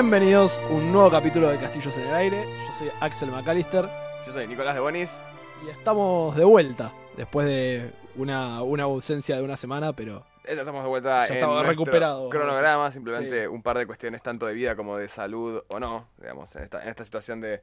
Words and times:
Bienvenidos 0.00 0.60
a 0.60 0.66
un 0.68 0.92
nuevo 0.92 1.10
capítulo 1.10 1.48
de 1.48 1.58
Castillos 1.58 1.96
en 1.96 2.04
el 2.06 2.14
Aire. 2.14 2.44
Yo 2.68 2.72
soy 2.72 2.88
Axel 3.00 3.32
McAllister 3.32 3.88
Yo 4.24 4.32
soy 4.32 4.46
Nicolás 4.46 4.76
de 4.76 4.80
Bonis. 4.80 5.20
y 5.66 5.70
estamos 5.70 6.36
de 6.36 6.44
vuelta 6.44 6.94
después 7.16 7.48
de 7.48 7.90
una, 8.14 8.62
una 8.62 8.84
ausencia 8.84 9.34
de 9.34 9.42
una 9.42 9.56
semana, 9.56 9.92
pero 9.94 10.24
Eh, 10.44 10.54
Ya 10.54 10.60
estamos 10.60 10.84
de 10.84 10.88
vuelta 10.88 11.26
Ya 11.26 11.32
en 11.32 11.34
estamos 11.40 11.66
recuperados. 11.66 12.30
cronograma, 12.30 12.92
simplemente 12.92 13.42
Sí. 13.42 13.46
un 13.48 13.60
par 13.60 13.76
de 13.76 13.88
cuestiones 13.88 14.22
tanto 14.22 14.46
de 14.46 14.54
vida 14.54 14.76
como 14.76 14.96
de 14.96 15.08
salud 15.08 15.64
o 15.66 15.80
no, 15.80 16.06
digamos, 16.18 16.54
en 16.54 16.62
esta, 16.62 16.80
en 16.80 16.90
esta 16.90 17.04
situación 17.04 17.40
de 17.40 17.60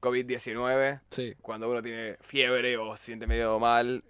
COVID-19, 0.00 1.02
sí. 1.10 1.36
cuando 1.40 1.70
uno 1.70 1.82
tiene 1.82 2.16
fiebre 2.20 2.76
o 2.78 2.96
se 2.96 3.04
siente 3.04 3.28
medio 3.28 3.60
mal, 3.60 4.02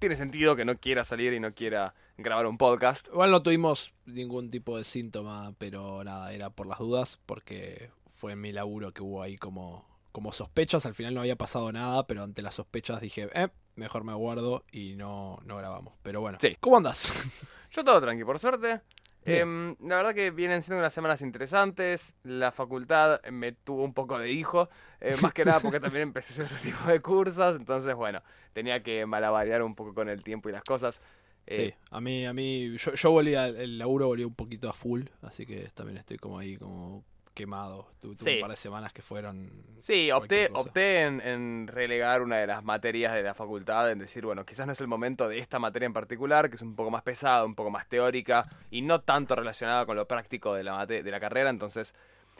tiene 0.00 0.16
sentido 0.16 0.56
que 0.56 0.64
no 0.64 0.76
quiera 0.78 1.04
salir 1.04 1.32
y 1.32 1.38
no 1.38 1.54
quiera 1.54 1.94
grabar 2.22 2.46
un 2.46 2.58
podcast. 2.58 3.06
Igual 3.08 3.30
no 3.30 3.42
tuvimos 3.42 3.92
ningún 4.06 4.50
tipo 4.50 4.76
de 4.76 4.84
síntoma, 4.84 5.52
pero 5.58 6.02
nada, 6.04 6.32
era 6.32 6.50
por 6.50 6.66
las 6.66 6.78
dudas, 6.78 7.18
porque 7.26 7.90
fue 8.18 8.32
en 8.32 8.40
mi 8.40 8.52
laburo 8.52 8.92
que 8.92 9.02
hubo 9.02 9.22
ahí 9.22 9.36
como, 9.36 9.86
como 10.12 10.32
sospechas. 10.32 10.86
Al 10.86 10.94
final 10.94 11.14
no 11.14 11.20
había 11.20 11.36
pasado 11.36 11.70
nada, 11.72 12.06
pero 12.06 12.22
ante 12.22 12.42
las 12.42 12.54
sospechas 12.54 13.00
dije, 13.00 13.28
eh, 13.34 13.48
mejor 13.76 14.04
me 14.04 14.14
guardo 14.14 14.64
y 14.70 14.94
no, 14.96 15.38
no 15.44 15.56
grabamos. 15.56 15.94
Pero 16.02 16.20
bueno, 16.20 16.38
Sí. 16.40 16.56
¿cómo 16.60 16.76
andás? 16.76 17.10
Yo 17.70 17.84
todo 17.84 18.00
tranqui, 18.00 18.24
por 18.24 18.38
suerte. 18.38 18.80
Em, 19.26 19.76
la 19.80 19.96
verdad 19.96 20.14
que 20.14 20.30
vienen 20.30 20.62
siendo 20.62 20.80
unas 20.80 20.94
semanas 20.94 21.20
interesantes. 21.20 22.16
La 22.22 22.50
facultad 22.52 23.20
me 23.30 23.52
tuvo 23.52 23.84
un 23.84 23.92
poco 23.92 24.18
de 24.18 24.32
hijo. 24.32 24.70
eh, 25.00 25.14
más 25.22 25.32
que 25.34 25.44
nada 25.44 25.60
porque 25.60 25.78
también 25.78 26.04
empecé 26.04 26.42
este 26.42 26.70
tipo 26.70 26.88
de 26.88 27.00
cursos. 27.00 27.54
Entonces, 27.56 27.94
bueno, 27.94 28.22
tenía 28.54 28.82
que 28.82 29.04
malabarear 29.06 29.62
un 29.62 29.74
poco 29.74 29.94
con 29.94 30.08
el 30.08 30.22
tiempo 30.24 30.48
y 30.48 30.52
las 30.52 30.64
cosas. 30.64 31.02
Eh, 31.50 31.56
Sí, 31.56 31.74
a 31.90 32.00
mí, 32.00 32.24
a 32.26 32.32
mí, 32.32 32.76
yo, 32.78 32.94
yo 32.94 33.10
volví 33.10 33.34
al 33.34 33.56
el 33.56 33.76
laburo, 33.78 34.06
volví 34.06 34.24
un 34.24 34.34
poquito 34.34 34.68
a 34.68 34.72
full, 34.72 35.02
así 35.22 35.44
que 35.46 35.68
también 35.74 35.98
estoy 35.98 36.16
como 36.16 36.38
ahí, 36.38 36.56
como 36.56 37.04
quemado. 37.34 37.88
Tu- 38.00 38.14
Tuve 38.14 38.30
Sí. 38.32 38.34
un 38.36 38.40
par 38.42 38.50
de 38.50 38.56
semanas 38.56 38.92
que 38.92 39.02
fueron... 39.02 39.50
Sí, 39.80 40.10
opté, 40.10 40.48
opté 40.52 41.02
en, 41.02 41.20
en 41.20 41.66
relegar 41.68 42.22
una 42.22 42.36
de 42.38 42.46
las 42.46 42.62
materias 42.64 43.14
de 43.14 43.22
la 43.22 43.34
facultad, 43.34 43.90
en 43.90 43.98
decir, 43.98 44.24
bueno, 44.24 44.44
quizás 44.44 44.66
no 44.66 44.72
es 44.74 44.80
el 44.80 44.88
momento 44.88 45.28
de 45.28 45.38
esta 45.38 45.58
materia 45.58 45.86
en 45.86 45.92
particular, 45.92 46.50
que 46.50 46.56
es 46.56 46.62
un 46.62 46.76
poco 46.76 46.90
más 46.90 47.02
pesada, 47.02 47.44
un 47.44 47.54
poco 47.54 47.70
más 47.70 47.88
teórica 47.88 48.46
y 48.70 48.82
no 48.82 49.00
tanto 49.00 49.34
relacionada 49.36 49.86
con 49.86 49.96
lo 49.96 50.06
práctico 50.06 50.54
de 50.54 50.64
la, 50.64 50.86
de 50.86 51.02
la 51.02 51.18
carrera. 51.20 51.50
Entonces, 51.50 51.94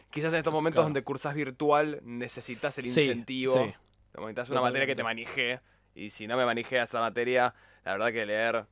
quizás 0.09 0.31
en 0.33 0.39
estos 0.39 0.53
momentos 0.53 0.77
Claro. 0.79 0.85
donde 0.87 1.03
cursas 1.03 1.33
virtual 1.35 1.99
necesitas 2.03 2.77
el 2.77 2.87
Sí, 2.87 3.01
incentivo, 3.01 3.53
sí. 3.53 3.73
necesitas 4.17 4.49
una 4.51 4.61
materia 4.61 4.85
que 4.87 4.95
te 4.95 5.03
maneje 5.03 5.59
y 5.95 6.09
si 6.11 6.27
no 6.27 6.37
me 6.37 6.45
manejé 6.45 6.79
esa 6.81 6.99
materia, 6.99 7.53
la 7.85 7.93
verdad 7.93 8.11
que 8.11 8.25
leer, 8.25 8.65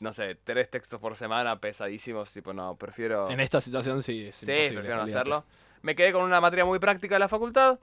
no 0.00 0.12
sé, 0.12 0.36
tres 0.42 0.70
textos 0.70 1.00
por 1.00 1.16
semana 1.16 1.60
pesadísimos, 1.60 2.32
tipo, 2.32 2.52
no, 2.52 2.76
prefiero... 2.76 3.30
En 3.30 3.40
esta 3.40 3.60
situación 3.60 4.02
sí, 4.02 4.26
es 4.26 4.36
Sí, 4.36 4.46
prefiero 4.46 4.96
no 4.96 5.02
hacerlo. 5.02 5.44
Me 5.82 5.94
quedé 5.94 6.12
con 6.12 6.22
una 6.22 6.40
materia 6.40 6.64
muy 6.64 6.78
práctica 6.78 7.14
de 7.14 7.20
la 7.20 7.28
facultad, 7.28 7.78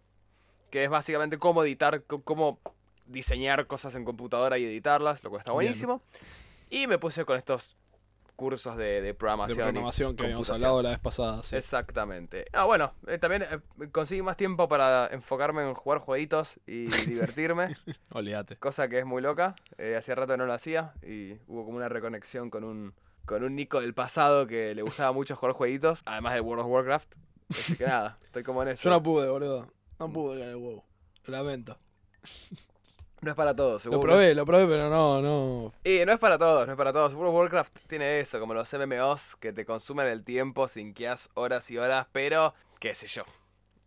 que 0.70 0.84
es 0.84 0.90
básicamente 0.90 1.38
cómo 1.38 1.64
editar, 1.64 2.04
cómo 2.24 2.60
diseñar 3.06 3.68
cosas 3.68 3.96
en 3.96 4.06
computadora 4.06 4.58
y 4.58 4.66
editarlas, 4.66 5.24
lo 5.24 5.30
cual 5.30 5.40
está 5.42 5.52
Bien. 5.52 5.56
buenísimo. 5.56 6.02
Y 6.70 6.88
me 6.88 7.00
puse 7.00 7.26
con 7.26 7.38
estos 7.38 7.76
cursos 8.40 8.78
de, 8.78 8.86
de 8.86 9.02
De 9.02 9.14
programación. 9.14 9.58
programación 9.58 10.16
que 10.16 10.24
habíamos 10.24 10.50
hablado 10.50 10.82
la 10.82 10.92
vez 10.92 11.00
pasada, 11.00 11.44
sí. 11.44 11.58
Exactamente. 11.58 12.46
Ah, 12.54 12.64
bueno, 12.64 12.94
eh, 13.06 13.18
también 13.18 13.44
eh, 13.44 13.90
conseguí 13.92 14.22
más 14.22 14.38
tiempo 14.38 14.70
para 14.70 15.08
enfocarme 15.12 15.62
en 15.68 15.74
jugar 15.74 16.00
jueguitos 16.00 16.60
y 16.66 16.86
divertirme, 17.06 17.76
Olvídate. 18.14 18.56
cosa 18.56 18.88
que 18.88 19.00
es 19.00 19.06
muy 19.06 19.22
loca. 19.22 19.56
Eh, 19.78 19.96
hacía 19.98 20.16
rato 20.16 20.38
no 20.38 20.46
lo 20.46 20.54
hacía 20.54 20.94
y 21.04 21.34
hubo 21.48 21.66
como 21.66 21.76
una 21.78 21.90
reconexión 21.90 22.50
con 22.50 22.64
un, 22.64 22.94
con 23.26 23.44
un 23.44 23.56
Nico 23.58 23.82
del 23.82 23.94
pasado 23.94 24.48
que 24.48 24.74
le 24.74 24.82
gustaba 24.82 25.12
mucho 25.12 25.36
jugar 25.36 25.54
jueguitos, 25.54 26.02
además 26.06 26.34
de 26.36 26.40
World 26.40 26.64
of 26.64 26.72
Warcraft. 26.72 27.16
Así 27.50 27.76
que 27.78 27.86
nada, 27.88 28.18
estoy 28.24 28.44
como 28.44 28.62
en 28.64 28.70
eso. 28.70 28.84
Yo 28.86 28.90
no 28.90 29.04
pude, 29.04 29.28
boludo. 29.28 29.72
No 30.00 30.12
pude 30.14 30.38
caer 30.40 30.52
el 30.52 30.56
huevo. 30.56 30.86
Lo 31.26 31.38
lamento. 31.38 31.78
No 33.22 33.32
es 33.32 33.36
para 33.36 33.54
todos, 33.56 33.74
Lo 33.86 33.92
seguro. 33.92 34.02
probé, 34.02 34.34
lo 34.34 34.46
probé, 34.46 34.66
pero 34.66 34.90
no, 34.90 35.22
no. 35.22 35.74
Y 35.84 36.06
no 36.06 36.14
es 36.14 36.20
para 36.20 36.38
todos, 36.38 36.66
no 36.66 36.74
es 36.74 36.78
para 36.78 36.94
todos. 36.94 37.14
World 37.14 37.30
of 37.30 37.36
Warcraft 37.36 37.78
tiene 37.88 38.20
eso, 38.22 38.40
como 38.40 38.54
los 38.54 38.72
MMOs 38.74 39.36
que 39.38 39.52
te 39.52 39.66
consumen 39.66 40.08
el 40.08 40.24
tiempo, 40.24 40.68
sin 40.70 40.94
que 40.94 41.08
hagas 41.08 41.30
horas 41.34 41.70
y 41.70 41.78
horas, 41.78 42.08
pero 42.14 42.54
qué 42.80 42.96
sé 42.96 43.08
yo. 43.08 43.24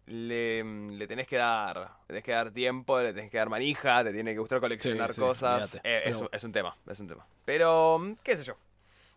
Le, 0.07 0.63
le 0.65 1.07
tenés 1.07 1.27
que 1.29 1.37
dar, 1.37 1.79
le 1.79 2.07
tenés 2.09 2.25
que 2.25 2.33
dar 2.33 2.51
tiempo, 2.51 3.01
le 3.01 3.13
tenés 3.15 3.31
que 3.31 3.39
dar 3.39 3.49
manija, 3.49 4.03
te 4.05 4.13
tiene 4.13 4.33
que 4.33 4.39
gustar 4.41 4.61
coleccionar 4.61 5.11
Sí, 5.11 5.15
sí, 5.15 5.21
cosas. 5.21 5.81
Eh, 5.85 6.03
es, 6.07 6.17
un- 6.21 6.29
es 6.33 6.45
un 6.45 6.53
tema, 6.53 6.77
es 6.91 7.01
un 7.01 7.07
tema. 7.07 7.27
Pero, 7.45 8.17
qué 8.23 8.37
sé 8.37 8.43
yo. 8.43 8.57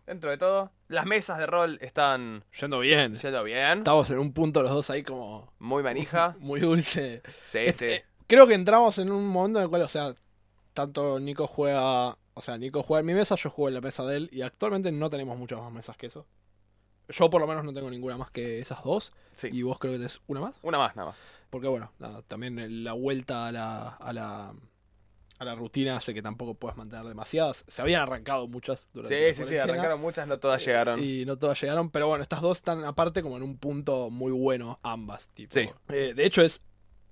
Dentro 0.06 0.30
de 0.30 0.38
todo, 0.38 0.70
las 0.86 1.04
mesas 1.04 1.36
de 1.38 1.46
rol 1.46 1.78
están 1.82 2.44
Yendo 2.60 2.78
bien. 2.78 3.16
yendo 3.16 3.42
bien, 3.42 3.78
Estamos 3.78 4.08
en 4.12 4.20
un 4.20 4.32
punto 4.32 4.62
los 4.62 4.70
dos 4.70 4.88
ahí 4.90 5.02
como 5.02 5.52
muy 5.58 5.82
manija. 5.82 6.36
muy 6.38 6.60
dulce. 6.60 7.22
Sí, 7.44 7.58
Es- 7.58 7.76
sí. 7.78 7.86
eh, 7.86 8.04
creo 8.26 8.46
que 8.46 8.54
entramos 8.54 8.98
en 8.98 9.10
un 9.10 9.26
momento 9.26 9.58
en 9.58 9.64
el 9.64 9.70
cual, 9.70 9.82
o 9.82 9.88
sea, 9.88 10.14
tanto 10.72 11.18
Nico 11.20 11.46
juega, 11.46 12.18
o 12.34 12.42
sea, 12.42 12.58
Nico 12.58 12.82
juega 12.82 13.00
en 13.00 13.06
mi 13.06 13.14
mesa, 13.14 13.34
yo 13.36 13.50
juego 13.50 13.68
en 13.68 13.74
la 13.74 13.80
mesa 13.80 14.04
de 14.04 14.16
él 14.16 14.28
y 14.32 14.42
actualmente 14.42 14.92
no 14.92 15.10
tenemos 15.10 15.38
muchas 15.38 15.58
más 15.60 15.72
mesas 15.72 15.96
que 15.96 16.06
eso. 16.06 16.26
Yo 17.08 17.30
por 17.30 17.40
lo 17.40 17.46
menos 17.46 17.64
no 17.64 17.72
tengo 17.72 17.88
ninguna 17.88 18.16
más 18.16 18.30
que 18.30 18.58
esas 18.58 18.82
dos 18.82 19.12
sí. 19.34 19.48
y 19.52 19.62
vos 19.62 19.78
creo 19.78 19.92
que 19.92 19.98
tenés 19.98 20.20
una 20.26 20.40
más. 20.40 20.58
Una 20.62 20.78
más, 20.78 20.96
nada 20.96 21.10
más. 21.10 21.22
Porque 21.50 21.68
bueno, 21.68 21.92
nada, 21.98 22.22
también 22.22 22.84
la 22.84 22.94
vuelta 22.94 23.46
a 23.46 23.52
la, 23.52 23.88
a 23.88 24.12
la, 24.12 24.52
a 25.38 25.44
la 25.44 25.54
rutina 25.54 25.96
hace 25.96 26.12
que 26.12 26.22
tampoco 26.22 26.54
puedas 26.54 26.76
mantener 26.76 27.06
demasiadas. 27.06 27.64
Se 27.68 27.80
habían 27.80 28.02
arrancado 28.02 28.48
muchas 28.48 28.88
durante 28.92 29.14
Sí, 29.14 29.40
la 29.40 29.44
sí, 29.46 29.50
sí, 29.50 29.56
arrancaron 29.56 30.00
muchas, 30.00 30.26
no 30.26 30.38
todas 30.38 30.64
llegaron. 30.64 31.02
Y 31.02 31.24
no 31.24 31.38
todas 31.38 31.60
llegaron, 31.60 31.90
pero 31.90 32.08
bueno, 32.08 32.22
estas 32.22 32.40
dos 32.40 32.58
están 32.58 32.84
aparte 32.84 33.22
como 33.22 33.36
en 33.36 33.44
un 33.44 33.56
punto 33.56 34.10
muy 34.10 34.32
bueno, 34.32 34.78
ambas. 34.82 35.30
Tipo. 35.30 35.54
Sí. 35.54 35.70
Eh, 35.88 36.12
de 36.14 36.26
hecho, 36.26 36.42
es, 36.42 36.60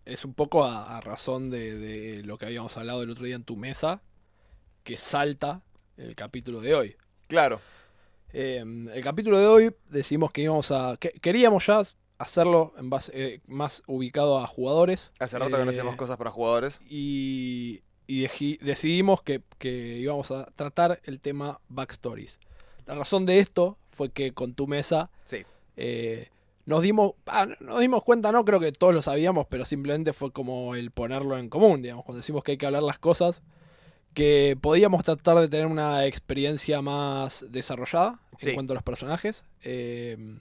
es 0.04 0.25
un 0.25 0.34
poco 0.34 0.65
a, 0.65 0.97
a 0.97 1.00
razón 1.00 1.50
de, 1.50 1.78
de 1.78 2.22
lo 2.22 2.38
que 2.38 2.47
habíamos 2.47 2.76
hablado 2.76 3.03
el 3.03 3.10
otro 3.10 3.26
día 3.26 3.37
en 3.37 3.44
tu 3.44 3.56
mesa, 3.56 4.03
que 4.82 4.97
salta 4.97 5.62
el 5.97 6.15
capítulo 6.15 6.60
de 6.60 6.75
hoy. 6.75 6.97
Claro. 7.28 7.60
Eh, 8.32 8.65
el 8.92 9.03
capítulo 9.04 9.38
de 9.38 9.47
hoy 9.47 9.75
decidimos 9.88 10.31
que 10.32 10.42
íbamos 10.42 10.70
a. 10.72 10.97
que- 10.98 11.12
queríamos 11.22 11.66
ya 11.66 11.81
hacerlo 12.19 12.75
en 12.78 12.91
base, 12.91 13.12
eh, 13.15 13.41
más 13.47 13.82
ubicado 13.87 14.38
a 14.38 14.47
jugadores. 14.47 15.12
Hace 15.19 15.38
rato 15.38 15.56
que 15.56 15.65
no 15.65 15.70
Eh, 15.70 15.75
hacemos 15.75 15.97
cosas 15.97 16.16
para 16.16 16.31
jugadores. 16.31 16.81
y, 16.88 17.82
y 18.06 18.26
decidimos 18.59 19.22
que, 19.22 19.42
que 19.59 19.98
íbamos 19.98 20.31
a 20.31 20.47
tratar 20.56 21.00
el 21.04 21.21
tema 21.21 21.60
backstories. 21.69 22.38
La 22.86 22.94
razón 22.94 23.25
de 23.25 23.38
esto 23.38 23.78
fue 23.88 24.10
que 24.10 24.32
con 24.32 24.54
tu 24.54 24.66
mesa 24.66 25.10
Sí. 25.25 25.38
eh, 25.76 26.28
nos 26.66 26.82
dimos 26.82 27.12
ah, 27.26 27.47
nos 27.60 27.80
dimos 27.80 28.02
cuenta, 28.04 28.32
no 28.32 28.44
creo 28.44 28.60
que 28.60 28.72
todos 28.72 28.94
lo 28.94 29.02
sabíamos, 29.02 29.47
pero 29.48 29.64
simplemente 29.64 30.12
fue 30.12 30.32
como 30.32 30.75
el 30.75 30.91
ponerlo 30.91 31.36
en 31.38 31.48
común, 31.48 31.82
digamos, 31.82 32.04
cuando 32.04 32.19
decimos 32.19 32.42
que 32.44 32.52
hay 32.52 32.58
que 32.58 32.66
hablar 32.66 32.82
las 32.82 32.98
cosas, 32.98 33.42
que 34.14 34.56
podíamos 34.60 35.03
tratar 35.04 35.38
de 35.38 35.48
tener 35.48 35.66
una 35.66 36.06
experiencia 36.06 36.80
más 36.82 37.47
desarrollada 37.50 38.20
Sí. 38.38 38.48
en 38.50 38.54
cuanto 38.54 38.72
a 38.72 38.74
los 38.74 38.82
personajes. 38.82 39.44
Eh, 39.62 40.38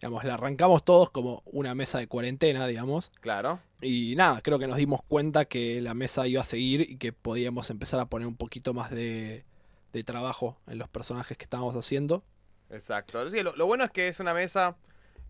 digamos, 0.00 0.24
la 0.24 0.34
arrancamos 0.34 0.84
todos 0.84 1.10
como 1.10 1.42
una 1.46 1.74
mesa 1.74 1.98
de 1.98 2.06
cuarentena, 2.06 2.66
digamos. 2.66 3.10
Claro. 3.20 3.60
Y 3.80 4.14
nada, 4.16 4.40
creo 4.42 4.58
que 4.58 4.66
nos 4.66 4.76
dimos 4.76 5.00
cuenta 5.02 5.44
que 5.46 5.80
la 5.80 5.94
mesa 5.94 6.26
iba 6.26 6.40
a 6.40 6.44
seguir 6.44 6.80
y 6.82 6.96
que 6.96 7.12
podíamos 7.12 7.70
empezar 7.70 7.98
a 8.00 8.06
poner 8.06 8.26
un 8.28 8.36
poquito 8.36 8.74
más 8.74 8.90
de, 8.90 9.44
de 9.92 10.04
trabajo 10.04 10.58
en 10.66 10.78
los 10.78 10.88
personajes 10.88 11.36
que 11.36 11.44
estábamos 11.44 11.74
haciendo. 11.76 12.22
Exacto. 12.70 13.28
Sí, 13.30 13.42
lo, 13.42 13.54
lo 13.56 13.66
bueno 13.66 13.84
es 13.84 13.90
que 13.90 14.08
es 14.08 14.18
una 14.20 14.34
mesa. 14.34 14.76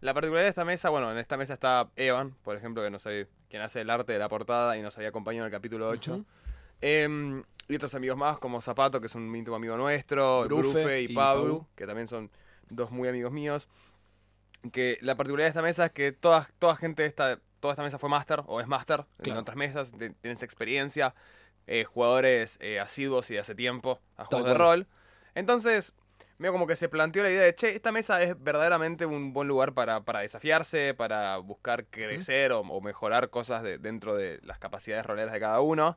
La 0.01 0.13
particularidad 0.15 0.47
de 0.47 0.51
esta 0.51 0.65
mesa, 0.65 0.91
bueno, 0.91 1.11
en 1.11 1.19
esta 1.19 1.37
mesa 1.37 1.55
está 1.55 1.89
Evan, 1.97 2.33
por 2.43 2.57
ejemplo, 2.57 2.83
que 2.83 2.91
nos 2.91 3.07
había- 3.07 3.27
quien 3.49 3.63
hace 3.63 3.81
el 3.81 3.91
arte 3.91 4.13
de 4.13 4.19
la 4.19 4.29
portada 4.29 4.77
y 4.77 4.83
nos 4.83 4.97
había 4.97 5.09
acompañado 5.09 5.47
en 5.47 5.53
el 5.53 5.57
capítulo 5.59 5.89
8. 5.89 6.15
Ujú. 6.17 6.25
Em, 6.81 7.43
y 7.69 7.77
otros 7.77 7.95
amigos 7.95 8.17
más, 8.17 8.39
como 8.39 8.61
Zapato, 8.61 9.01
que 9.01 9.07
es 9.07 9.15
un 9.15 9.35
íntimo 9.35 9.57
amigo 9.57 9.77
nuestro, 9.77 10.45
Brufe 10.45 10.69
Brufe, 10.83 11.03
y, 11.03 11.05
y 11.11 11.15
Pablo, 11.15 11.67
que 11.75 11.87
también 11.87 12.07
son 12.09 12.31
dos 12.69 12.91
muy 12.91 13.09
amigos 13.09 13.33
míos. 13.33 13.69
Que 14.73 14.99
la 15.01 15.17
particularidad 15.17 15.47
de 15.47 15.51
esta 15.51 15.63
mesa 15.63 15.87
es 15.87 15.93
que 15.93 16.13
toda, 16.13 16.47
toda 16.59 16.77
gente 16.77 17.03
de 17.03 17.09
esta, 17.09 17.41
toda 17.61 17.73
esta 17.73 17.83
mesa 17.83 17.99
fue 17.99 18.09
máster 18.11 18.43
o 18.47 18.61
es 18.61 18.67
máster 18.67 19.01
en 19.19 19.25
Claro. 19.25 19.41
otras 19.41 19.57
mesas, 19.57 19.93
tienes 20.21 20.43
experiencia, 20.43 21.15
eh, 21.67 21.85
jugadores 21.85 22.59
eh, 22.61 22.79
asiduos 22.79 23.31
y 23.31 23.35
de 23.35 23.41
hace 23.41 23.55
tiempo 23.55 24.01
a 24.17 24.25
Tal 24.29 24.43
juegos 24.43 24.49
de 24.49 24.55
rol. 24.55 24.87
Entonces, 25.35 25.95
Veo 26.39 26.53
como 26.53 26.67
que 26.67 26.77
se 26.77 26.89
planteó 26.91 27.23
la 27.23 27.31
idea 27.31 27.43
de, 27.43 27.55
che, 27.55 27.75
esta 27.75 27.93
mesa 27.93 28.23
es 28.23 28.41
verdaderamente 28.43 29.07
un 29.07 29.33
buen 29.33 29.49
lugar 29.49 29.73
para, 29.73 30.05
para 30.05 30.21
desafiarse, 30.21 30.93
para 30.95 31.39
buscar 31.39 31.87
crecer 31.87 32.53
o, 32.53 32.61
o 32.61 32.81
mejorar 32.83 33.31
cosas 33.31 33.63
de- 33.63 33.79
dentro 33.79 34.15
de 34.15 34.41
las 34.43 34.59
capacidades 34.59 35.07
roleras 35.07 35.33
de 35.33 35.41
cada 35.41 35.61
uno. 35.61 35.97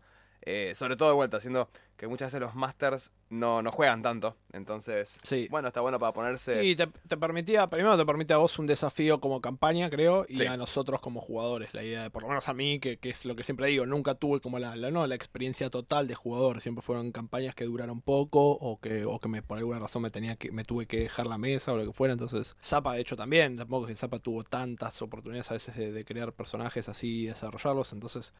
Eh, 0.51 0.73
sobre 0.73 0.95
todo 0.95 1.09
de 1.09 1.15
vuelta, 1.15 1.37
haciendo 1.37 1.69
que 1.95 2.07
muchas 2.07 2.27
veces 2.27 2.39
los 2.41 2.55
masters 2.55 3.11
no, 3.29 3.61
no 3.61 3.71
juegan 3.71 4.01
tanto. 4.01 4.35
Entonces, 4.51 5.19
Sí. 5.21 5.47
bueno, 5.51 5.67
está 5.67 5.81
bueno 5.81 5.99
para 5.99 6.11
ponerse. 6.11 6.63
Y 6.65 6.75
te, 6.75 6.87
te 6.87 7.17
permitía, 7.17 7.69
primero 7.69 7.95
te 7.97 8.05
permite 8.05 8.33
a 8.33 8.37
vos 8.37 8.57
un 8.57 8.65
desafío 8.65 9.19
como 9.19 9.41
campaña, 9.41 9.91
creo, 9.91 10.25
y 10.27 10.37
Sí. 10.37 10.45
a 10.47 10.57
nosotros 10.57 11.01
como 11.01 11.21
jugadores. 11.21 11.71
La 11.75 11.83
idea 11.83 12.01
de, 12.01 12.09
por 12.09 12.23
lo 12.23 12.29
menos 12.29 12.49
a 12.49 12.53
mí, 12.55 12.79
que, 12.79 12.97
que 12.97 13.09
es 13.09 13.25
lo 13.25 13.35
que 13.35 13.43
siempre 13.43 13.67
digo, 13.67 13.85
nunca 13.85 14.15
tuve 14.15 14.39
como 14.39 14.57
la, 14.57 14.75
la, 14.75 14.89
no, 14.89 15.05
la 15.05 15.13
experiencia 15.13 15.69
total 15.69 16.07
de 16.07 16.15
jugador. 16.15 16.61
Siempre 16.61 16.81
fueron 16.81 17.11
campañas 17.11 17.53
que 17.53 17.65
duraron 17.65 18.01
poco 18.01 18.49
o 18.53 18.79
que, 18.79 19.05
o 19.05 19.19
que 19.19 19.27
me, 19.27 19.43
por 19.43 19.59
alguna 19.59 19.77
razón 19.77 20.01
me 20.01 20.09
tenía 20.09 20.35
que, 20.35 20.51
me 20.51 20.63
tuve 20.63 20.87
que 20.87 21.01
dejar 21.01 21.27
la 21.27 21.37
mesa 21.37 21.73
o 21.73 21.77
lo 21.77 21.85
que 21.85 21.93
fuera. 21.93 22.13
Entonces, 22.13 22.55
Zapa 22.63 22.93
de 22.95 23.01
hecho 23.01 23.15
también, 23.15 23.55
tampoco 23.55 23.85
que 23.85 23.93
Zapa 23.93 24.17
tuvo 24.17 24.43
tantas 24.43 24.99
oportunidades 25.03 25.51
a 25.51 25.53
veces 25.53 25.75
de, 25.75 25.91
de 25.91 26.05
crear 26.05 26.33
personajes 26.33 26.89
así 26.89 27.23
y 27.23 27.25
desarrollarlos. 27.27 27.93
Entonces, 27.93 28.33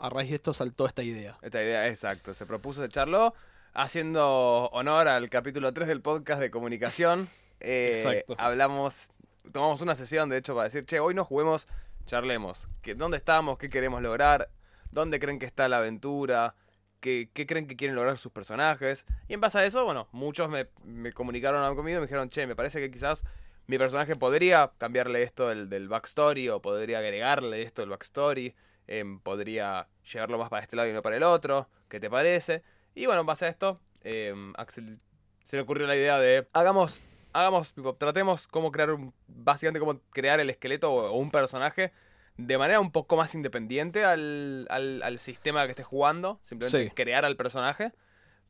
a 0.00 0.10
raíz 0.10 0.30
de 0.30 0.36
esto 0.36 0.52
saltó 0.54 0.86
esta 0.86 1.02
idea. 1.02 1.38
Esta 1.42 1.62
idea, 1.62 1.88
exacto. 1.88 2.34
Se 2.34 2.46
propuso 2.46 2.84
echarlo 2.84 3.34
haciendo 3.72 4.68
honor 4.72 5.08
al 5.08 5.28
capítulo 5.30 5.72
3 5.72 5.88
del 5.88 6.00
podcast 6.00 6.40
de 6.40 6.50
comunicación. 6.50 7.28
eh, 7.60 7.92
Exacto. 7.96 8.34
Hablamos, 8.38 9.08
tomamos 9.52 9.80
una 9.80 9.94
sesión, 9.94 10.28
de 10.28 10.38
hecho, 10.38 10.54
para 10.54 10.64
decir, 10.64 10.84
che, 10.86 11.00
hoy 11.00 11.14
no 11.14 11.24
juguemos, 11.24 11.66
charlemos. 12.06 12.68
¿Qué- 12.82 12.94
¿Dónde 12.94 13.16
estamos? 13.18 13.58
¿Qué 13.58 13.68
queremos 13.68 14.00
lograr? 14.02 14.48
¿Dónde 14.90 15.18
creen 15.20 15.38
que 15.38 15.46
está 15.46 15.68
la 15.68 15.78
aventura? 15.78 16.54
¿Qué, 17.00 17.28
qué 17.34 17.46
creen 17.46 17.66
que 17.66 17.76
quieren 17.76 17.96
lograr 17.96 18.16
sus 18.16 18.32
personajes? 18.32 19.06
Y 19.28 19.34
en 19.34 19.40
base 19.40 19.58
a 19.58 19.66
eso, 19.66 19.84
bueno, 19.84 20.08
muchos 20.12 20.48
me, 20.48 20.68
me 20.84 21.12
comunicaron 21.12 21.74
conmigo 21.76 21.98
y 21.98 22.00
me 22.00 22.06
dijeron, 22.06 22.28
che, 22.30 22.46
me 22.46 22.56
parece 22.56 22.80
que 22.80 22.90
quizás 22.90 23.24
mi 23.66 23.76
personaje 23.78 24.16
podría 24.16 24.72
cambiarle 24.78 25.22
esto 25.22 25.48
del, 25.48 25.68
del 25.68 25.88
backstory 25.88 26.48
o 26.48 26.62
podría 26.62 26.98
agregarle 27.00 27.62
esto 27.62 27.82
del 27.82 27.90
backstory. 27.90 28.54
Em, 28.86 29.18
podría 29.20 29.88
llevarlo 30.12 30.38
más 30.38 30.48
para 30.50 30.62
este 30.62 30.76
lado 30.76 30.88
y 30.88 30.92
no 30.92 31.02
para 31.02 31.16
el 31.16 31.22
otro. 31.22 31.68
¿Qué 31.88 32.00
te 32.00 32.10
parece? 32.10 32.62
Y 32.94 33.06
bueno, 33.06 33.20
en 33.22 33.26
base 33.26 33.46
a 33.46 33.48
esto, 33.48 33.80
em, 34.02 34.52
Axel 34.56 34.98
se 35.42 35.56
le 35.56 35.62
ocurrió 35.62 35.86
la 35.86 35.96
idea 35.96 36.18
de 36.18 36.48
hagamos, 36.52 37.00
hagamos, 37.32 37.74
tratemos 37.98 38.46
cómo 38.48 38.70
crear 38.72 38.90
un, 38.92 39.12
básicamente 39.26 39.80
cómo 39.80 40.00
crear 40.10 40.40
el 40.40 40.48
esqueleto 40.50 40.92
o, 40.92 41.10
o 41.10 41.18
un 41.18 41.30
personaje 41.30 41.92
de 42.36 42.58
manera 42.58 42.80
un 42.80 42.90
poco 42.92 43.16
más 43.16 43.34
independiente 43.34 44.04
al, 44.04 44.66
al, 44.70 45.02
al 45.02 45.18
sistema 45.18 45.64
que 45.64 45.70
estés 45.70 45.86
jugando. 45.86 46.40
Simplemente 46.42 46.84
Sí. 46.88 46.90
crear 46.94 47.24
al 47.24 47.36
personaje. 47.36 47.92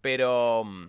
Pero 0.01 0.65
mm, 0.65 0.87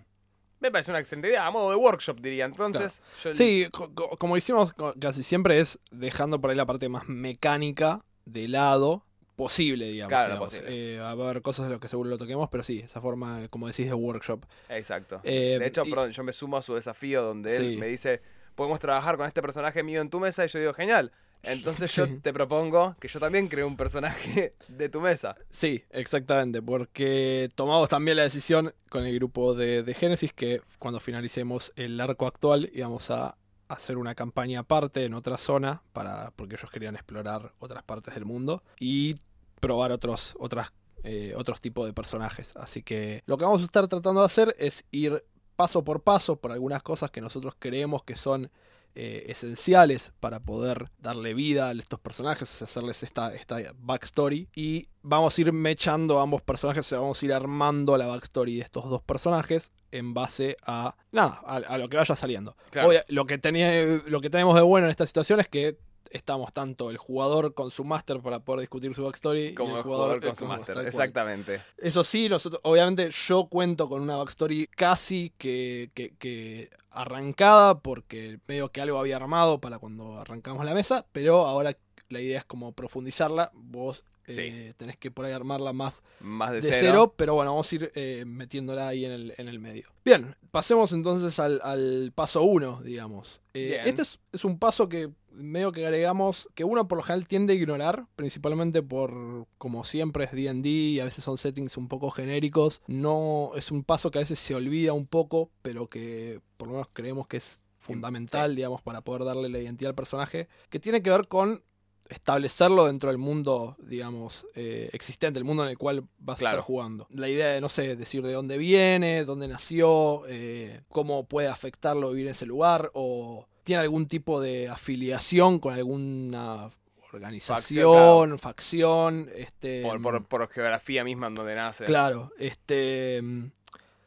me 0.60 0.70
parece 0.70 0.90
una 0.90 1.00
excelente 1.00 1.28
idea, 1.28 1.46
a 1.46 1.50
modo 1.50 1.70
de 1.70 1.76
workshop 1.76 2.20
diría. 2.20 2.44
Entonces, 2.44 3.02
yo- 3.22 3.34
Sí, 3.34 3.68
co- 3.72 3.92
co- 3.94 4.16
como 4.16 4.36
hicimos 4.36 4.72
casi 5.00 5.22
siempre 5.22 5.60
es 5.60 5.78
dejando 5.90 6.40
por 6.40 6.50
ahí 6.50 6.56
la 6.56 6.66
parte 6.66 6.88
más 6.88 7.08
mecánica 7.08 8.00
de 8.24 8.48
lado 8.48 9.04
posible, 9.36 9.86
digamos. 9.86 10.08
Claro, 10.10 10.34
digamos. 10.34 10.48
posible. 10.54 10.94
Eh, 10.96 10.98
va 10.98 11.08
a 11.08 11.12
haber 11.12 11.42
cosas 11.42 11.66
de 11.68 11.74
lo 11.74 11.80
que 11.80 11.88
seguro 11.88 12.10
lo 12.10 12.18
toquemos, 12.18 12.48
pero 12.50 12.62
sí, 12.64 12.80
esa 12.80 13.00
forma, 13.00 13.46
como 13.48 13.66
decís, 13.66 13.86
de 13.86 13.94
workshop. 13.94 14.44
Exacto. 14.68 15.20
Eh, 15.22 15.56
de 15.60 15.66
hecho, 15.66 15.84
y- 15.84 15.90
perdón, 15.90 16.10
yo 16.10 16.24
me 16.24 16.32
sumo 16.32 16.56
a 16.56 16.62
su 16.62 16.74
desafío 16.74 17.22
donde 17.22 17.54
él 17.56 17.78
me 17.78 17.86
dice, 17.86 18.20
podemos 18.54 18.80
trabajar 18.80 19.16
con 19.16 19.26
este 19.26 19.42
personaje 19.42 19.82
mío 19.82 20.00
en 20.00 20.10
tu 20.10 20.18
mesa 20.18 20.44
y 20.44 20.48
yo 20.48 20.58
digo, 20.58 20.74
genial. 20.74 21.12
Entonces 21.42 21.94
yo 21.94 22.06
te 22.22 22.32
propongo 22.32 22.96
que 22.98 23.06
yo 23.08 23.20
también 23.20 23.46
cree 23.48 23.62
un 23.62 23.76
personaje 23.76 24.54
de 24.68 24.88
tu 24.88 25.00
mesa. 25.00 25.36
Sí, 25.50 25.84
exactamente, 25.90 26.60
porque 26.62 27.48
tomamos 27.54 27.88
también 27.88 28.16
la 28.16 28.24
decisión 28.24 28.74
con 28.88 29.06
el 29.06 29.14
grupo 29.16 29.54
de, 29.54 29.82
de 29.82 29.94
Génesis 29.94 30.32
que 30.32 30.62
cuando 30.78 30.98
finalicemos 30.98 31.72
el 31.76 32.00
arco 32.00 32.26
actual 32.26 32.70
íbamos 32.72 33.10
a 33.10 33.36
hacer 33.68 33.98
una 33.98 34.14
campaña 34.14 34.60
aparte 34.60 35.04
en 35.04 35.14
otra 35.14 35.38
zona 35.38 35.82
para 35.92 36.30
porque 36.36 36.56
ellos 36.56 36.70
querían 36.70 36.94
explorar 36.94 37.52
otras 37.58 37.82
partes 37.82 38.14
del 38.14 38.24
mundo 38.24 38.62
y 38.78 39.16
probar 39.60 39.92
otros 39.92 40.36
otras 40.38 40.72
eh, 41.04 41.34
otros 41.36 41.60
tipos 41.60 41.86
de 41.86 41.92
personajes. 41.92 42.56
Así 42.56 42.82
que 42.82 43.22
lo 43.26 43.38
que 43.38 43.44
vamos 43.44 43.62
a 43.62 43.64
estar 43.64 43.86
tratando 43.86 44.20
de 44.20 44.26
hacer 44.26 44.56
es 44.58 44.84
ir 44.90 45.24
paso 45.54 45.84
por 45.84 46.02
paso 46.02 46.36
por 46.36 46.52
algunas 46.52 46.82
cosas 46.82 47.10
que 47.10 47.20
nosotros 47.20 47.54
creemos 47.58 48.02
que 48.02 48.16
son 48.16 48.50
eh, 48.96 49.24
esenciales 49.28 50.12
para 50.20 50.40
poder 50.40 50.90
darle 50.98 51.34
vida 51.34 51.68
a 51.68 51.72
estos 51.72 52.00
personajes, 52.00 52.50
o 52.50 52.56
sea, 52.56 52.64
hacerles 52.64 53.02
esta, 53.02 53.34
esta 53.34 53.58
backstory. 53.76 54.48
Y 54.54 54.88
vamos 55.02 55.36
a 55.36 55.40
ir 55.40 55.52
mechando 55.52 56.18
a 56.18 56.22
ambos 56.22 56.42
personajes, 56.42 56.86
o 56.86 56.88
sea, 56.88 56.98
vamos 56.98 57.22
a 57.22 57.26
ir 57.26 57.32
armando 57.32 57.96
la 57.96 58.06
backstory 58.06 58.56
de 58.56 58.62
estos 58.62 58.88
dos 58.90 59.02
personajes 59.02 59.72
en 59.92 60.14
base 60.14 60.56
a 60.66 60.96
nada, 61.12 61.40
a, 61.46 61.56
a 61.56 61.78
lo 61.78 61.88
que 61.88 61.96
vaya 61.96 62.16
saliendo. 62.16 62.56
Claro. 62.70 62.88
Obvia- 62.88 63.04
lo, 63.08 63.26
que 63.26 63.38
tenía, 63.38 63.70
lo 64.06 64.20
que 64.20 64.30
tenemos 64.30 64.54
de 64.56 64.62
bueno 64.62 64.86
en 64.86 64.90
esta 64.90 65.06
situación 65.06 65.40
es 65.40 65.48
que 65.48 65.78
estamos 66.10 66.52
tanto 66.52 66.90
el 66.90 66.96
jugador 66.96 67.54
con 67.54 67.70
su 67.70 67.84
máster 67.84 68.20
para 68.20 68.40
poder 68.40 68.60
discutir 68.60 68.94
su 68.94 69.04
backstory 69.04 69.54
Como 69.54 69.74
y 69.74 69.76
el 69.76 69.82
jugador 69.82 70.20
con 70.20 70.30
eh, 70.30 70.34
su 70.34 70.46
máster. 70.46 70.78
Exactamente. 70.86 71.60
Eso 71.78 72.04
sí, 72.04 72.28
nosotros, 72.28 72.60
obviamente 72.64 73.10
yo 73.26 73.46
cuento 73.46 73.88
con 73.88 74.02
una 74.02 74.16
backstory 74.16 74.66
casi 74.68 75.32
que, 75.38 75.90
que- 75.94 76.14
que 76.18 76.70
arrancada, 76.90 77.78
porque 77.80 78.38
medio 78.46 78.70
que 78.70 78.80
algo 78.80 78.98
había 78.98 79.16
armado 79.16 79.60
para 79.60 79.78
cuando 79.78 80.18
arrancamos 80.18 80.64
la 80.64 80.74
mesa, 80.74 81.04
pero 81.12 81.46
ahora 81.46 81.76
la 82.08 82.20
idea 82.20 82.38
es 82.38 82.44
como 82.44 82.72
profundizarla. 82.72 83.50
Vos 83.54 84.02
eh, 84.28 84.74
tenés 84.76 84.96
que 84.96 85.10
por 85.10 85.24
ahí 85.24 85.32
armarla 85.32 85.72
más 85.72 86.02
Más 86.20 86.50
de, 86.50 86.56
de 86.56 86.62
cero. 86.62 86.78
cero, 86.80 87.14
pero 87.16 87.34
bueno, 87.34 87.52
vamos 87.52 87.70
a 87.70 87.74
ir 87.74 87.92
eh, 87.94 88.24
metiéndola 88.26 88.88
ahí 88.88 89.04
en 89.04 89.12
el, 89.12 89.34
en 89.38 89.48
el 89.48 89.58
medio. 89.58 89.88
Bien, 90.04 90.34
pasemos 90.50 90.92
entonces 90.92 91.38
al, 91.38 91.60
al 91.62 92.12
paso 92.14 92.42
1, 92.42 92.82
digamos. 92.82 93.40
Eh, 93.54 93.80
este 93.84 94.02
es, 94.02 94.18
es 94.32 94.44
un 94.44 94.58
paso 94.58 94.88
que 94.88 95.10
medio 95.30 95.70
que 95.70 95.84
agregamos, 95.84 96.48
que 96.54 96.64
uno 96.64 96.88
por 96.88 96.98
lo 96.98 97.02
general 97.04 97.26
tiende 97.26 97.52
a 97.52 97.56
ignorar, 97.56 98.06
principalmente 98.16 98.82
por, 98.82 99.46
como 99.58 99.84
siempre 99.84 100.24
es 100.24 100.32
D&D 100.32 100.68
y 100.68 101.00
a 101.00 101.04
veces 101.04 101.24
son 101.24 101.36
settings 101.38 101.76
un 101.76 101.88
poco 101.88 102.10
genéricos. 102.10 102.82
No, 102.86 103.50
es 103.54 103.70
un 103.70 103.84
paso 103.84 104.10
que 104.10 104.18
a 104.18 104.22
veces 104.22 104.38
se 104.38 104.54
olvida 104.54 104.92
un 104.92 105.06
poco, 105.06 105.50
pero 105.62 105.88
que 105.88 106.40
por 106.56 106.68
lo 106.68 106.74
menos 106.74 106.88
creemos 106.92 107.26
que 107.26 107.36
es 107.36 107.60
fundamental, 107.78 108.56
digamos, 108.56 108.82
para 108.82 109.02
poder 109.02 109.24
darle 109.24 109.48
la 109.48 109.58
identidad 109.58 109.90
al 109.90 109.94
personaje, 109.94 110.48
que 110.70 110.80
tiene 110.80 111.02
que 111.02 111.10
ver 111.10 111.28
con 111.28 111.62
establecerlo 112.10 112.86
dentro 112.86 113.10
del 113.10 113.18
mundo, 113.18 113.76
digamos, 113.78 114.46
eh, 114.54 114.88
existente, 114.92 115.38
el 115.38 115.44
mundo 115.44 115.64
en 115.64 115.70
el 115.70 115.78
cual 115.78 116.04
vas 116.18 116.40
a 116.40 116.44
estar 116.50 116.60
jugando. 116.64 117.06
La 117.10 117.28
idea 117.28 117.48
de, 117.48 117.60
no 117.60 117.68
sé, 117.68 117.96
decir 117.96 118.22
de 118.22 118.32
dónde 118.32 118.58
viene, 118.58 119.24
dónde 119.24 119.48
nació, 119.48 120.22
eh, 120.28 120.80
cómo 120.88 121.24
puede 121.26 121.48
afectarlo 121.48 122.10
vivir 122.10 122.26
en 122.26 122.30
ese 122.32 122.46
lugar, 122.46 122.90
o 122.94 123.46
tiene 123.64 123.82
algún 123.82 124.06
tipo 124.06 124.40
de 124.40 124.68
afiliación 124.68 125.58
con 125.58 125.74
alguna 125.74 126.70
organización, 127.12 128.38
facción, 128.38 129.30
este... 129.34 129.82
Por, 129.82 130.00
por- 130.02 130.24
por 130.24 130.48
geografía 130.48 131.04
misma 131.04 131.26
en 131.28 131.34
donde 131.34 131.54
nace. 131.54 131.84
Claro, 131.84 132.30
este. 132.38 133.20
mm, 133.22 133.44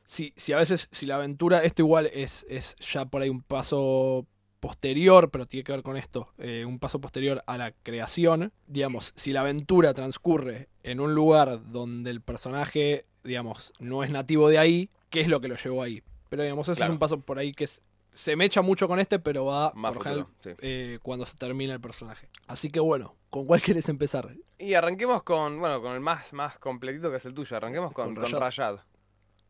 Si, 0.05 0.33
si 0.35 0.53
a 0.53 0.57
veces, 0.57 0.87
si 0.91 1.05
la 1.05 1.15
aventura, 1.15 1.63
esto 1.63 1.81
igual 1.83 2.07
es, 2.13 2.45
es 2.49 2.75
ya 2.77 3.05
por 3.05 3.21
ahí 3.21 3.29
un 3.29 3.41
paso 3.41 4.25
posterior, 4.59 5.29
pero 5.31 5.45
tiene 5.45 5.63
que 5.63 5.71
ver 5.71 5.83
con 5.83 5.97
esto, 5.97 6.29
eh, 6.38 6.65
un 6.65 6.79
paso 6.79 7.00
posterior 7.00 7.44
a 7.47 7.57
la 7.57 7.71
creación. 7.71 8.51
Digamos, 8.67 9.13
si 9.15 9.31
la 9.33 9.41
aventura 9.41 9.94
transcurre 9.94 10.68
en 10.83 10.99
un 10.99 11.16
lugar 11.16 11.71
donde 11.71 12.09
el 12.09 12.21
personaje, 12.21 13.06
digamos, 13.23 13.73
no 13.80 14.04
es 14.04 14.09
nativo 14.09 14.49
de 14.49 14.57
ahí, 14.59 14.89
¿qué 15.09 15.21
es 15.21 15.28
lo 15.28 15.39
que 15.42 15.47
lo 15.47 15.56
llevó 15.56 15.83
ahí? 15.83 16.04
Pero 16.30 16.44
digamos, 16.44 16.68
ese 16.68 16.78
Claro. 16.78 16.92
es 16.92 16.95
un 16.95 16.99
paso 16.99 17.19
por 17.19 17.39
ahí 17.39 17.54
que 17.54 17.63
es- 17.63 17.81
se 18.11 18.35
mecha 18.35 18.61
mucho 18.61 18.87
con 18.87 18.99
este, 18.99 19.19
pero 19.19 19.45
va 19.45 19.71
Más 19.75 19.94
por 19.94 20.04
futuro, 20.04 20.28
general, 20.42 20.57
sí. 20.59 20.66
eh, 20.68 20.99
cuando 21.01 21.25
se 21.25 21.37
termina 21.37 21.73
el 21.73 21.80
personaje. 21.80 22.28
Así 22.47 22.69
que 22.69 22.80
bueno, 22.80 23.16
¿con 23.30 23.45
cuál 23.45 23.61
querés 23.61 23.87
empezar? 23.87 24.35
Y 24.57 24.73
arranquemos 24.73 25.23
con, 25.23 25.59
bueno, 25.59 25.81
con 25.81 25.94
el 25.94 25.99
más, 26.01 26.33
más 26.33 26.57
completito 26.57 27.09
que 27.11 27.18
es 27.18 27.25
el 27.25 27.33
tuyo. 27.33 27.56
Arranquemos 27.56 27.94
con, 27.94 28.13
Con 28.16 28.23
con 28.30 28.42
Rayad. 28.42 28.80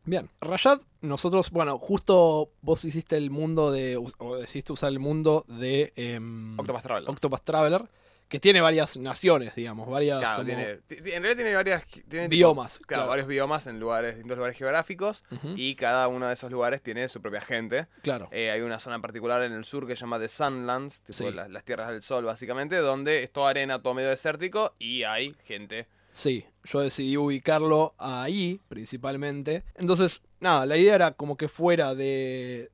Bien, 0.04 0.28
Rayad, 0.40 0.80
nosotros, 1.02 1.50
bueno, 1.50 1.78
justo 1.78 2.50
vos 2.62 2.84
hiciste 2.84 3.16
el 3.16 3.30
mundo 3.30 3.70
de, 3.70 3.96
o 4.18 4.36
decidiste 4.36 4.72
usar 4.72 4.90
el 4.90 4.98
mundo 4.98 5.44
de 5.46 5.92
em, 5.96 6.58
Octopath 6.58 6.82
Traveler. 6.82 7.10
Octopath 7.10 7.44
Traveler, 7.44 7.82
que 8.28 8.40
tiene 8.40 8.60
varias 8.60 8.96
naciones, 8.96 9.54
digamos, 9.54 9.88
varias 9.88 10.20
Claro, 10.20 10.36
como 10.36 10.46
tiene, 10.46 10.76
ti- 10.86 10.96
ti- 11.02 11.12
en 11.12 11.22
realidad 11.22 11.34
tiene 11.34 11.54
varias... 11.54 11.84
Tiene 11.86 12.28
tipo- 12.28 12.30
biomas. 12.30 12.78
claro, 12.78 12.86
Claro, 12.86 13.08
varios 13.08 13.26
biomas 13.28 13.66
en 13.66 13.78
lugares, 13.80 14.14
distintos 14.14 14.36
lugares 14.38 14.56
geográficos. 14.56 15.24
Y 15.56 15.74
cada 15.74 16.08
uno 16.08 16.28
de 16.28 16.34
esos 16.34 16.50
lugares 16.50 16.80
tiene 16.82 17.08
su 17.08 17.20
propia 17.20 17.40
gente. 17.42 17.86
claro. 18.02 18.28
Eh, 18.32 18.50
hay 18.50 18.60
una 18.62 18.78
zona 18.78 18.96
en 18.96 19.02
particular 19.02 19.42
en 19.42 19.52
el 19.52 19.64
sur 19.64 19.86
que 19.86 19.96
se 19.96 20.00
llama 20.00 20.18
The 20.18 20.28
Sunlands, 20.28 21.02
tipo 21.02 21.18
Sí. 21.18 21.30
las, 21.32 21.50
las 21.50 21.64
tierras 21.64 21.90
del 21.90 22.02
sol 22.02 22.24
básicamente, 22.24 22.76
donde 22.76 23.22
es 23.24 23.32
toda 23.32 23.50
arena, 23.50 23.82
todo 23.82 23.94
medio 23.94 24.08
desértico 24.08 24.74
y 24.78 25.02
hay 25.02 25.34
gente. 25.44 25.88
Sí, 26.12 26.44
yo 26.64 26.80
decidí 26.80 27.16
ubicarlo 27.16 27.94
ahí, 27.98 28.60
principalmente. 28.68 29.64
Entonces, 29.76 30.20
nada, 30.40 30.66
la 30.66 30.76
idea 30.76 30.94
era 30.94 31.10
como 31.12 31.36
que 31.36 31.48
fuera 31.48 31.94
de, 31.94 32.70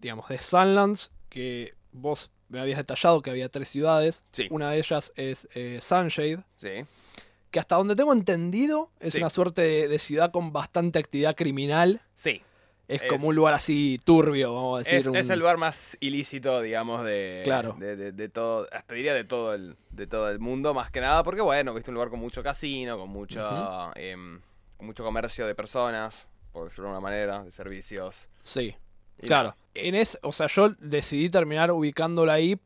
digamos, 0.00 0.28
de 0.28 0.38
Sunlands, 0.38 1.10
que 1.28 1.74
vos 1.92 2.30
me 2.48 2.60
habías 2.60 2.78
detallado 2.78 3.20
que 3.20 3.30
había 3.30 3.48
tres 3.48 3.68
ciudades. 3.68 4.24
Sí. 4.32 4.46
Una 4.50 4.70
de 4.70 4.78
ellas 4.78 5.12
es 5.16 5.48
eh, 5.54 5.78
Sunshade. 5.82 6.44
Sí. 6.56 6.70
que 7.50 7.58
hasta 7.60 7.76
donde 7.76 7.96
tengo 7.96 8.12
entendido 8.12 8.90
es 9.00 9.12
Sí. 9.14 9.18
una 9.18 9.30
suerte 9.30 9.62
de, 9.62 9.88
de 9.88 9.98
ciudad 9.98 10.30
con 10.30 10.52
bastante 10.52 10.98
actividad 10.98 11.34
criminal. 11.34 12.02
Sí. 12.14 12.42
Es, 12.88 13.02
Es- 13.02 13.08
como 13.08 13.28
un 13.28 13.34
lugar 13.34 13.52
así 13.54 13.98
turbio, 14.02 14.54
vamos 14.54 14.76
a 14.76 14.78
decir. 14.78 14.98
Es, 14.98 15.06
un- 15.06 15.16
es 15.16 15.28
el 15.28 15.38
lugar 15.38 15.58
más 15.58 15.96
ilícito, 16.00 16.60
digamos, 16.62 17.04
de, 17.04 17.42
Claro. 17.44 17.76
de, 17.78 17.96
de- 17.96 18.12
de 18.12 18.28
todo, 18.30 18.66
hasta 18.72 18.94
diría 18.94 19.12
de 19.14 19.24
todo 19.24 19.52
el, 19.54 19.76
de 19.90 20.06
todo 20.06 20.30
el 20.30 20.38
mundo, 20.40 20.72
más 20.74 20.90
que 20.90 21.00
nada, 21.02 21.22
porque 21.22 21.42
bueno, 21.42 21.74
viste 21.74 21.90
un 21.90 21.94
lugar 21.96 22.08
con 22.08 22.18
mucho 22.18 22.42
casino, 22.42 22.96
con 22.98 23.10
mucho, 23.10 23.90
em, 23.94 24.40
mucho 24.80 25.04
comercio 25.04 25.46
de 25.46 25.54
personas, 25.54 26.28
por 26.50 26.64
decirlo 26.64 26.84
de 26.84 26.94
alguna 26.94 27.08
manera, 27.10 27.44
de 27.44 27.50
servicios. 27.50 28.28
Sí. 28.42 28.74
Y 29.20 29.26
Claro, 29.26 29.54
en 29.74 29.94
es, 29.94 30.18
o 30.22 30.32
sea, 30.32 30.46
yo 30.46 30.70
decidí 30.78 31.28
terminar 31.28 31.70
ubicándola 31.70 32.32
ahí 32.34 32.58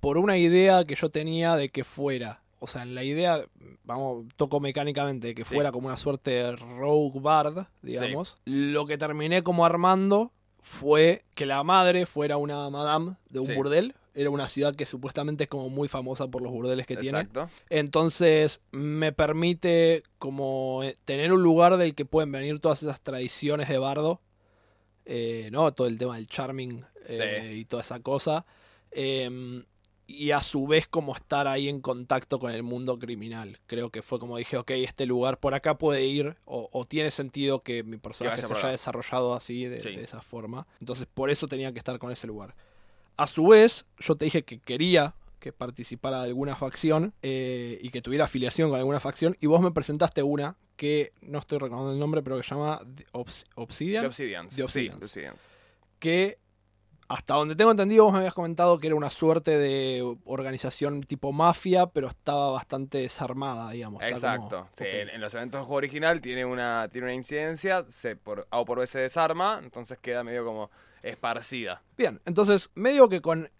por 0.00 0.16
una 0.16 0.38
idea 0.38 0.84
que 0.84 0.94
yo 0.94 1.10
tenía 1.10 1.56
de 1.56 1.68
que 1.68 1.84
fuera, 1.84 2.42
o 2.60 2.66
sea, 2.66 2.82
en 2.82 2.94
la 2.94 3.04
idea, 3.04 3.44
vamos, 3.84 4.24
toco 4.36 4.60
mecánicamente, 4.60 5.34
que 5.34 5.44
Sí. 5.44 5.54
fuera 5.54 5.72
como 5.72 5.88
una 5.88 5.96
suerte 5.96 6.30
de 6.30 6.56
rogue 6.56 7.20
bard, 7.20 7.66
digamos. 7.82 8.36
Lo 8.44 8.86
que 8.86 8.96
terminé 8.98 9.42
como 9.42 9.64
armando 9.66 10.32
fue 10.60 11.22
que 11.34 11.46
la 11.46 11.62
madre 11.62 12.06
fuera 12.06 12.36
una 12.38 12.68
madame 12.70 13.16
de 13.30 13.40
un 13.40 13.46
Sí. 13.46 13.54
burdel. 13.54 13.94
Era 14.14 14.30
una 14.30 14.48
ciudad 14.48 14.74
que 14.74 14.86
supuestamente 14.86 15.44
es 15.44 15.50
como 15.50 15.68
muy 15.68 15.88
famosa 15.88 16.26
por 16.28 16.40
los 16.40 16.50
burdeles 16.50 16.86
que 16.86 16.96
tiene. 16.96 17.18
Exacto. 17.20 17.50
Entonces 17.68 18.62
me 18.72 19.12
permite 19.12 20.02
como 20.18 20.82
eh, 20.84 20.96
tener 21.04 21.32
un 21.34 21.42
lugar 21.42 21.76
del 21.76 21.94
que 21.94 22.06
pueden 22.06 22.32
venir 22.32 22.58
todas 22.58 22.82
esas 22.82 23.02
tradiciones 23.02 23.68
de 23.68 23.76
bardo, 23.76 24.22
eh, 25.04 25.50
¿no? 25.52 25.70
Todo 25.72 25.86
el 25.86 25.98
tema 25.98 26.16
del 26.16 26.26
charming 26.28 26.82
eh, 27.08 27.52
y 27.56 27.64
toda 27.66 27.82
esa 27.82 28.00
cosa. 28.00 28.46
em, 28.98 29.64
y 30.08 30.30
a 30.30 30.40
su 30.40 30.66
vez 30.66 30.86
como 30.86 31.14
estar 31.16 31.48
ahí 31.48 31.68
en 31.68 31.80
contacto 31.80 32.38
con 32.38 32.52
el 32.52 32.62
mundo 32.62 32.98
criminal. 32.98 33.58
Creo 33.66 33.90
que 33.90 34.02
fue 34.02 34.18
como 34.20 34.36
dije, 34.36 34.56
ok, 34.56 34.70
este 34.72 35.04
lugar 35.06 35.38
por 35.38 35.54
acá 35.54 35.78
puede 35.78 36.04
ir, 36.06 36.36
o, 36.44 36.68
o 36.72 36.84
tiene 36.84 37.10
sentido 37.10 37.62
que 37.62 37.82
mi 37.82 37.96
personaje 37.96 38.40
se 38.42 38.52
haya 38.54 38.68
desarrollado 38.68 39.34
así, 39.34 39.64
de, 39.64 39.80
Sí. 39.80 39.96
de 39.96 40.04
esa 40.04 40.20
forma. 40.22 40.66
Entonces 40.80 41.06
por 41.12 41.30
eso 41.30 41.48
tenía 41.48 41.72
que 41.72 41.78
estar 41.78 41.98
con 41.98 42.12
ese 42.12 42.26
lugar. 42.26 42.54
A 43.16 43.26
su 43.26 43.48
vez, 43.48 43.86
yo 43.98 44.14
te 44.16 44.26
dije 44.26 44.42
que 44.44 44.60
quería 44.60 45.14
que 45.40 45.52
participara 45.52 46.22
de 46.22 46.28
alguna 46.28 46.54
facción 46.56 47.12
eh, 47.22 47.78
y 47.82 47.90
que 47.90 48.00
tuviera 48.02 48.24
afiliación 48.26 48.70
con 48.70 48.78
alguna 48.78 49.00
facción, 49.00 49.36
y 49.40 49.46
vos 49.46 49.60
me 49.60 49.70
presentaste 49.70 50.22
una 50.22 50.56
que 50.76 51.12
no 51.22 51.38
estoy 51.38 51.58
recordando 51.58 51.92
el 51.92 51.98
nombre, 51.98 52.22
pero 52.22 52.36
que 52.36 52.42
se 52.42 52.50
llama 52.54 52.80
The 52.94 53.06
Obs- 53.12 53.44
Obsidian, 53.54 54.02
The 54.02 54.06
Obsidians. 54.08 54.54
The 54.56 54.62
Obsidians. 54.62 55.02
Obsidians. 55.02 55.48
que 55.98 56.38
hasta 57.08 57.34
donde 57.34 57.54
tengo 57.56 57.70
entendido 57.70 58.04
vos 58.04 58.12
me 58.12 58.18
habías 58.18 58.34
comentado 58.34 58.78
que 58.78 58.88
era 58.88 58.96
una 58.96 59.10
suerte 59.10 59.56
de 59.58 60.16
organización 60.24 61.02
tipo 61.02 61.32
mafia, 61.32 61.86
pero 61.86 62.08
estaba 62.08 62.50
bastante 62.50 62.98
desarmada, 62.98 63.70
digamos. 63.70 64.00
Como- 64.02 64.10
Exacto. 64.14 64.68
Sí, 64.76 64.84
en, 64.86 65.10
en 65.10 65.20
los 65.20 65.34
eventos 65.34 65.58
del 65.60 65.66
juego 65.66 65.78
original 65.78 66.20
tiene 66.20 66.44
una, 66.44 66.88
tiene 66.88 67.06
una 67.06 67.14
incidencia, 67.14 67.84
se 67.88 68.16
por, 68.16 68.46
A 68.50 68.58
o 68.58 68.64
por 68.64 68.78
B 68.80 68.86
se 68.86 68.98
desarma, 68.98 69.60
entonces 69.62 69.98
queda 69.98 70.24
medio 70.24 70.44
como 70.44 70.70
esparcida. 71.02 71.82
Bien, 71.96 72.20
entonces, 72.24 72.70
medio 72.74 73.08
que 73.08 73.20
con, 73.20 73.50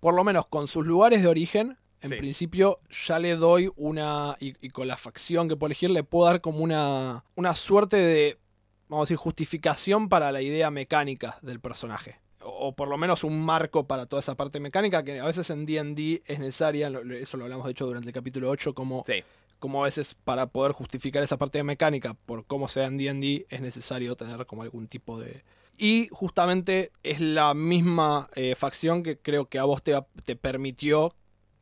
por 0.00 0.14
lo 0.14 0.22
menos 0.24 0.46
con 0.46 0.68
sus 0.68 0.86
lugares 0.86 1.22
de 1.22 1.28
origen, 1.28 1.76
en 2.00 2.10
Sí. 2.10 2.14
principio 2.16 2.78
ya 2.90 3.18
le 3.18 3.34
doy 3.34 3.72
una, 3.74 4.36
y, 4.38 4.54
y 4.64 4.70
con 4.70 4.86
la 4.86 4.96
facción 4.96 5.48
que 5.48 5.56
puedo 5.56 5.66
elegir, 5.68 5.90
le 5.90 6.04
puedo 6.04 6.26
dar 6.26 6.40
como 6.40 6.60
una, 6.60 7.24
una 7.34 7.54
suerte 7.56 7.96
de, 7.96 8.38
vamos 8.86 9.02
a 9.02 9.06
decir, 9.06 9.16
justificación 9.16 10.08
para 10.08 10.30
la 10.30 10.40
idea 10.40 10.70
mecánica 10.70 11.38
del 11.42 11.58
personaje. 11.58 12.20
O, 12.60 12.74
por 12.74 12.88
lo 12.88 12.98
menos 12.98 13.24
un 13.24 13.40
marco 13.40 13.86
para 13.86 14.06
toda 14.06 14.20
esa 14.20 14.36
parte 14.36 14.58
mecánica 14.60 15.02
que 15.04 15.20
a 15.20 15.24
veces 15.26 15.48
en 15.50 15.64
D&D 15.66 16.22
es 16.26 16.38
necesaria, 16.38 16.90
eso 17.20 17.36
lo 17.36 17.44
hablamos 17.44 17.66
de 17.66 17.72
hecho 17.72 17.86
durante 17.86 18.08
el 18.08 18.14
capítulo 18.14 18.50
8, 18.50 18.74
como 18.74 19.04
Sí, 19.06 19.22
como 19.58 19.80
a 19.82 19.84
veces 19.86 20.14
para 20.14 20.46
poder 20.46 20.72
justificar 20.72 21.22
esa 21.22 21.36
parte 21.36 21.58
de 21.58 21.64
mecánica 21.64 22.14
por 22.14 22.46
cómo 22.46 22.68
sea 22.68 22.86
en 22.86 22.96
D&D 22.98 23.46
es 23.48 23.60
necesario 23.60 24.14
tener 24.16 24.44
como 24.46 24.62
algún 24.62 24.86
tipo 24.88 25.18
de... 25.18 25.42
Y 25.76 26.08
justamente 26.10 26.90
es 27.02 27.20
la 27.20 27.54
misma 27.54 28.28
eh, 28.34 28.54
facción 28.56 29.02
que 29.02 29.18
creo 29.18 29.46
que 29.48 29.58
a 29.58 29.64
vos 29.64 29.82
te, 29.82 29.96
te 30.24 30.34
permitió 30.36 31.12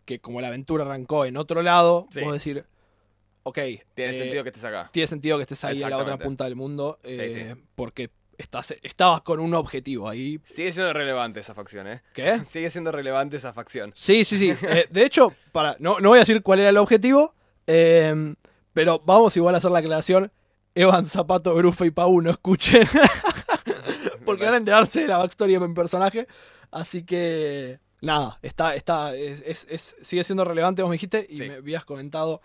que 0.06 0.20
como 0.20 0.40
la 0.40 0.48
aventura 0.48 0.84
arrancó 0.84 1.24
en 1.26 1.36
otro 1.36 1.62
lado, 1.62 2.06
Sí. 2.10 2.20
vos 2.20 2.32
decir, 2.32 2.64
ok, 3.42 3.58
tiene 3.94 4.16
eh, 4.16 4.18
sentido 4.18 4.42
que 4.42 4.48
estés 4.50 4.64
acá. 4.64 4.88
tiene 4.92 5.06
sentido 5.06 5.36
que 5.36 5.42
estés 5.42 5.62
ahí 5.64 5.82
en 5.82 5.90
la 5.90 5.98
otra 5.98 6.16
punta 6.18 6.44
del 6.44 6.56
mundo 6.56 6.98
eh, 7.02 7.54
sí. 7.54 7.62
porque 7.74 8.10
estás, 8.38 8.74
estabas 8.82 9.22
con 9.22 9.40
un 9.40 9.54
objetivo 9.54 10.08
ahí. 10.08 10.40
Sigue 10.44 10.72
siendo 10.72 10.92
relevante 10.92 11.40
esa 11.40 11.54
facción, 11.54 11.86
¿eh? 11.88 12.02
¿Qué? 12.14 12.40
Sigue 12.46 12.70
siendo 12.70 12.92
relevante 12.92 13.36
esa 13.36 13.52
facción. 13.52 13.92
Sí, 13.94 14.24
sí, 14.24 14.38
sí. 14.38 14.54
Eh, 14.68 14.86
de 14.90 15.04
hecho, 15.04 15.32
para, 15.52 15.76
no, 15.78 15.98
no 16.00 16.10
voy 16.10 16.18
a 16.18 16.20
decir 16.20 16.42
cuál 16.42 16.60
era 16.60 16.68
el 16.70 16.76
objetivo, 16.76 17.34
eh, 17.66 18.34
pero 18.72 19.00
vamos 19.04 19.36
igual 19.36 19.54
a 19.54 19.58
hacer 19.58 19.70
la 19.70 19.78
aclaración. 19.80 20.30
Evan, 20.74 21.06
Zapato, 21.06 21.54
Grufa 21.54 21.86
y 21.86 21.90
Pau 21.90 22.20
no 22.20 22.30
escuchen, 22.30 22.86
porque 24.24 24.44
van 24.44 24.54
a 24.54 24.56
enterarse 24.58 25.00
de 25.00 25.06
la 25.08 25.18
backstory 25.18 25.54
de 25.54 25.60
mi 25.60 25.74
personaje. 25.74 26.26
Así 26.70 27.04
que, 27.04 27.78
nada, 28.02 28.38
está, 28.42 28.74
está, 28.74 29.14
es, 29.16 29.42
es- 29.46 29.66
es- 29.70 29.96
sigue 30.02 30.24
siendo 30.24 30.44
relevante, 30.44 30.82
vos 30.82 30.90
me 30.90 30.94
dijiste, 30.94 31.26
y 31.30 31.38
Sí. 31.38 31.44
me 31.48 31.54
habías 31.54 31.84
comentado 31.84 32.40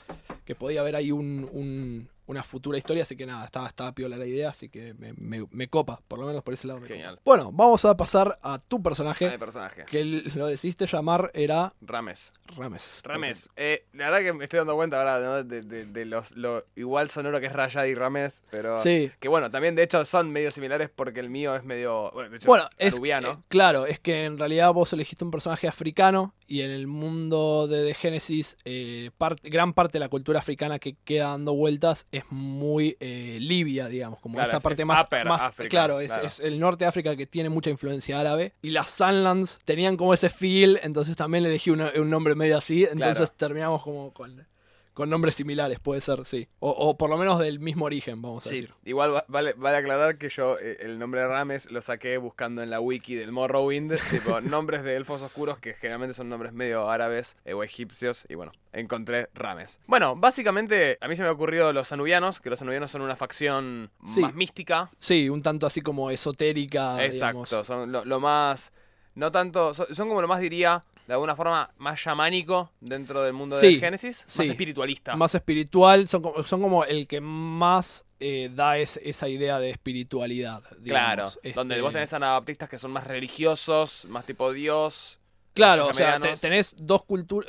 que 0.45 0.55
podía 0.55 0.81
haber 0.81 0.95
ahí 0.95 1.11
un, 1.11 1.49
un- 1.51 2.09
una 2.31 2.43
futura 2.43 2.77
historia, 2.77 3.03
así 3.03 3.15
que 3.15 3.25
nada, 3.25 3.45
estaba, 3.45 3.67
estaba 3.67 3.93
piola 3.93 4.17
la 4.17 4.25
idea, 4.25 4.49
así 4.49 4.69
que 4.69 4.93
me, 4.95 5.13
me- 5.13 5.45
me 5.51 5.67
copa, 5.67 6.01
por 6.07 6.17
lo 6.19 6.25
menos 6.25 6.43
por 6.43 6.53
ese 6.53 6.65
lado. 6.67 6.79
me 6.79 6.85
copa. 6.87 6.95
Genial. 6.95 7.19
Bueno, 7.23 7.51
vamos 7.53 7.85
a 7.85 7.95
pasar 7.95 8.39
a 8.41 8.57
tu 8.59 8.81
personaje, 8.81 9.29
mi 9.29 9.37
personaje. 9.37 9.83
que 9.85 10.03
lo 10.05 10.47
decidiste 10.47 10.85
llamar 10.87 11.29
era 11.33 11.73
Rames. 11.81 12.31
Rames. 12.55 13.01
Rames. 13.03 13.49
Eh, 13.55 13.85
la 13.93 14.09
verdad 14.09 14.21
que 14.25 14.33
me 14.33 14.43
estoy 14.45 14.57
dando 14.57 14.75
cuenta 14.75 14.97
ahora 14.99 15.19
¿no? 15.19 15.43
de, 15.43 15.61
de- 15.61 15.85
de 15.85 16.05
los, 16.05 16.31
lo 16.35 16.65
igual 16.75 17.09
sonoro 17.09 17.39
que 17.39 17.45
es 17.47 17.53
Rayad 17.53 17.85
y 17.85 17.95
Rames, 17.95 18.43
pero... 18.49 18.77
Sí. 18.77 19.11
Que 19.19 19.27
bueno, 19.27 19.51
también 19.51 19.75
de 19.75 19.83
hecho 19.83 20.03
son 20.05 20.31
medio 20.31 20.51
similares 20.51 20.89
porque 20.95 21.19
el 21.19 21.29
mío 21.29 21.55
es 21.55 21.63
medio... 21.63 22.11
Bueno, 22.11 22.29
de 22.29 22.37
hecho, 22.37 22.47
Bueno, 22.47 22.69
es 22.77 22.93
aluviano. 22.95 23.31
eh, 23.31 23.37
claro, 23.49 23.85
es 23.85 23.99
que 23.99 24.25
en 24.25 24.37
realidad 24.37 24.73
vos 24.73 24.91
elegiste 24.93 25.23
un 25.25 25.31
personaje 25.31 25.67
africano 25.67 26.33
y 26.47 26.61
en 26.61 26.71
el 26.71 26.87
mundo 26.87 27.67
de 27.67 27.85
The 27.87 27.93
Genesis 27.93 28.57
eh, 28.65 29.09
gran 29.43 29.73
parte 29.73 29.93
de 29.93 29.99
la 29.99 30.09
cultura 30.09 30.39
africana 30.39 30.79
que 30.79 30.95
queda 31.03 31.29
dando 31.29 31.53
vueltas 31.53 32.07
es 32.11 32.20
muy 32.29 32.95
eh, 32.99 33.37
libia, 33.39 33.87
digamos, 33.87 34.19
como 34.19 34.35
Claro, 34.35 34.47
esa 34.49 34.57
es- 34.57 34.63
parte 34.63 34.81
es 34.81 34.85
más, 34.85 35.07
más 35.25 35.51
claro, 35.69 35.99
es, 35.99 36.11
claro. 36.11 36.27
es 36.27 36.39
el 36.39 36.59
norte 36.59 36.83
de 36.85 36.89
África 36.89 37.15
que 37.15 37.25
tiene 37.25 37.49
mucha 37.49 37.69
influencia 37.69 38.19
árabe 38.19 38.53
y 38.61 38.69
las 38.71 38.89
Sunlands 38.91 39.59
tenían 39.65 39.97
como 39.97 40.13
ese 40.13 40.29
feel, 40.29 40.79
entonces 40.83 41.15
también 41.15 41.43
le 41.43 41.49
elegí 41.49 41.69
un 41.71 42.09
nombre 42.09 42.35
medio 42.35 42.57
así, 42.57 42.83
entonces 42.83 43.17
Claro. 43.29 43.33
terminamos 43.37 43.83
como 43.83 44.13
con, 44.13 44.45
con 44.93 45.09
nombres 45.09 45.35
similares, 45.35 45.79
puede 45.79 46.01
ser, 46.01 46.25
sí, 46.25 46.49
o, 46.59 46.69
o 46.69 46.97
por 46.97 47.09
lo 47.09 47.17
menos 47.17 47.39
del 47.39 47.59
mismo 47.59 47.85
origen, 47.85 48.21
vamos 48.21 48.45
a 48.45 48.49
Sí, 48.49 48.55
decir. 48.57 48.73
igual 48.83 49.13
va- 49.15 49.25
vale, 49.29 49.53
vale 49.53 49.77
aclarar 49.77 50.17
que 50.17 50.29
yo 50.29 50.57
eh, 50.59 50.77
el 50.81 50.99
nombre 50.99 51.21
de 51.21 51.27
Rames 51.27 51.71
lo 51.71 51.81
saqué 51.81 52.17
buscando 52.17 52.61
en 52.61 52.69
la 52.69 52.79
wiki 52.81 53.15
del 53.15 53.31
Morrowind, 53.31 53.93
tipo 54.11 54.39
nombres 54.41 54.83
de 54.83 54.95
elfos 54.97 55.21
oscuros 55.21 55.59
que 55.59 55.73
generalmente 55.75 56.13
son 56.13 56.27
nombres 56.29 56.51
medio 56.53 56.89
árabes 56.89 57.37
eh, 57.45 57.53
o 57.53 57.63
egipcios, 57.63 58.25
y 58.29 58.35
bueno, 58.35 58.51
encontré 58.73 59.29
Rames. 59.33 59.79
Bueno, 59.87 60.15
básicamente 60.15 60.97
a 60.99 61.07
mí 61.07 61.15
se 61.15 61.23
me 61.23 61.29
ha 61.29 61.31
ocurrido 61.31 61.71
los 61.71 61.91
anubianos, 61.91 62.41
que 62.41 62.49
los 62.49 62.61
anubianos 62.61 62.91
son 62.91 63.01
una 63.01 63.15
facción 63.15 63.91
Sí. 64.05 64.19
más 64.21 64.33
mística. 64.35 64.91
Sí, 64.97 65.29
un 65.29 65.41
tanto 65.41 65.65
así 65.67 65.81
como 65.81 66.11
esotérica. 66.11 67.03
Exacto, 67.05 67.43
digamos. 67.45 67.67
son 67.67 67.91
lo, 67.91 68.03
lo 68.05 68.19
más, 68.19 68.73
no 69.15 69.31
tanto, 69.31 69.73
son, 69.73 69.93
son 69.93 70.07
como 70.09 70.21
lo 70.21 70.27
más 70.27 70.39
diría, 70.41 70.83
de 71.11 71.15
alguna 71.15 71.35
forma, 71.35 71.69
más 71.77 71.99
chamánico 72.01 72.71
dentro 72.79 73.21
del 73.21 73.33
mundo 73.33 73.57
Sí, 73.57 73.73
de 73.75 73.79
Génesis, 73.81 74.23
sí. 74.25 74.39
más 74.43 74.47
espiritualista. 74.47 75.15
Más 75.17 75.35
espiritual, 75.35 76.07
son 76.07 76.21
como, 76.21 76.41
son 76.43 76.61
como 76.61 76.85
el 76.85 77.05
que 77.05 77.19
más 77.19 78.05
eh, 78.21 78.49
da 78.55 78.77
es- 78.77 78.95
esa 79.03 79.27
idea 79.27 79.59
de 79.59 79.71
espiritualidad. 79.71 80.63
Claro, 80.85 81.23
digamos. 81.33 81.39
donde 81.53 81.75
Este, 81.75 81.81
vos 81.81 81.91
tenés 81.91 82.13
anabaptistas 82.13 82.69
que 82.69 82.79
son 82.79 82.91
más 82.91 83.05
religiosos, 83.07 84.05
más 84.05 84.25
tipo 84.25 84.53
Dios. 84.53 85.17
Claro, 85.53 85.87
o 85.87 85.93
sea, 85.93 86.17
te- 86.17 86.37
tenés 86.37 86.77
dos, 86.79 87.01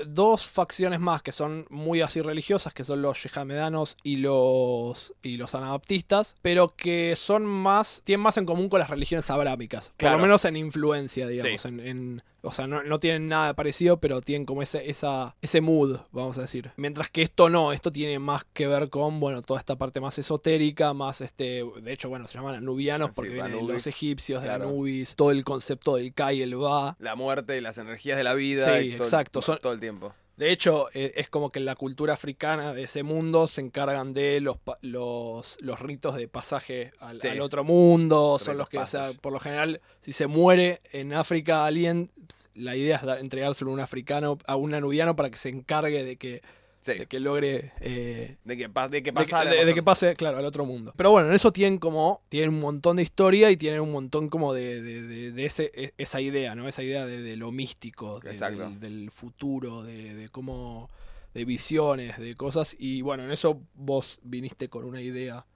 dos 0.08 0.48
facciones 0.48 0.98
más 0.98 1.22
que 1.22 1.30
son 1.30 1.66
muy 1.70 2.00
así 2.00 2.20
religiosas, 2.20 2.74
que 2.74 2.82
son 2.82 3.00
los 3.00 3.22
yehamedanos 3.22 3.96
y 4.02 4.16
los, 4.16 5.14
y 5.22 5.36
los 5.36 5.54
anabaptistas, 5.54 6.34
pero 6.42 6.74
que 6.74 7.14
son 7.14 7.46
más, 7.46 8.02
tienen 8.04 8.22
más 8.24 8.36
en 8.38 8.44
común 8.46 8.68
con 8.68 8.80
las 8.80 8.90
religiones 8.90 9.30
abrámicas, 9.30 9.90
por 9.90 9.96
Claro. 9.98 10.16
lo 10.16 10.22
menos 10.22 10.44
en 10.46 10.56
influencia, 10.56 11.28
digamos, 11.28 11.62
Sí. 11.62 11.68
en, 11.68 11.78
en- 11.78 12.22
o 12.42 12.50
sea, 12.52 12.66
no, 12.66 12.82
no 12.82 12.98
tienen 12.98 13.28
nada 13.28 13.54
parecido, 13.54 13.98
pero 14.00 14.20
tienen 14.20 14.44
como 14.46 14.62
ese, 14.62 14.90
esa, 14.90 15.36
ese 15.40 15.60
mood, 15.60 15.98
vamos 16.10 16.38
a 16.38 16.42
decir. 16.42 16.72
Mientras 16.76 17.08
que 17.08 17.22
esto 17.22 17.48
no, 17.48 17.72
esto 17.72 17.90
tiene 17.92 18.18
más 18.18 18.44
que 18.52 18.66
ver 18.66 18.90
con, 18.90 19.20
bueno, 19.20 19.40
toda 19.42 19.60
esta 19.60 19.76
parte 19.76 20.00
más 20.00 20.18
esotérica, 20.18 20.92
más 20.92 21.20
este, 21.20 21.64
de 21.82 21.92
hecho, 21.92 22.08
bueno, 22.08 22.26
se 22.26 22.38
llaman 22.38 22.56
anubianos 22.56 23.10
Sí, 23.10 23.12
porque 23.16 23.30
vienen 23.30 23.66
de 23.66 23.72
los 23.72 23.86
egipcios, 23.86 24.42
de 24.42 24.48
claro. 24.48 24.64
Anubis, 24.68 25.14
todo 25.16 25.30
el 25.30 25.44
concepto 25.44 25.96
del 25.96 26.12
Ka 26.12 26.32
y 26.32 26.42
el 26.42 26.56
Ba. 26.56 26.96
La 26.98 27.14
muerte 27.14 27.56
y 27.56 27.60
las 27.60 27.78
energías 27.78 28.16
de 28.18 28.24
la 28.24 28.34
vida. 28.34 28.64
Sí, 28.78 28.86
y 28.86 28.90
todo, 28.92 29.02
el- 29.04 29.08
exacto, 29.08 29.42
son- 29.42 29.58
todo 29.58 29.72
el 29.72 29.80
tiempo. 29.80 30.12
De 30.36 30.50
hecho, 30.50 30.88
eh, 30.94 31.12
es 31.16 31.28
como 31.28 31.50
que 31.52 31.58
en 31.58 31.66
la 31.66 31.74
cultura 31.76 32.14
africana 32.14 32.72
de 32.72 32.84
ese 32.84 33.02
mundo 33.02 33.46
se 33.46 33.60
encargan 33.60 34.14
de 34.14 34.40
los, 34.40 34.56
los, 34.80 35.58
los 35.60 35.78
ritos 35.80 36.16
de 36.16 36.26
pasaje 36.26 36.90
al, 37.00 37.20
Sí. 37.20 37.28
al 37.28 37.40
otro 37.40 37.64
mundo. 37.64 38.38
Son 38.38 38.54
Ritos 38.54 38.56
los 38.56 38.68
que, 38.70 38.78
o 38.78 38.86
sea, 38.86 39.12
por 39.12 39.32
lo 39.32 39.38
general, 39.40 39.80
si 40.00 40.12
se 40.12 40.26
muere 40.26 40.80
en 40.92 41.12
África 41.12 41.66
alguien, 41.66 42.10
la 42.54 42.76
idea 42.76 42.96
es 42.96 43.20
entregárselo 43.20 43.70
a 43.70 43.74
un 43.74 43.80
africano, 43.80 44.38
a 44.46 44.56
un 44.56 44.74
anubiano 44.74 45.14
para 45.16 45.30
que 45.30 45.38
se 45.38 45.50
encargue 45.50 46.02
de 46.02 46.16
que, 46.16 46.42
de 46.84 47.06
que 47.06 47.20
logre. 47.20 47.72
eh, 47.80 48.36
de 48.44 48.56
que, 48.56 48.68
pa- 48.68 48.88
de 48.88 49.02
que 49.02 49.12
de, 49.12 49.24
que- 49.24 49.36
de- 49.56 49.64
de 49.64 49.74
que 49.74 49.82
pase, 49.82 50.14
claro, 50.16 50.38
al 50.38 50.44
otro 50.44 50.64
mundo. 50.64 50.92
Pero 50.96 51.10
bueno, 51.10 51.28
en 51.28 51.34
eso 51.34 51.52
tienen 51.52 51.78
como. 51.78 52.22
Tienen 52.28 52.50
un 52.50 52.60
montón 52.60 52.96
de 52.96 53.02
historia 53.02 53.50
y 53.50 53.56
tienen 53.56 53.80
un 53.80 53.92
montón 53.92 54.28
como 54.28 54.52
de, 54.52 54.82
de- 54.82 55.02
de- 55.02 55.32
de 55.32 55.44
ese, 55.44 55.70
e- 55.74 55.94
esa 55.98 56.20
idea, 56.20 56.54
¿no? 56.54 56.66
Esa 56.68 56.82
idea 56.82 57.06
de, 57.06 57.36
lo 57.36 57.52
místico, 57.52 58.20
del, 58.20 58.80
del 58.80 59.10
futuro, 59.10 59.82
de, 59.82 60.14
de 60.14 60.28
cómo. 60.28 60.90
de 61.34 61.44
visiones, 61.46 62.18
de 62.18 62.34
cosas. 62.34 62.76
Y 62.78 63.00
bueno, 63.02 63.24
en 63.24 63.30
eso 63.30 63.62
vos 63.74 64.18
viniste 64.22 64.68
con 64.68 64.84
una 64.84 65.00
idea 65.00 65.46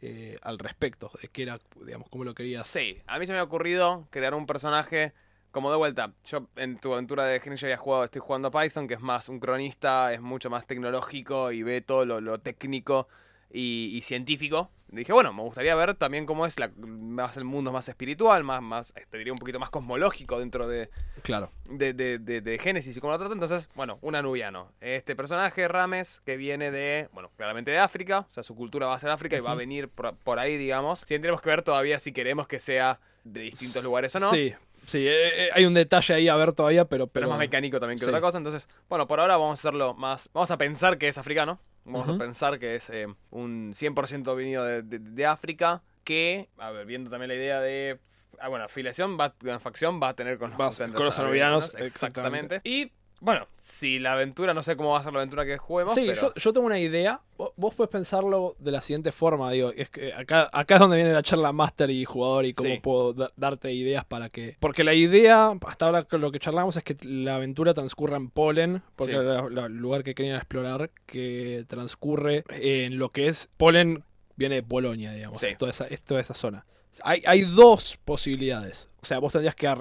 eh, 0.00 0.36
al 0.42 0.58
respecto, 0.58 1.10
de 1.20 1.28
qué 1.28 1.42
era, 1.42 1.58
digamos, 1.84 2.08
cómo 2.08 2.24
lo 2.24 2.32
querías. 2.34 2.66
Sí, 2.66 2.96
a 3.06 3.18
mí 3.18 3.26
se 3.26 3.32
me 3.32 3.38
ha 3.38 3.42
ocurrido 3.42 4.06
crear 4.10 4.32
un 4.34 4.46
personaje 4.46 5.12
como 5.50 5.70
de 5.70 5.76
vuelta. 5.76 6.12
Yo 6.24 6.46
en 6.56 6.78
tu 6.78 6.92
aventura 6.92 7.24
de 7.24 7.40
Genius 7.40 7.62
había 7.64 7.76
jugado, 7.76 8.04
estoy 8.04 8.20
jugando 8.20 8.50
Python, 8.50 8.86
que 8.88 8.94
es 8.94 9.00
más 9.00 9.28
un 9.28 9.40
cronista, 9.40 10.12
es 10.12 10.20
mucho 10.20 10.50
más 10.50 10.66
tecnológico 10.66 11.52
y 11.52 11.62
ve 11.62 11.80
todo 11.80 12.04
lo, 12.04 12.20
lo 12.20 12.38
técnico 12.40 13.08
y, 13.50 13.90
y 13.94 14.02
científico. 14.02 14.70
Dije, 14.90 15.12
bueno, 15.12 15.34
me 15.34 15.42
gustaría 15.42 15.74
ver 15.74 15.92
también 15.96 16.24
cómo 16.24 16.46
es 16.46 16.58
la, 16.58 16.70
más 16.78 17.36
el 17.36 17.44
mundo 17.44 17.72
más 17.72 17.90
espiritual, 17.90 18.42
más, 18.42 18.62
más, 18.62 18.94
te 19.10 19.18
diría 19.18 19.34
un 19.34 19.38
poquito 19.38 19.58
más 19.58 19.68
cosmológico 19.68 20.38
dentro 20.38 20.66
de, 20.66 20.88
Claro. 21.20 21.50
de, 21.68 21.92
de, 21.92 22.18
de, 22.18 22.40
de 22.40 22.58
Génesis 22.58 22.96
y 22.96 23.00
cómo 23.00 23.12
lo 23.12 23.18
trata. 23.18 23.34
Entonces, 23.34 23.68
bueno, 23.74 23.98
un 24.00 24.14
anubiano. 24.14 24.72
Este 24.80 25.14
personaje, 25.14 25.68
Rames, 25.68 26.22
que 26.24 26.38
viene 26.38 26.70
de, 26.70 27.10
bueno, 27.12 27.30
claramente 27.36 27.70
de 27.70 27.78
África, 27.78 28.20
o 28.20 28.32
sea, 28.32 28.42
su 28.42 28.54
cultura 28.56 28.86
va 28.86 28.94
a 28.94 28.98
ser 28.98 29.10
África 29.10 29.36
y 29.36 29.40
va 29.40 29.52
a 29.52 29.56
venir 29.56 29.90
por, 29.90 30.16
por 30.16 30.38
ahí, 30.38 30.56
digamos. 30.56 31.00
Sí, 31.00 31.18
tenemos 31.18 31.42
que 31.42 31.50
ver 31.50 31.60
todavía 31.60 31.98
si 31.98 32.12
queremos 32.12 32.48
que 32.48 32.58
sea 32.58 32.98
de 33.24 33.40
distintos 33.40 33.84
lugares 33.84 34.16
o 34.16 34.20
no. 34.20 34.30
Sí, 34.30 34.54
sí, 34.88 35.06
eh, 35.06 35.46
eh, 35.46 35.48
hay 35.54 35.64
un 35.64 35.74
detalle 35.74 36.14
ahí 36.14 36.28
a 36.28 36.34
ver 36.36 36.52
todavía, 36.52 36.84
pero... 36.86 37.06
Pero 37.06 37.12
pero 37.12 37.26
es 37.26 37.30
más 37.30 37.38
mecánico 37.38 37.78
también 37.78 37.98
que 37.98 38.04
sí. 38.04 38.08
otra 38.10 38.20
cosa. 38.20 38.38
Entonces, 38.38 38.68
bueno, 38.88 39.06
por 39.06 39.20
ahora 39.20 39.36
vamos 39.36 39.58
a 39.58 39.60
hacerlo 39.60 39.94
más. 39.94 40.28
Vamos 40.32 40.50
a 40.50 40.58
pensar 40.58 40.98
que 40.98 41.08
es 41.08 41.18
africano. 41.18 41.60
Vamos 41.84 42.08
a 42.08 42.18
pensar 42.18 42.58
que 42.58 42.74
es 42.74 42.90
eh, 42.90 43.06
un 43.30 43.72
100% 43.72 44.36
venido 44.36 44.64
de, 44.64 44.82
de- 44.82 44.98
de 44.98 45.26
África. 45.26 45.82
Que, 46.04 46.48
a 46.58 46.70
ver, 46.70 46.86
viendo 46.86 47.10
también 47.10 47.28
la 47.28 47.34
idea 47.34 47.60
de. 47.60 47.98
Ah, 48.40 48.48
bueno, 48.48 48.64
afiliación, 48.66 49.18
va, 49.18 49.34
una 49.42 49.58
facción 49.60 50.00
va 50.02 50.08
a 50.10 50.14
tener 50.14 50.38
con 50.38 50.50
los, 50.50 50.58
Va 50.60 50.92
con 50.92 51.04
los 51.04 51.18
anubianos, 51.18 51.74
Exactamente. 51.74 52.60
Y, 52.64 52.92
bueno, 53.20 53.46
si 53.56 53.98
la 53.98 54.12
aventura, 54.12 54.54
no 54.54 54.62
sé 54.62 54.76
cómo 54.76 54.90
va 54.90 55.00
a 55.00 55.02
ser 55.02 55.12
la 55.12 55.18
aventura 55.20 55.44
que 55.44 55.58
juguemos. 55.58 55.94
Sí, 55.94 56.04
pero... 56.06 56.20
yo, 56.20 56.34
yo 56.34 56.52
tengo 56.52 56.66
una 56.66 56.78
idea. 56.78 57.20
Vo- 57.36 57.52
Vos 57.56 57.74
puedes 57.74 57.90
pensarlo 57.90 58.54
de 58.58 58.72
la 58.72 58.80
siguiente 58.80 59.12
forma, 59.12 59.50
digo, 59.50 59.72
es 59.76 59.90
que 59.90 60.12
acá, 60.12 60.48
acá 60.52 60.74
es 60.74 60.80
donde 60.80 60.96
viene 60.96 61.12
la 61.12 61.22
charla 61.22 61.52
máster 61.52 61.90
y 61.90 62.04
jugador 62.04 62.46
y 62.46 62.52
cómo 62.54 62.70
Sí. 62.70 62.80
puedo 62.80 63.12
da- 63.14 63.32
darte 63.36 63.72
ideas 63.72 64.04
para 64.04 64.28
que... 64.28 64.56
Porque 64.60 64.84
la 64.84 64.94
idea, 64.94 65.52
hasta 65.66 65.86
ahora 65.86 66.04
con 66.04 66.20
lo 66.20 66.30
que 66.32 66.38
charlamos 66.38 66.76
es 66.76 66.82
que 66.84 66.96
la 67.04 67.36
aventura 67.36 67.74
transcurra 67.74 68.16
en 68.16 68.30
Polen, 68.30 68.82
porque 68.96 69.14
Sí. 69.14 69.18
el 69.18 69.76
lugar 69.76 70.02
que 70.04 70.14
querían 70.14 70.36
explorar, 70.36 70.90
que 71.06 71.64
transcurre 71.68 72.44
en 72.50 72.98
lo 72.98 73.10
que 73.10 73.28
es... 73.28 73.48
Polen 73.56 74.04
viene 74.36 74.56
de 74.56 74.62
Polonia, 74.62 75.12
digamos, 75.12 75.40
Sí. 75.40 75.48
toda 75.58 75.70
esa, 75.70 75.86
es 75.88 76.00
toda 76.02 76.20
esa 76.20 76.34
zona. 76.34 76.64
Hay, 77.02 77.22
hay 77.26 77.42
dos 77.42 77.96
posibilidades. 78.04 78.88
O 79.02 79.06
sea, 79.06 79.20
vos 79.20 79.32
tendrías 79.32 79.54
que 79.54 79.72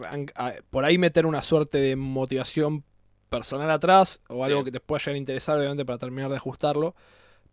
por 0.70 0.86
ahí 0.86 0.98
meter 1.00 1.26
una 1.26 1.42
suerte 1.42 1.80
de 1.80 1.96
motivación 1.96 2.84
personal 3.30 3.70
atrás 3.72 4.20
o 4.30 4.44
algo 4.46 4.60
Sí. 4.62 4.66
que 4.66 4.72
te 4.72 4.80
pueda 4.80 5.00
llegar 5.00 5.16
a 5.16 5.18
interesar, 5.18 5.58
obviamente, 5.58 5.86
para 5.86 5.98
terminar 5.98 6.30
de 6.30 6.38
ajustarlo. 6.38 6.96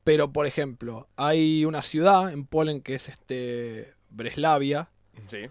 Pero, 0.05 0.33
por 0.33 0.47
ejemplo, 0.47 1.09
hay 1.17 1.65
una 1.65 1.83
ciudad 1.83 2.33
en 2.33 2.45
Polen 2.47 2.81
que 2.83 2.95
es 2.95 3.09
este 3.09 3.95
Breslavia, 4.11 4.91
Sí. 5.29 5.47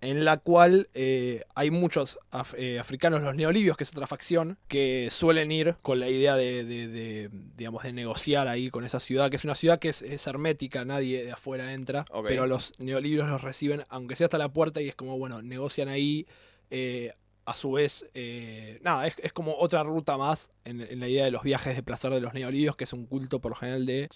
en 0.00 0.24
la 0.24 0.38
cual 0.38 0.88
eh, 0.94 1.42
hay 1.54 1.70
muchos 1.70 2.18
af- 2.32 2.54
eh, 2.58 2.78
africanos, 2.80 3.22
los 3.22 3.36
neolibios, 3.36 3.76
que 3.76 3.84
es 3.84 3.90
otra 3.90 4.06
facción, 4.08 4.58
que 4.66 5.08
suelen 5.12 5.52
ir 5.52 5.76
con 5.82 6.00
la 6.00 6.08
idea 6.08 6.34
de, 6.36 6.64
de- 6.64 6.88
de, 6.88 7.30
digamos, 7.56 7.84
de 7.84 7.92
negociar 7.92 8.48
ahí 8.48 8.70
con 8.70 8.84
esa 8.84 8.98
ciudad, 8.98 9.30
que 9.30 9.36
es 9.36 9.44
una 9.44 9.54
ciudad 9.54 9.78
que 9.78 9.90
es, 9.90 10.02
es 10.02 10.26
hermética, 10.26 10.84
nadie 10.84 11.24
de 11.24 11.32
afuera 11.32 11.72
entra, 11.72 12.04
pero 12.26 12.46
los 12.46 12.72
neolibios 12.80 13.28
los 13.28 13.42
reciben, 13.42 13.84
aunque 13.90 14.16
sea 14.16 14.26
hasta 14.26 14.38
la 14.38 14.48
puerta, 14.52 14.80
y 14.80 14.88
es 14.88 14.94
como, 14.96 15.18
bueno, 15.18 15.42
negocian 15.42 15.88
ahí. 15.88 16.26
eh, 16.74 17.12
a 17.44 17.54
su 17.54 17.72
vez, 17.72 18.06
eh, 18.14 18.78
nada, 18.82 19.06
es, 19.06 19.14
es 19.22 19.32
como 19.32 19.54
otra 19.58 19.82
ruta 19.82 20.16
más 20.16 20.50
en, 20.64 20.80
en 20.80 21.00
la 21.00 21.08
idea 21.08 21.24
de 21.24 21.30
los 21.30 21.42
viajes 21.42 21.74
de 21.76 21.82
placer 21.82 22.12
de 22.12 22.20
los 22.20 22.34
neolibios, 22.34 22.76
que 22.76 22.84
es 22.84 22.92
un 22.92 23.06
culto 23.06 23.40
por 23.40 23.50
lo 23.52 23.56
general 23.56 23.84
de 23.86 24.08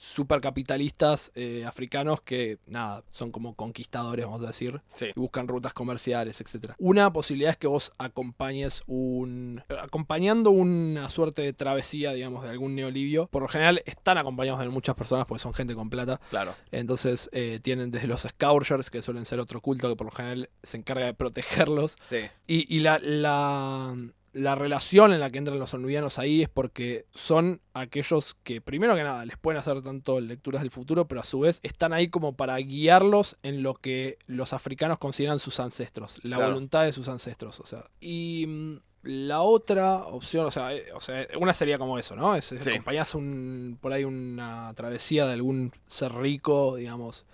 supercapitalistas 0.46 1.32
eh, 1.34 1.64
africanos 1.66 2.20
que, 2.20 2.58
nada, 2.66 3.02
son 3.10 3.30
como 3.32 3.54
conquistadores, 3.54 4.24
vamos 4.24 4.42
a 4.44 4.48
decir, 4.48 4.80
Sí. 4.94 5.06
y 5.14 5.18
buscan 5.20 5.48
rutas 5.48 5.72
comerciales, 5.74 6.40
etc. 6.40 6.72
Una 6.78 7.12
posibilidad 7.12 7.50
es 7.50 7.56
que 7.56 7.66
vos 7.66 7.92
acompañes 7.98 8.82
un. 8.86 9.62
acompañando 9.80 10.50
una 10.50 11.08
suerte 11.08 11.42
de 11.42 11.52
travesía, 11.52 12.12
digamos, 12.12 12.44
de 12.44 12.50
algún 12.50 12.74
neolibio. 12.74 13.26
Por 13.28 13.42
lo 13.42 13.48
general 13.48 13.82
están 13.86 14.18
acompañados 14.18 14.60
de 14.60 14.68
muchas 14.68 14.94
personas 14.94 15.26
porque 15.26 15.42
son 15.42 15.52
gente 15.54 15.74
con 15.74 15.90
plata. 15.90 16.20
Claro. 16.30 16.54
Entonces 16.70 17.28
eh, 17.32 17.58
tienen 17.62 17.90
desde 17.90 18.06
los 18.08 18.22
Scourgers, 18.22 18.90
que 18.90 19.02
suelen 19.02 19.24
ser 19.24 19.40
otro 19.40 19.60
culto 19.60 19.88
que 19.88 19.96
por 19.96 20.06
lo 20.06 20.10
general 20.12 20.48
se 20.62 20.76
encarga 20.76 21.06
de 21.06 21.14
protegerlos. 21.14 21.96
Sí. 22.08 22.18
Y, 22.46 22.74
y 22.74 22.80
la, 22.80 22.98
la, 23.22 23.96
la 24.32 24.54
relación 24.54 25.12
en 25.12 25.20
la 25.20 25.30
que 25.30 25.38
entran 25.38 25.58
los 25.58 25.72
onubianos 25.74 26.18
ahí 26.18 26.42
es 26.42 26.48
porque 26.48 27.06
son 27.14 27.60
aquellos 27.74 28.36
que, 28.42 28.60
primero 28.60 28.94
que 28.94 29.02
nada, 29.02 29.24
les 29.24 29.38
pueden 29.38 29.58
hacer 29.58 29.80
tanto 29.82 30.20
lecturas 30.20 30.62
del 30.62 30.70
futuro, 30.70 31.08
pero 31.08 31.22
a 31.22 31.24
su 31.24 31.40
vez 31.40 31.60
están 31.62 31.92
ahí 31.92 32.08
como 32.08 32.34
para 32.36 32.56
guiarlos 32.58 33.36
en 33.42 33.62
lo 33.62 33.74
que 33.74 34.18
los 34.26 34.52
africanos 34.52 34.98
consideran 34.98 35.38
sus 35.38 35.58
ancestros, 35.60 36.18
la 36.22 36.36
Claro. 36.36 36.52
voluntad 36.52 36.84
de 36.84 36.92
sus 36.92 37.08
ancestros. 37.08 37.60
O 37.60 37.66
sea, 37.66 37.84
y 38.00 38.44
mm, 38.46 38.76
la 39.04 39.40
otra 39.40 39.98
opción, 40.06 40.44
o 40.46 40.50
sea, 40.50 40.74
eh, 40.74 40.84
o 40.94 41.00
sea, 41.00 41.26
una 41.40 41.54
sería 41.54 41.78
como 41.78 41.98
eso, 41.98 42.14
¿no? 42.16 42.34
Es, 42.36 42.50
es 42.52 42.64
Sí. 42.64 42.70
acompañás 42.70 43.14
un, 43.14 43.78
por 43.80 43.92
ahí 43.92 44.04
una 44.04 44.72
travesía 44.74 45.26
de 45.26 45.32
algún 45.34 45.72
ser 45.86 46.12
rico, 46.12 46.76
digamos. 46.76 47.24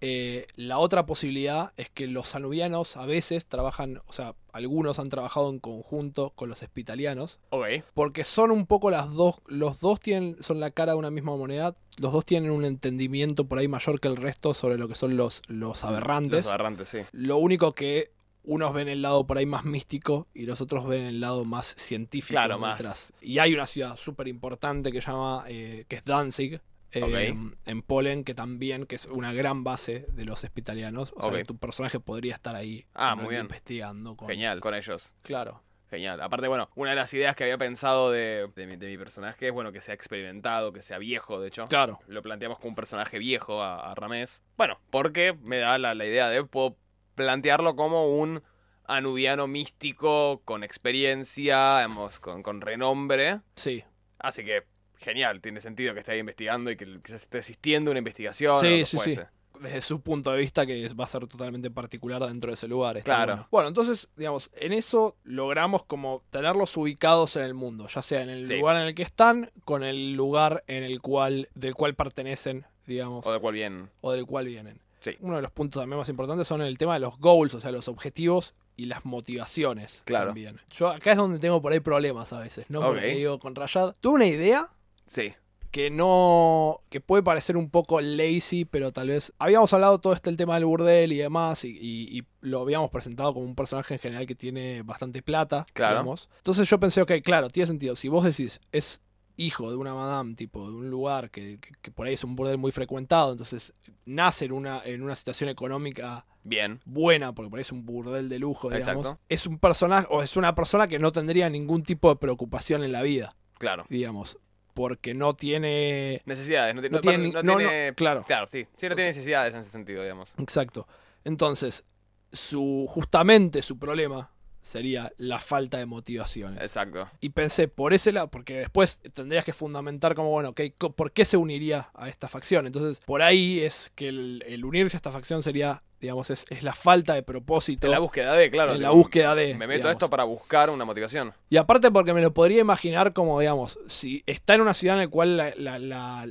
Eh, 0.00 0.46
la 0.56 0.78
otra 0.78 1.06
posibilidad 1.06 1.72
es 1.76 1.88
que 1.90 2.06
los 2.06 2.34
anubianos 2.34 2.96
a 2.96 3.06
veces 3.06 3.46
trabajan, 3.46 4.00
o 4.06 4.12
sea, 4.12 4.34
algunos 4.52 4.98
han 4.98 5.08
trabajado 5.08 5.48
en 5.50 5.58
conjunto 5.58 6.30
con 6.30 6.48
los 6.48 6.62
hospitalianos, 6.62 7.38
Ok. 7.50 7.66
porque 7.94 8.24
son 8.24 8.50
un 8.50 8.66
poco 8.66 8.90
las 8.90 9.12
dos, 9.12 9.36
los 9.46 9.80
dos 9.80 10.00
tienen, 10.00 10.36
son 10.40 10.60
la 10.60 10.70
cara 10.70 10.92
de 10.92 10.98
una 10.98 11.10
misma 11.10 11.36
moneda, 11.36 11.74
los 11.96 12.12
dos 12.12 12.24
tienen 12.26 12.50
un 12.50 12.64
entendimiento 12.64 13.46
por 13.46 13.58
ahí 13.58 13.68
mayor 13.68 13.98
que 14.00 14.08
el 14.08 14.16
resto 14.16 14.52
sobre 14.54 14.76
lo 14.76 14.86
que 14.88 14.94
son 14.94 15.16
los, 15.16 15.42
los 15.48 15.82
aberrantes. 15.84 16.44
Los 16.44 16.48
aberrantes, 16.52 16.88
sí. 16.90 16.98
Lo 17.12 17.38
único 17.38 17.72
que 17.72 18.10
unos 18.44 18.72
ven 18.74 18.88
el 18.88 19.02
lado 19.02 19.26
por 19.26 19.38
ahí 19.38 19.46
más 19.46 19.64
místico 19.64 20.28
y 20.32 20.46
los 20.46 20.60
otros 20.60 20.86
ven 20.86 21.04
el 21.04 21.20
lado 21.20 21.44
más 21.44 21.74
científico. 21.76 22.32
Claro, 22.34 22.58
más-. 22.58 23.12
Y 23.20 23.38
hay 23.38 23.54
una 23.54 23.66
ciudad 23.66 23.96
súper 23.96 24.28
importante 24.28 24.92
que 24.92 25.00
llama, 25.00 25.44
eh, 25.48 25.84
que 25.88 25.96
es 25.96 26.04
Danzig. 26.04 26.60
Eh. 26.92 27.34
En 27.66 27.82
Polen, 27.82 28.24
que 28.24 28.34
también 28.34 28.86
que 28.86 28.96
es 28.96 29.06
una 29.06 29.32
gran 29.32 29.64
base 29.64 30.06
de 30.12 30.24
los 30.24 30.44
hospitalianos. 30.44 31.12
O 31.16 31.22
sea, 31.22 31.32
que 31.32 31.44
tu 31.44 31.56
personaje 31.56 32.00
podría 32.00 32.34
estar 32.34 32.56
ahí 32.56 32.86
Ah, 32.94 33.14
muy 33.14 33.30
bien. 33.30 33.42
investigando. 33.42 34.16
Con... 34.16 34.28
Genial, 34.28 34.60
con 34.60 34.74
ellos. 34.74 35.12
Claro. 35.22 35.62
Genial. 35.88 36.20
Aparte, 36.20 36.48
bueno, 36.48 36.68
una 36.74 36.90
de 36.90 36.96
las 36.96 37.14
ideas 37.14 37.36
que 37.36 37.44
había 37.44 37.58
pensado 37.58 38.10
de, 38.10 38.48
de 38.56 38.66
mi, 38.66 38.76
de 38.76 38.88
mi 38.88 38.98
personaje 38.98 39.46
es, 39.48 39.52
bueno, 39.52 39.70
que 39.70 39.80
sea 39.80 39.94
experimentado, 39.94 40.72
que 40.72 40.82
sea 40.82 40.98
viejo, 40.98 41.40
de 41.40 41.48
hecho. 41.48 41.64
Claro. 41.66 42.00
Lo 42.08 42.22
planteamos 42.22 42.58
como 42.58 42.70
un 42.70 42.74
personaje 42.74 43.18
viejo 43.20 43.62
a, 43.62 43.92
a 43.92 43.94
Ramés. 43.94 44.42
Bueno, 44.56 44.80
porque 44.90 45.32
me 45.44 45.58
da 45.58 45.78
la, 45.78 45.94
la 45.94 46.04
idea 46.04 46.28
de 46.28 46.42
puedo 46.44 46.76
plantearlo 47.14 47.76
como 47.76 48.16
un 48.16 48.42
anubiano 48.88 49.46
místico 49.46 50.42
con 50.44 50.64
experiencia, 50.64 51.76
digamos, 51.78 52.20
con, 52.20 52.42
con 52.42 52.60
renombre. 52.60 53.40
Sí. 53.54 53.84
Así 54.18 54.44
que, 54.44 54.64
genial, 54.98 55.40
tiene 55.40 55.60
sentido 55.60 55.94
que 55.94 56.00
esté 56.00 56.12
ahí 56.12 56.18
investigando 56.20 56.70
y 56.70 56.76
que 56.76 56.86
quizás 57.04 57.22
esté 57.22 57.38
asistiendo 57.38 57.90
a 57.90 57.92
una 57.92 57.98
investigación. 57.98 58.58
Sí, 58.58 58.66
o 58.66 58.68
que 58.70 58.84
sí, 58.84 58.98
sí. 58.98 59.18
Desde 59.60 59.80
su 59.80 60.02
punto 60.02 60.30
de 60.32 60.38
vista, 60.38 60.66
que 60.66 60.84
es- 60.84 60.94
va 60.94 61.04
a 61.04 61.08
ser 61.08 61.26
totalmente 61.26 61.70
particular 61.70 62.22
dentro 62.26 62.50
de 62.50 62.54
ese 62.56 62.68
lugar. 62.68 62.98
está 62.98 63.04
Claro. 63.16 63.32
Bueno. 63.34 63.48
Bueno, 63.50 63.68
entonces, 63.68 64.10
digamos, 64.14 64.50
en 64.54 64.74
eso 64.74 65.16
logramos 65.24 65.82
como 65.84 66.22
tenerlos 66.28 66.76
ubicados 66.76 67.36
en 67.36 67.42
el 67.44 67.54
mundo, 67.54 67.86
ya 67.88 68.02
sea 68.02 68.20
en 68.22 68.28
el 68.28 68.46
Sí. 68.46 68.56
lugar 68.58 68.76
en 68.76 68.88
el 68.88 68.94
que 68.94 69.02
están, 69.02 69.50
con 69.64 69.82
el 69.82 70.12
lugar 70.12 70.62
en 70.66 70.82
el 70.84 71.00
cual, 71.00 71.48
del 71.54 71.74
cual 71.74 71.94
pertenecen, 71.94 72.66
digamos, 72.86 73.26
O 73.26 73.32
de 73.32 73.40
cual 73.40 73.54
bien. 73.54 73.88
o 74.02 74.12
del 74.12 74.26
cual 74.26 74.46
vienen. 74.46 74.78
Sí. 75.00 75.16
Uno 75.20 75.36
de 75.36 75.42
los 75.42 75.52
puntos 75.52 75.80
también 75.80 75.98
más 76.00 76.08
importantes 76.10 76.46
son 76.46 76.60
el 76.60 76.76
tema 76.76 76.92
de 76.94 77.00
los 77.00 77.18
goals, 77.18 77.54
o 77.54 77.60
sea, 77.60 77.70
los 77.70 77.88
objetivos 77.88 78.54
y 78.76 78.84
las 78.86 79.06
motivaciones. 79.06 80.02
Claro. 80.04 80.26
También. 80.26 80.60
Yo 80.70 80.88
acá 80.88 81.12
es 81.12 81.16
donde 81.16 81.38
tengo 81.38 81.62
por 81.62 81.72
ahí 81.72 81.80
problemas 81.80 82.30
a 82.34 82.40
veces, 82.40 82.66
¿no? 82.68 82.82
Porque 82.82 83.08
Ok. 83.10 83.16
digo, 83.16 83.38
con 83.38 83.54
Rayad, 83.54 83.94
tuve 84.00 84.16
una 84.16 84.26
idea 84.26 84.68
Sí. 85.06 85.32
que 85.70 85.90
no. 85.90 86.80
que 86.88 87.00
puede 87.02 87.22
parecer 87.22 87.56
un 87.56 87.68
poco 87.68 88.00
lazy, 88.00 88.64
pero 88.64 88.92
tal 88.92 89.08
vez. 89.08 89.32
Habíamos 89.38 89.72
hablado 89.74 89.98
todo 90.00 90.14
este 90.14 90.30
el 90.30 90.36
tema 90.38 90.54
del 90.54 90.64
burdel 90.64 91.12
y 91.12 91.16
demás, 91.18 91.64
y, 91.64 91.68
y- 91.78 92.18
y 92.18 92.24
lo 92.40 92.60
habíamos 92.62 92.90
presentado 92.90 93.34
como 93.34 93.44
un 93.44 93.54
personaje 93.54 93.94
en 93.94 94.00
general 94.00 94.26
que 94.26 94.34
tiene 94.34 94.82
bastante 94.82 95.22
plata. 95.22 95.66
Claro. 95.74 95.96
digamos. 95.96 96.30
Entonces 96.38 96.68
yo 96.68 96.80
pensé, 96.80 97.02
ok, 97.02 97.12
claro, 97.22 97.48
tiene 97.50 97.66
sentido. 97.66 97.94
Si 97.94 98.08
vos 98.08 98.24
decís, 98.24 98.58
es 98.72 99.02
hijo 99.36 99.68
de 99.68 99.76
una 99.76 99.92
madame, 99.92 100.34
tipo, 100.34 100.66
de 100.70 100.74
un 100.76 100.88
lugar 100.88 101.30
que, 101.30 101.58
que- 101.60 101.74
que 101.82 101.90
por 101.90 102.06
ahí 102.06 102.14
es 102.14 102.24
un 102.24 102.36
burdel 102.36 102.56
muy 102.56 102.72
frecuentado, 102.72 103.32
entonces 103.32 103.74
nace 104.06 104.46
en 104.46 104.52
una, 104.52 104.80
en 104.82 105.02
una 105.02 105.14
situación 105.14 105.50
económica 105.50 106.24
Bien. 106.42 106.80
buena, 106.86 107.34
porque 107.34 107.50
por 107.50 107.58
ahí 107.58 107.62
es 107.62 107.72
un 107.72 107.84
burdel 107.84 108.30
de 108.30 108.38
lujo, 108.38 108.70
digamos. 108.70 109.04
Exacto. 109.08 109.20
Es 109.28 109.46
un 109.46 109.58
personaje, 109.58 110.06
o 110.10 110.22
es 110.22 110.38
una 110.38 110.54
persona 110.54 110.88
que 110.88 110.98
no 110.98 111.12
tendría 111.12 111.50
ningún 111.50 111.82
tipo 111.82 112.08
de 112.08 112.16
preocupación 112.16 112.82
en 112.82 112.92
la 112.92 113.02
vida, 113.02 113.36
Claro. 113.58 113.84
digamos. 113.90 114.38
Porque 114.76 115.14
no 115.14 115.34
tiene 115.34 116.20
Necesidades. 116.26 116.74
No, 116.74 116.82
No 116.82 117.00
tiene 117.00 117.28
no 117.32 117.42
no, 117.42 117.56
tiene- 117.56 117.94
claro. 117.94 118.22
Claro, 118.26 118.46
sí. 118.46 118.66
Sí, 118.76 118.88
no 118.90 118.94
tiene 118.94 119.08
necesidades 119.10 119.54
en 119.54 119.60
ese 119.60 119.70
sentido, 119.70 120.02
digamos. 120.02 120.34
Exacto. 120.38 120.86
Entonces, 121.24 121.82
su, 122.30 122.84
justamente 122.86 123.62
su 123.62 123.78
problema 123.78 124.30
sería 124.60 125.10
la 125.16 125.38
falta 125.40 125.78
de 125.78 125.86
motivaciones. 125.86 126.60
Exacto. 126.60 127.08
Y 127.20 127.30
pensé 127.30 127.68
por 127.68 127.94
ese 127.94 128.12
lado, 128.12 128.28
porque 128.28 128.58
después 128.58 129.00
tendrías 129.14 129.44
que 129.46 129.54
fundamentar 129.54 130.14
como, 130.14 130.28
bueno, 130.28 130.50
ok, 130.50 130.60
co- 130.78 130.92
¿por 130.92 131.10
qué 131.12 131.24
se 131.24 131.36
uniría 131.38 131.88
a 131.94 132.08
esta 132.10 132.28
facción? 132.28 132.66
Entonces, 132.66 133.00
por 133.06 133.22
ahí 133.22 133.60
es 133.60 133.90
que 133.94 134.08
el, 134.08 134.44
el 134.46 134.64
unirse 134.64 134.96
a 134.96 134.98
esta 134.98 135.10
facción 135.12 135.42
sería, 135.42 135.82
digamos, 136.00 136.30
es, 136.30 136.44
es 136.50 136.62
la 136.62 136.74
falta 136.74 137.14
de 137.14 137.22
propósito 137.22 137.86
En 137.86 137.90
la 137.92 137.98
búsqueda 137.98 138.34
de, 138.34 138.50
claro. 138.50 138.74
en 138.74 138.82
la 138.82 138.90
búsqueda 138.90 139.34
de... 139.34 139.54
Me 139.54 139.66
meto 139.66 139.78
digamos. 139.78 139.92
esto 139.92 140.10
para 140.10 140.24
buscar 140.24 140.70
una 140.70 140.84
motivación. 140.84 141.32
Y 141.48 141.56
aparte 141.56 141.90
porque 141.90 142.12
me 142.12 142.20
lo 142.22 142.32
podría 142.34 142.60
imaginar 142.60 143.12
como, 143.12 143.40
digamos, 143.40 143.78
si 143.86 144.22
está 144.26 144.54
en 144.54 144.60
una 144.60 144.74
ciudad 144.74 144.96
en 144.96 145.02
la 145.02 145.08
cual 145.08 145.36
la, 145.36 145.52
la- 145.56 145.78
la- 145.78 146.28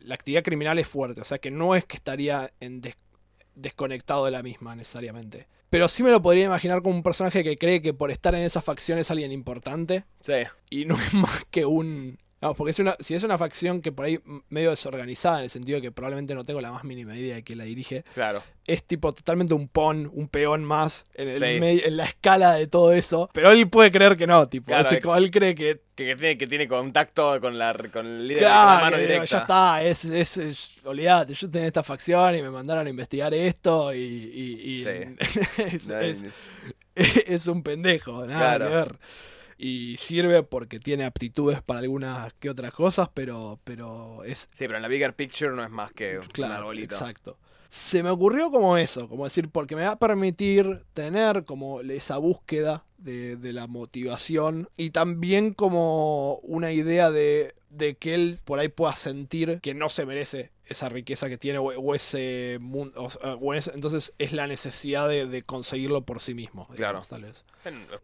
la 0.00 0.14
actividad 0.14 0.44
criminal 0.44 0.78
es 0.78 0.86
fuerte, 0.86 1.20
o 1.20 1.24
sea 1.24 1.38
que 1.38 1.50
no 1.50 1.74
es 1.74 1.84
que 1.84 1.96
estaría 1.96 2.50
en 2.60 2.80
des- 2.80 2.96
desconectado 3.54 4.24
de 4.24 4.30
la 4.30 4.42
misma 4.42 4.76
necesariamente. 4.76 5.48
Pero 5.70 5.88
sí 5.88 6.02
me 6.02 6.10
lo 6.10 6.22
podría 6.22 6.44
imaginar 6.44 6.80
como 6.82 6.94
un 6.94 7.02
personaje 7.02 7.42
que 7.42 7.56
cree 7.58 7.82
que 7.82 7.92
por 7.92 8.10
estar 8.12 8.34
en 8.34 8.42
esa 8.42 8.62
facción 8.62 8.98
es 8.98 9.10
alguien 9.10 9.32
importante 9.32 10.04
Sí. 10.20 10.34
y 10.70 10.84
no 10.84 10.94
es 10.96 11.12
más 11.14 11.44
que 11.50 11.66
un... 11.66 12.18
Vamos, 12.38 12.54
porque 12.58 12.70
es 12.72 12.78
una, 12.78 12.94
si 13.00 13.14
es 13.14 13.22
una 13.24 13.38
facción 13.38 13.80
que 13.80 13.92
por 13.92 14.04
ahí 14.04 14.20
medio 14.50 14.68
desorganizada, 14.70 15.38
en 15.38 15.44
el 15.44 15.50
sentido 15.50 15.76
de 15.76 15.82
que 15.82 15.90
probablemente 15.92 16.34
no 16.34 16.44
tengo 16.44 16.60
la 16.60 16.70
más 16.70 16.84
mínima 16.84 17.16
idea 17.16 17.36
de 17.36 17.42
quién 17.42 17.58
la 17.58 17.64
dirige, 17.64 18.04
Claro. 18.12 18.42
es 18.66 18.84
tipo 18.84 19.10
totalmente 19.14 19.54
un 19.54 19.68
pon, 19.68 20.10
un 20.12 20.28
peón 20.28 20.62
más 20.62 21.06
en, 21.14 21.28
el 21.28 21.34
Sí. 21.38 21.60
medio- 21.60 21.86
en 21.86 21.96
la 21.96 22.04
escala 22.04 22.52
de 22.54 22.66
todo 22.66 22.92
eso. 22.92 23.30
Pero 23.32 23.50
él 23.52 23.68
puede 23.70 23.90
creer 23.90 24.18
que 24.18 24.26
no, 24.26 24.46
tipo. 24.48 24.66
Claro, 24.66 24.86
así 24.86 25.00
como 25.00 25.16
él 25.16 25.30
cree 25.30 25.54
que. 25.54 25.80
Que, 25.96 26.04
que 26.08 26.16
tiene, 26.16 26.36
que 26.36 26.46
tiene 26.46 26.68
contacto 26.68 27.40
con, 27.40 27.56
la, 27.56 27.72
con 27.90 28.04
el 28.04 28.28
líder 28.28 28.42
con 28.42 28.48
la 28.52 28.54
Claro, 28.54 28.84
mano 28.84 28.96
que, 28.96 29.02
directa. 29.02 29.24
ya 29.24 29.38
está, 29.38 29.82
es, 29.82 30.04
es, 30.04 30.36
es- 30.36 30.70
olvídate, 30.84 31.32
yo 31.32 31.50
tenía 31.50 31.68
esta 31.68 31.82
facción 31.82 32.34
y 32.36 32.42
me 32.42 32.50
mandaron 32.50 32.86
a 32.86 32.90
investigar 32.90 33.32
esto 33.32 33.94
y, 33.94 33.98
y- 33.98 34.60
y- 34.72 34.84
Sí. 34.84 34.90
es, 35.72 35.88
No, 35.88 35.98
es- 36.00 36.26
es 37.26 37.46
un 37.46 37.62
pendejo, 37.62 38.26
nada 38.26 38.56
Claro. 38.58 38.68
que 38.68 38.74
ver. 38.74 38.98
Y 39.58 39.96
sirve 39.96 40.42
porque 40.42 40.78
tiene 40.78 41.04
aptitudes 41.04 41.62
para 41.62 41.80
algunas 41.80 42.32
que 42.34 42.50
otras 42.50 42.72
cosas, 42.72 43.08
pero, 43.14 43.58
pero 43.64 44.22
es, 44.24 44.48
Sí, 44.52 44.66
pero 44.66 44.76
en 44.76 44.82
la 44.82 44.88
bigger 44.88 45.14
picture 45.14 45.50
no 45.54 45.64
es 45.64 45.70
más 45.70 45.92
que 45.92 46.18
un 46.18 46.26
Claro, 46.26 46.54
arbolito. 46.54 46.94
exacto. 46.94 47.38
Se 47.76 48.02
me 48.02 48.08
ocurrió 48.10 48.50
como 48.50 48.78
eso, 48.78 49.06
como 49.08 49.24
decir, 49.24 49.50
porque 49.50 49.76
me 49.76 49.82
va 49.84 49.92
a 49.92 49.98
permitir 49.98 50.84
tener 50.94 51.44
como 51.44 51.82
esa 51.82 52.16
búsqueda 52.16 52.84
de, 52.96 53.36
de 53.36 53.52
la 53.52 53.66
motivación 53.66 54.68
y 54.78 54.90
también 54.90 55.52
como 55.52 56.36
una 56.42 56.72
idea 56.72 57.10
de, 57.10 57.54
de 57.68 57.94
que 57.96 58.14
él 58.14 58.38
por 58.44 58.58
ahí 58.58 58.68
pueda 58.68 58.96
sentir 58.96 59.60
que 59.60 59.74
no 59.74 59.90
se 59.90 60.06
merece 60.06 60.52
esa 60.64 60.88
riqueza 60.88 61.28
que 61.28 61.36
tiene 61.38 61.58
o, 61.58 61.64
o 61.66 61.94
ese 61.94 62.56
mundo, 62.62 63.04
o 63.04 63.10
sea, 63.10 63.34
o 63.34 63.52
es- 63.54 63.70
entonces 63.72 64.12
es 64.18 64.32
la 64.32 64.46
necesidad 64.46 65.06
de, 65.08 65.26
de 65.26 65.42
conseguirlo 65.42 66.00
por 66.06 66.20
sí 66.20 66.32
mismo, 66.34 66.66
digamos, 66.74 67.06
Claro. 67.06 67.22
tal 67.22 67.22
vez. 67.30 67.44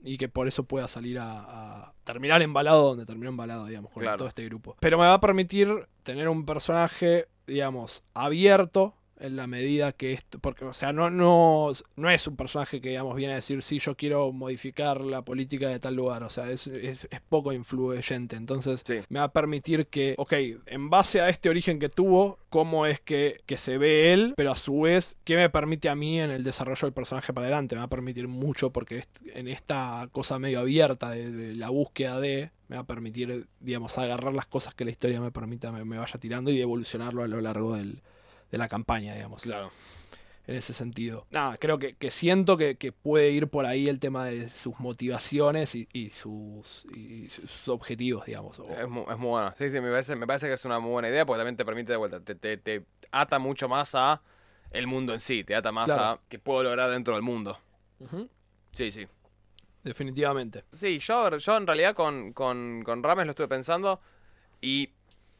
Y 0.05 0.19
que 0.19 0.29
por 0.29 0.47
eso 0.49 0.65
pueda 0.65 0.87
salir 0.87 1.19
a, 1.19 1.39
a 1.87 1.95
terminar 2.05 2.43
embalado 2.43 2.83
donde 2.89 3.07
terminó 3.07 3.31
embalado, 3.31 3.65
digamos, 3.67 3.91
con 3.91 4.03
Claro. 4.03 4.19
todo 4.19 4.29
este 4.29 4.45
grupo. 4.45 4.77
Pero 4.81 4.99
me 4.99 5.07
va 5.07 5.15
a 5.15 5.21
permitir 5.21 5.89
tener 6.03 6.29
un 6.29 6.45
personaje, 6.45 7.27
digamos, 7.47 8.03
abierto 8.13 8.95
en 9.23 9.37
la 9.37 9.47
medida 9.47 9.93
que 9.93 10.13
esto. 10.13 10.39
Porque, 10.39 10.65
o 10.65 10.75
sea, 10.75 10.93
no, 10.93 11.09
no, 11.11 11.71
no 11.97 12.11
es 12.11 12.27
un 12.27 12.37
personaje 12.37 12.81
que, 12.81 12.91
digamos, 12.91 13.15
viene 13.17 13.33
a 13.33 13.37
decir, 13.37 13.63
sí, 13.63 13.79
yo 13.79 13.97
quiero 13.97 14.31
modificar 14.33 15.01
la 15.01 15.23
política 15.23 15.69
de 15.69 15.79
tal 15.81 15.95
lugar. 15.97 16.23
O 16.25 16.31
sea, 16.31 16.51
es, 16.51 16.67
es, 16.67 17.09
es 17.11 17.21
poco 17.29 17.53
influyente. 17.53 18.37
Entonces, 18.37 18.83
Sí. 18.87 19.01
me 19.09 19.19
va 19.21 19.27
a 19.27 19.33
permitir 19.33 19.87
que, 19.87 20.15
ok, 20.19 20.33
en 20.67 20.91
base 20.91 21.21
a 21.21 21.29
este 21.29 21.49
origen 21.49 21.79
que 21.79 21.89
tuvo, 21.89 22.39
cómo 22.49 22.85
es 22.87 23.01
que, 23.01 23.41
que 23.47 23.57
se 23.57 23.79
ve 23.79 24.13
él, 24.13 24.35
pero 24.37 24.53
a 24.53 24.57
su 24.57 24.81
vez, 24.83 25.17
¿qué 25.25 25.37
me 25.37 25.49
permite 25.51 25.89
a 25.89 25.95
mí 25.95 26.21
en 26.21 26.31
el 26.31 26.45
desarrollo 26.45 26.87
del 26.87 26.93
personaje 26.93 27.33
para 27.33 27.47
adelante? 27.47 27.75
Me 27.75 27.81
va 27.81 27.87
a 27.87 27.91
permitir 27.91 28.29
mucho 28.29 28.71
porque 28.71 29.05
en 29.35 29.49
esta 29.49 30.09
cosa 30.13 30.39
medio 30.39 30.61
abierta 30.61 31.11
de, 31.11 31.33
de 31.33 31.55
la 31.55 31.71
búsqueda 31.71 32.21
de, 32.21 32.51
me 32.69 32.77
va 32.77 32.83
a 32.83 32.87
permitir, 32.87 33.47
digamos, 33.61 33.97
agarrar 33.99 34.35
las 34.35 34.47
cosas 34.47 34.75
que 34.75 34.85
la 34.85 34.91
historia 34.91 35.21
me 35.21 35.31
permita, 35.31 35.73
me, 35.73 35.85
me 35.85 35.99
vaya 35.99 36.19
tirando 36.19 36.51
y 36.51 36.61
evolucionarlo 36.61 37.23
a 37.23 37.29
lo 37.29 37.41
largo 37.41 37.75
del- 37.77 38.03
de 38.53 38.59
la 38.59 38.69
campaña, 38.69 39.15
digamos 39.15 39.43
Claro. 39.43 39.73
en 40.47 40.55
ese 40.57 40.73
sentido. 40.75 41.27
Nada, 41.31 41.57
creo 41.57 41.79
que, 41.79 41.95
que 41.97 42.11
siento 42.11 42.57
que, 42.57 42.77
que 42.77 42.93
puede 42.93 43.31
ir 43.31 43.49
por 43.49 43.65
ahí 43.67 43.89
el 43.89 43.99
tema 43.99 44.27
de 44.27 44.49
sus 44.51 44.79
motivaciones 44.79 45.75
y, 45.75 45.89
y 45.93 46.11
sus, 46.11 46.85
y 46.95 47.29
sus 47.29 47.67
objetivos, 47.69 48.27
digamos. 48.27 48.59
o- 48.61 48.71
Es 48.71 48.89
muy, 48.89 49.05
es 49.11 49.19
muy 49.19 49.31
bueno. 49.31 49.53
Sí, 49.57 49.71
sí, 49.71 49.81
me 49.81 49.91
parece, 49.91 50.15
me 50.17 50.27
parece 50.27 50.47
que 50.49 50.55
es 50.55 50.65
una 50.65 50.79
muy 50.79 50.91
buena 50.93 51.09
idea 51.09 51.25
porque 51.27 51.39
también 51.39 51.57
te 51.57 51.65
permite 51.65 51.93
de 51.93 51.97
vuelta, 51.99 52.21
te, 52.21 52.35
te, 52.35 52.57
te 52.59 52.85
ata 53.11 53.39
mucho 53.39 53.69
más 53.69 53.95
a 53.95 54.21
el 54.71 54.87
mundo 54.87 55.13
en 55.13 55.21
sí, 55.21 55.45
te 55.45 55.55
ata 55.55 55.71
más 55.73 55.87
Claro. 55.87 56.03
a 56.03 56.21
qué 56.29 56.39
puedo 56.39 56.63
lograr 56.63 56.91
dentro 56.91 57.15
del 57.15 57.23
mundo. 57.23 57.59
Sí, 58.73 58.91
sí. 58.91 59.07
Definitivamente. 59.83 60.65
Sí, 60.73 60.99
yo, 60.99 61.37
yo 61.37 61.57
en 61.57 61.67
realidad 61.67 61.95
con, 61.95 62.33
con, 62.33 62.83
con 62.85 63.03
Rames 63.03 63.27
lo 63.27 63.31
estuve 63.31 63.49
pensando 63.49 64.01
y 64.61 64.91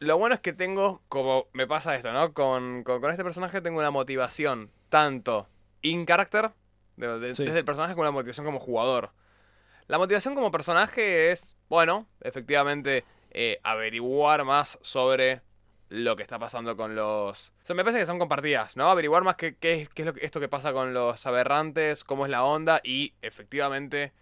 lo 0.03 0.19
bueno 0.19 0.35
es 0.35 0.41
que 0.41 0.53
tengo, 0.53 1.03
como 1.09 1.47
me 1.53 1.67
pasa 1.67 1.95
esto, 1.95 2.13
¿no? 2.13 2.33
Con, 2.33 2.83
con, 2.85 3.01
con 3.01 3.11
este 3.11 3.25
personaje 3.25 3.61
tengo 3.61 3.79
una 3.79 3.91
motivación 3.91 4.71
tanto 4.89 5.49
in 5.83 6.05
character, 6.07 6.51
de- 6.97 7.19
de- 7.19 7.35
Sí. 7.35 7.45
desde 7.45 7.61
el 7.61 7.65
personaje, 7.65 7.95
como 7.95 8.03
una 8.03 8.11
motivación 8.11 8.45
como 8.47 8.59
jugador. 8.61 9.11
La 9.89 9.99
motivación 9.99 10.35
como 10.35 10.51
personaje 10.51 11.31
es, 11.33 11.57
bueno, 11.69 12.07
efectivamente, 12.21 13.05
eh, 13.31 13.59
averiguar 13.63 14.45
más 14.45 14.79
sobre 14.83 15.41
lo 15.89 16.17
que 16.17 16.23
está 16.23 16.39
pasando 16.39 16.77
con 16.77 16.95
los... 16.95 17.51
O 17.51 17.65
sea, 17.65 17.77
me 17.77 17.83
parece 17.85 18.01
que 18.01 18.07
son 18.07 18.19
compartidas, 18.19 18.77
¿no? 18.77 18.89
Averiguar 18.91 19.25
más 19.25 19.37
qué, 19.37 19.57
qué 19.57 19.83
es, 19.83 19.89
qué 19.91 20.03
es 20.03 20.07
lo 20.07 20.15
que, 20.15 20.25
esto 20.25 20.41
que 20.41 20.49
pasa 20.49 20.73
con 20.73 20.95
los 20.95 21.27
aberrantes, 21.27 22.05
cómo 22.05 22.25
es 22.25 22.31
la 22.31 22.45
onda 22.45 22.81
y, 22.83 23.13
efectivamente, 23.21 24.13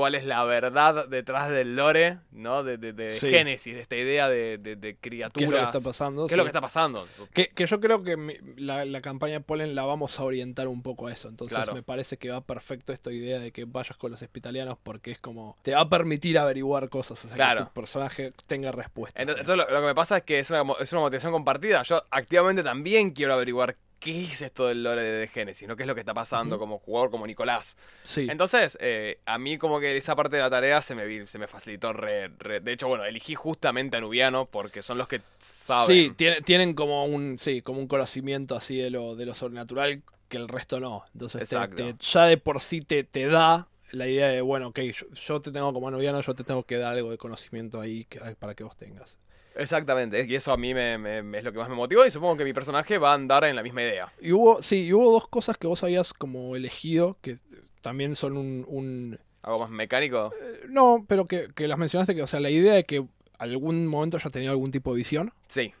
cuál 0.00 0.14
es 0.14 0.24
la 0.24 0.42
verdad 0.44 1.06
detrás 1.08 1.50
del 1.50 1.76
lore, 1.76 2.20
¿no? 2.32 2.62
De, 2.64 2.78
de, 2.78 2.94
de 2.94 3.10
Sí. 3.10 3.28
Génesis, 3.28 3.74
de 3.74 3.82
esta 3.82 3.96
idea 3.96 4.30
de, 4.30 4.56
de, 4.56 4.96
criaturas. 4.96 5.32
¿Qué 5.34 5.44
es 5.44 5.50
lo 5.50 5.56
que 5.58 5.62
está 5.76 5.80
pasando? 5.86 6.26
¿Qué 6.26 6.32
es 6.32 6.38
lo 6.38 6.44
que 6.44 6.48
está 6.48 6.62
pasando? 6.62 7.06
Que, 7.34 7.48
que 7.48 7.66
yo 7.66 7.80
creo 7.80 8.02
que 8.02 8.16
mi- 8.16 8.38
la, 8.56 8.86
la 8.86 9.02
campaña 9.02 9.34
de 9.34 9.40
Polen 9.40 9.74
la 9.74 9.82
vamos 9.84 10.18
a 10.18 10.22
orientar 10.24 10.68
un 10.68 10.82
poco 10.82 11.08
a 11.08 11.12
eso. 11.12 11.28
Entonces 11.28 11.54
Claro. 11.58 11.74
me 11.74 11.82
parece 11.82 12.16
que 12.16 12.30
va 12.30 12.40
perfecto 12.40 12.94
esta 12.94 13.12
idea 13.12 13.38
de 13.40 13.52
que 13.52 13.66
vayas 13.66 13.98
con 13.98 14.10
los 14.10 14.22
hospitalianos 14.22 14.78
porque 14.82 15.10
es 15.10 15.20
como. 15.20 15.56
Te 15.62 15.74
va 15.74 15.82
a 15.82 15.88
permitir 15.90 16.38
averiguar 16.38 16.88
cosas. 16.88 17.22
O 17.24 17.28
sea, 17.28 17.36
Claro. 17.36 17.60
que 17.60 17.66
tu 17.66 17.72
personaje 17.74 18.32
tenga 18.46 18.72
respuestas. 18.72 19.20
Entonces, 19.20 19.42
entonces 19.42 19.66
lo, 19.68 19.74
lo 19.74 19.80
que 19.82 19.86
me 19.88 19.94
pasa 19.94 20.16
es 20.16 20.22
que 20.22 20.38
es 20.38 20.48
una, 20.48 20.64
mo- 20.64 20.78
es 20.78 20.90
una 20.92 21.02
motivación 21.02 21.32
compartida. 21.32 21.82
Yo 21.82 22.02
activamente 22.10 22.62
también 22.62 23.10
quiero 23.10 23.34
averiguar 23.34 23.76
qué 24.00 24.24
es 24.24 24.40
esto 24.42 24.66
del 24.66 24.82
lore 24.82 25.02
de, 25.02 25.28
Génesis, 25.28 25.68
¿no? 25.68 25.76
¿Qué 25.76 25.84
es 25.84 25.86
lo 25.86 25.94
que 25.94 26.00
está 26.00 26.14
pasando 26.14 26.58
como 26.58 26.78
jugador, 26.78 27.10
como 27.10 27.26
Nicolás? 27.26 27.76
sí. 28.02 28.26
Entonces, 28.28 28.76
eh, 28.80 29.20
a 29.26 29.38
mí 29.38 29.58
como 29.58 29.78
que 29.78 29.96
esa 29.96 30.16
parte 30.16 30.36
de 30.36 30.42
la 30.42 30.50
tarea 30.50 30.82
se 30.82 30.94
me, 30.94 31.26
se 31.26 31.38
me 31.38 31.46
facilitó 31.46 31.92
re, 31.92 32.28
re- 32.38 32.60
De 32.60 32.72
hecho, 32.72 32.88
bueno, 32.88 33.04
elegí 33.04 33.34
justamente 33.34 33.98
a 33.98 34.00
Nubiano 34.00 34.46
porque 34.46 34.82
son 34.82 34.98
los 34.98 35.06
que 35.06 35.20
saben. 35.38 35.86
Sí, 35.86 36.12
tiene- 36.16 36.40
tienen 36.40 36.74
como 36.74 37.04
un, 37.04 37.38
sí, 37.38 37.62
como 37.62 37.78
un 37.78 37.86
conocimiento 37.86 38.56
así 38.56 38.76
de 38.78 38.90
lo, 38.90 39.14
de 39.14 39.26
lo 39.26 39.34
sobrenatural 39.34 40.02
que 40.28 40.36
el 40.38 40.48
resto 40.48 40.80
no. 40.80 41.04
Entonces 41.12 41.48
te- 41.48 41.56
Exacto. 41.56 41.76
te- 41.76 41.94
ya 42.00 42.24
de 42.26 42.36
por 42.38 42.60
sí 42.60 42.80
te, 42.80 43.04
te 43.04 43.26
da 43.26 43.68
la 43.92 44.06
idea 44.08 44.28
de, 44.28 44.40
bueno, 44.40 44.68
ok, 44.68 44.78
yo, 44.80 45.06
yo 45.12 45.40
te 45.40 45.50
tengo 45.50 45.72
como 45.72 45.90
noviano, 45.90 46.20
yo 46.20 46.34
te 46.34 46.44
tengo 46.44 46.62
que 46.62 46.76
dar 46.78 46.92
algo 46.92 47.10
de 47.10 47.18
conocimiento 47.18 47.80
ahí 47.80 48.04
que- 48.04 48.20
para 48.38 48.54
que 48.54 48.64
vos 48.64 48.76
tengas. 48.76 49.18
Exactamente, 49.60 50.24
y 50.28 50.34
eso 50.34 50.52
a 50.52 50.56
mí 50.56 50.72
me, 50.74 50.94
es 51.38 51.44
lo 51.44 51.52
que 51.52 51.58
más 51.58 51.68
me 51.68 51.74
motivó 51.74 52.06
y 52.06 52.10
supongo 52.10 52.36
que 52.38 52.44
mi 52.44 52.52
personaje 52.52 52.96
va 52.98 53.10
a 53.12 53.14
andar 53.14 53.44
en 53.44 53.54
la 53.56 53.62
misma 53.62 53.82
idea. 53.82 54.12
Y 54.20 54.32
hubo, 54.32 54.62
sí, 54.62 54.86
y 54.86 54.92
hubo 54.92 55.12
dos 55.12 55.28
cosas 55.28 55.56
que 55.58 55.66
vos 55.66 55.84
habías 55.84 56.14
como 56.14 56.56
elegido 56.56 57.18
que 57.20 57.36
también 57.82 58.14
son 58.14 58.36
un... 58.36 58.64
un- 58.68 59.18
Algo 59.42 59.58
más 59.60 59.70
mecánico. 59.70 60.32
eh, 60.40 60.62
no, 60.68 61.04
pero 61.06 61.24
que, 61.26 61.48
que 61.54 61.68
las 61.68 61.78
mencionaste, 61.78 62.14
que, 62.14 62.22
o 62.22 62.26
sea, 62.26 62.40
la 62.40 62.50
idea 62.50 62.72
de 62.74 62.84
que 62.84 63.04
algún 63.38 63.86
momento 63.86 64.16
ya 64.18 64.30
tenía 64.30 64.50
algún 64.50 64.70
tipo 64.70 64.92
de 64.92 64.98
visión. 64.98 65.32
Sí, 65.48 65.72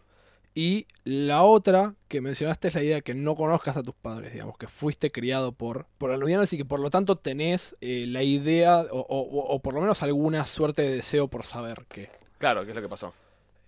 Y 0.54 0.86
la 1.04 1.42
otra 1.42 1.94
que 2.08 2.20
mencionaste 2.20 2.68
es 2.68 2.74
la 2.74 2.82
idea 2.82 2.96
de 2.96 3.02
que 3.02 3.14
no 3.14 3.34
conozcas 3.34 3.76
a 3.76 3.82
tus 3.82 3.94
padres, 3.94 4.32
digamos, 4.32 4.58
que 4.58 4.66
fuiste 4.66 5.10
criado 5.10 5.52
por, 5.52 5.86
por 5.96 6.10
aluvianos 6.10 6.52
y 6.52 6.56
que 6.58 6.64
por 6.64 6.80
lo 6.80 6.90
tanto 6.90 7.16
tenés 7.16 7.74
eh, 7.80 8.04
la 8.06 8.22
idea 8.22 8.80
o, 8.90 8.98
o- 9.08 9.54
o 9.54 9.58
por 9.60 9.74
lo 9.74 9.80
menos 9.80 10.02
alguna 10.02 10.44
suerte 10.46 10.82
de 10.82 10.96
deseo 10.96 11.28
por 11.28 11.44
saber 11.44 11.86
qué. 11.88 12.10
claro, 12.38 12.62
¿qué 12.64 12.70
es 12.70 12.74
lo 12.76 12.82
que 12.82 12.88
pasó? 12.88 13.14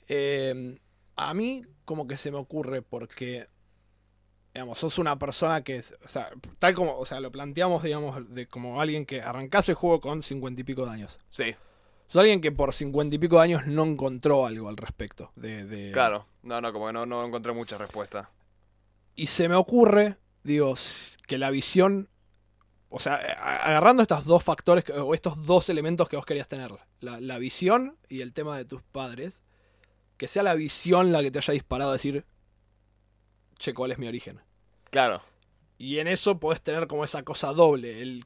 Eh, 0.09 0.79
a 1.17 1.35
mí 1.35 1.63
como 1.85 2.07
que 2.07 2.17
se 2.17 2.31
me 2.31 2.39
ocurre 2.39 2.83
porque, 2.83 3.49
digamos, 4.55 4.79
sos 4.79 4.99
una 4.99 5.19
persona 5.19 5.63
que 5.63 5.77
es, 5.77 5.95
o 6.05 6.09
sea, 6.09 6.31
tal 6.59 6.75
como, 6.75 6.97
o 6.99 7.07
sea, 7.07 7.21
lo 7.21 7.31
planteamos, 7.31 7.83
digamos, 7.83 8.35
de 8.35 8.47
como 8.47 8.81
alguien 8.81 9.07
que 9.07 9.23
arrancás 9.23 9.69
el 9.69 9.75
juego 9.75 10.01
con 10.01 10.23
cincuenta 10.23 10.61
y 10.61 10.65
pico 10.65 10.85
de 10.87 10.93
años. 10.93 11.19
Sí, 11.31 11.55
Sos 12.09 12.21
alguien 12.21 12.41
que 12.43 12.53
por 12.53 12.75
cincuenta 12.75 13.17
y 13.17 13.19
pico 13.19 13.37
de 13.37 13.43
años 13.45 13.67
no 13.67 13.85
encontró 13.85 14.45
algo 14.47 14.69
al 14.69 14.77
respecto. 14.77 15.33
De, 15.35 15.65
de- 15.65 15.93
claro. 15.93 16.27
No, 16.43 16.61
no, 16.61 16.73
como 16.73 16.89
que 16.89 16.93
no, 16.93 17.07
no 17.07 17.25
encontré 17.25 17.53
mucha 17.53 17.79
respuesta. 17.79 18.29
Y 19.15 19.29
se 19.29 19.49
me 19.49 19.55
ocurre, 19.55 20.17
digo, 20.43 20.75
que 21.27 21.39
la 21.39 21.51
visión. 21.51 22.09
O 22.91 22.99
sea, 22.99 23.15
agarrando 23.15 24.03
estos 24.03 24.27
dos 24.27 24.45
factores 24.45 24.85
o 24.91 25.15
estos 25.15 25.47
dos 25.47 25.71
elementos 25.71 26.09
que 26.11 26.17
vos 26.17 26.27
querías 26.27 26.49
tener, 26.49 26.71
la, 27.01 27.19
la 27.21 27.39
visión 27.39 27.97
y 28.11 28.21
el 28.21 28.35
tema 28.35 28.59
de 28.59 28.67
tus 28.67 28.83
padres, 28.83 29.43
que 30.17 30.29
sea 30.29 30.43
la 30.43 30.55
visión 30.55 31.13
la 31.13 31.23
que 31.23 31.31
te 31.31 31.39
haya 31.39 31.53
disparado 31.55 31.91
a 31.91 31.95
decir, 31.95 32.25
che, 33.59 33.75
¿cuál 33.75 33.93
es 33.93 33.99
mi 33.99 34.07
origen? 34.09 34.41
Claro, 34.91 35.23
Y 35.79 35.99
en 35.99 36.07
eso 36.09 36.39
podés 36.39 36.61
tener 36.63 36.87
como 36.87 37.05
esa 37.05 37.23
cosa 37.23 37.53
doble, 37.53 38.03
el 38.03 38.25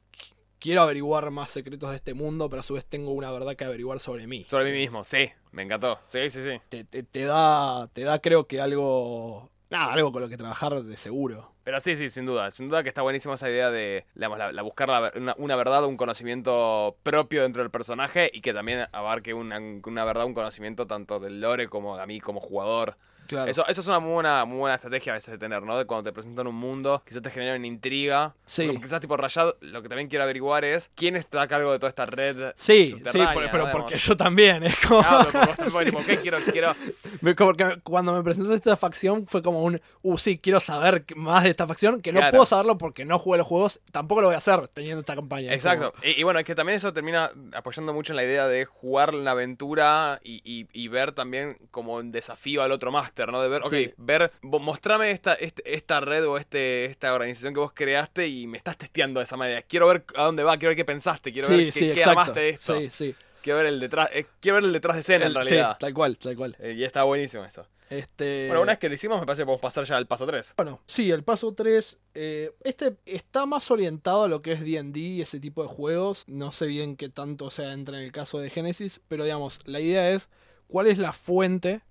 quiero 0.59 0.81
averiguar 0.81 1.31
más 1.31 1.51
secretos 1.51 1.89
de 1.91 1.95
este 1.97 2.13
mundo, 2.13 2.49
pero 2.49 2.59
a 2.59 2.63
su 2.63 2.73
vez 2.73 2.85
tengo 2.85 3.11
una 3.11 3.31
verdad 3.31 3.55
que 3.55 3.63
averiguar 3.63 3.99
sobre 3.99 4.27
mí. 4.27 4.43
Sobre 4.47 4.71
mí 4.71 4.77
mismo, 4.77 5.03
sí, 5.03 5.29
me 5.51 5.63
encantó. 5.63 5.99
Sí, 6.07 6.29
sí, 6.29 6.43
sí. 6.43 6.59
Te, 6.69 6.83
te- 6.83 7.03
te 7.03 7.23
da, 7.25 7.87
te 7.93 8.01
da 8.03 8.19
creo 8.19 8.47
que 8.47 8.59
algo, 8.59 9.49
nada, 9.69 9.93
algo 9.93 10.11
con 10.11 10.21
lo 10.21 10.29
que 10.29 10.37
trabajar 10.37 10.81
de 10.81 10.97
seguro. 10.97 11.51
Pero 11.63 11.79
sí, 11.81 11.95
sí, 11.97 12.09
sin 12.09 12.25
duda. 12.25 12.49
Sin 12.51 12.69
duda 12.69 12.83
que 12.83 12.89
está 12.89 13.01
buenísima 13.01 13.33
esa 13.33 13.49
idea 13.49 13.69
de 13.69 14.05
digamos, 14.15 14.37
la, 14.37 14.61
buscar 14.61 14.87
la 14.87 15.11
una, 15.15 15.35
una 15.37 15.55
verdad, 15.55 15.85
un 15.85 15.97
conocimiento 15.97 16.95
propio 17.03 17.43
dentro 17.43 17.61
del 17.61 17.71
personaje 17.71 18.29
y 18.33 18.41
que 18.41 18.53
también 18.53 18.87
abarque 18.91 19.33
una, 19.33 19.59
una 19.59 20.05
verdad, 20.05 20.25
un 20.25 20.33
conocimiento 20.33 20.87
tanto 20.87 21.19
del 21.19 21.41
lore 21.41 21.67
como 21.67 21.97
de 21.97 22.05
mí 22.07 22.21
como 22.21 22.39
jugador. 22.39 22.95
Claro. 23.27 23.49
Eso, 23.51 23.65
eso 23.67 23.81
es 23.81 23.87
una 23.87 23.99
muy 23.99 24.13
buena, 24.13 24.45
muy 24.45 24.57
buena 24.59 24.75
estrategia 24.75 25.13
a 25.13 25.15
veces 25.15 25.31
de 25.31 25.37
tener, 25.37 25.61
¿no? 25.63 25.77
De 25.77 25.85
cuando 25.85 26.03
te 26.09 26.13
presentan 26.13 26.47
un 26.47 26.55
mundo, 26.55 27.03
quizás 27.05 27.21
te 27.21 27.29
genera 27.29 27.55
una 27.55 27.67
intriga. 27.67 28.33
Sí. 28.45 28.67
Como 28.67 28.81
Quizás 28.81 29.01
tipo 29.01 29.17
Rayad, 29.17 29.53
lo 29.61 29.81
que 29.81 29.89
también 29.89 30.07
quiero 30.07 30.23
averiguar 30.23 30.63
es 30.65 30.89
quién 30.95 31.15
está 31.15 31.41
a 31.41 31.47
cargo 31.47 31.71
de 31.71 31.79
toda 31.79 31.89
esta 31.89 32.05
red. 32.05 32.53
Sí, 32.55 32.95
sí, 32.97 33.01
pero, 33.03 33.23
¿no? 33.25 33.33
pero 33.33 33.47
Digamos. 33.65 33.71
porque 33.71 33.97
yo 33.97 34.15
también, 34.17 34.63
es 34.63 34.77
como... 34.79 35.01
Vos 35.03 35.31
también, 35.31 35.71
Sí. 35.71 35.85
tipo, 35.85 35.99
¿qué 36.05 36.17
quiero? 36.17 36.37
quiero... 36.51 36.73
Me- 37.21 37.35
como 37.35 37.53
que 37.53 37.79
cuando 37.83 38.13
me 38.13 38.23
presentó 38.23 38.53
esta 38.53 38.77
facción 38.77 39.25
fue 39.27 39.41
como 39.41 39.63
un, 39.63 39.81
uh, 40.03 40.17
sí, 40.17 40.37
quiero 40.37 40.59
saber 40.59 41.03
más 41.15 41.43
de 41.43 41.49
esta 41.49 41.67
facción, 41.67 42.01
que 42.01 42.11
no 42.11 42.19
Claro. 42.19 42.31
puedo 42.31 42.45
saberlo 42.45 42.77
porque 42.77 43.05
no 43.05 43.19
jugué 43.19 43.37
los 43.39 43.47
juegos, 43.47 43.79
tampoco 43.91 44.21
lo 44.21 44.27
voy 44.27 44.35
a 44.35 44.39
hacer 44.39 44.67
teniendo 44.69 45.01
esta 45.01 45.15
campaña. 45.15 45.53
Exacto. 45.53 45.91
como- 45.91 46.03
Y, 46.05 46.19
y 46.19 46.23
bueno, 46.23 46.39
es 46.39 46.45
que 46.45 46.55
también 46.55 46.77
eso 46.77 46.93
termina 46.93 47.31
apoyando 47.53 47.93
mucho 47.93 48.13
en 48.13 48.17
la 48.17 48.23
idea 48.23 48.47
de 48.47 48.65
jugar 48.65 49.13
la 49.13 49.31
aventura 49.31 50.19
y, 50.23 50.41
y- 50.43 50.67
y 50.73 50.87
ver 50.87 51.11
también 51.11 51.57
como 51.71 51.95
un 51.95 52.11
desafío 52.11 52.61
al 52.63 52.71
otro 52.71 52.91
máster, 52.91 53.16
¿no? 53.25 53.41
De 53.41 53.49
ver, 53.49 53.61
ok, 53.63 53.69
Sí. 53.69 53.93
ver, 53.97 54.31
mostrame 54.41 55.11
esta, 55.11 55.33
este- 55.33 55.73
esta 55.75 55.99
red 55.99 56.25
o 56.27 56.37
este, 56.37 56.85
esta 56.85 57.13
organización 57.13 57.53
que 57.53 57.59
vos 57.59 57.71
creaste 57.73 58.27
y 58.27 58.47
me 58.47 58.57
estás 58.57 58.77
testeando 58.77 59.19
de 59.19 59.25
esa 59.25 59.37
manera. 59.37 59.61
Quiero 59.63 59.87
ver 59.87 60.05
a 60.15 60.23
dónde 60.25 60.43
va, 60.43 60.57
quiero 60.57 60.69
ver 60.69 60.77
qué 60.77 60.85
pensaste, 60.85 61.33
quiero 61.33 61.49
ver 61.49 61.71
sí, 61.71 61.79
qué, 61.79 61.93
qué 61.93 62.33
de 62.33 62.49
esto. 62.49 62.79
Sí, 62.79 62.89
sí. 62.91 63.15
Quiero 63.41 63.59
ver 63.59 63.67
el 63.67 63.79
detrás, 63.79 64.09
eh, 64.13 64.25
quiero 64.41 64.55
ver 64.55 64.65
el 64.65 64.73
detrás 64.73 64.95
de 64.95 65.01
escena 65.01 65.25
en 65.25 65.31
sí, 65.31 65.37
realidad. 65.37 65.77
tal 65.79 65.93
cual, 65.93 66.17
tal 66.17 66.35
cual. 66.35 66.55
Eh, 66.59 66.75
y 66.77 66.83
está 66.83 67.03
buenísimo 67.03 67.45
eso. 67.45 67.65
Este... 67.89 68.47
Bueno, 68.47 68.61
una 68.63 68.73
vez 68.73 68.79
que 68.79 68.89
lo 68.89 68.95
hicimos, 68.95 69.19
me 69.19 69.25
parece 69.25 69.43
que 69.43 69.45
podemos 69.45 69.61
pasar 69.61 69.85
ya 69.85 69.95
al 69.95 70.07
paso 70.07 70.25
3. 70.25 70.55
Bueno, 70.57 70.81
sí, 70.85 71.09
el 71.11 71.23
paso 71.23 71.53
3. 71.53 71.97
este 72.13 72.97
está 73.05 73.45
más 73.45 73.71
orientado 73.71 74.23
a 74.23 74.27
lo 74.27 74.41
que 74.41 74.51
es 74.51 74.59
DD 74.59 74.97
y 74.97 75.21
ese 75.21 75.39
tipo 75.39 75.61
de 75.61 75.69
juegos. 75.69 76.25
No 76.27 76.51
sé 76.51 76.65
bien 76.67 76.97
qué 76.97 77.07
tanto 77.09 77.49
se 77.49 77.63
entra 77.69 77.97
en 77.97 78.03
el 78.03 78.11
caso 78.11 78.39
de 78.39 78.49
Genesis, 78.49 78.99
pero 79.07 79.23
digamos, 79.23 79.59
la 79.65 79.79
idea 79.79 80.09
es 80.11 80.27
cuál 80.67 80.87
es 80.87 80.97
la 80.97 81.13
fuente 81.13 81.81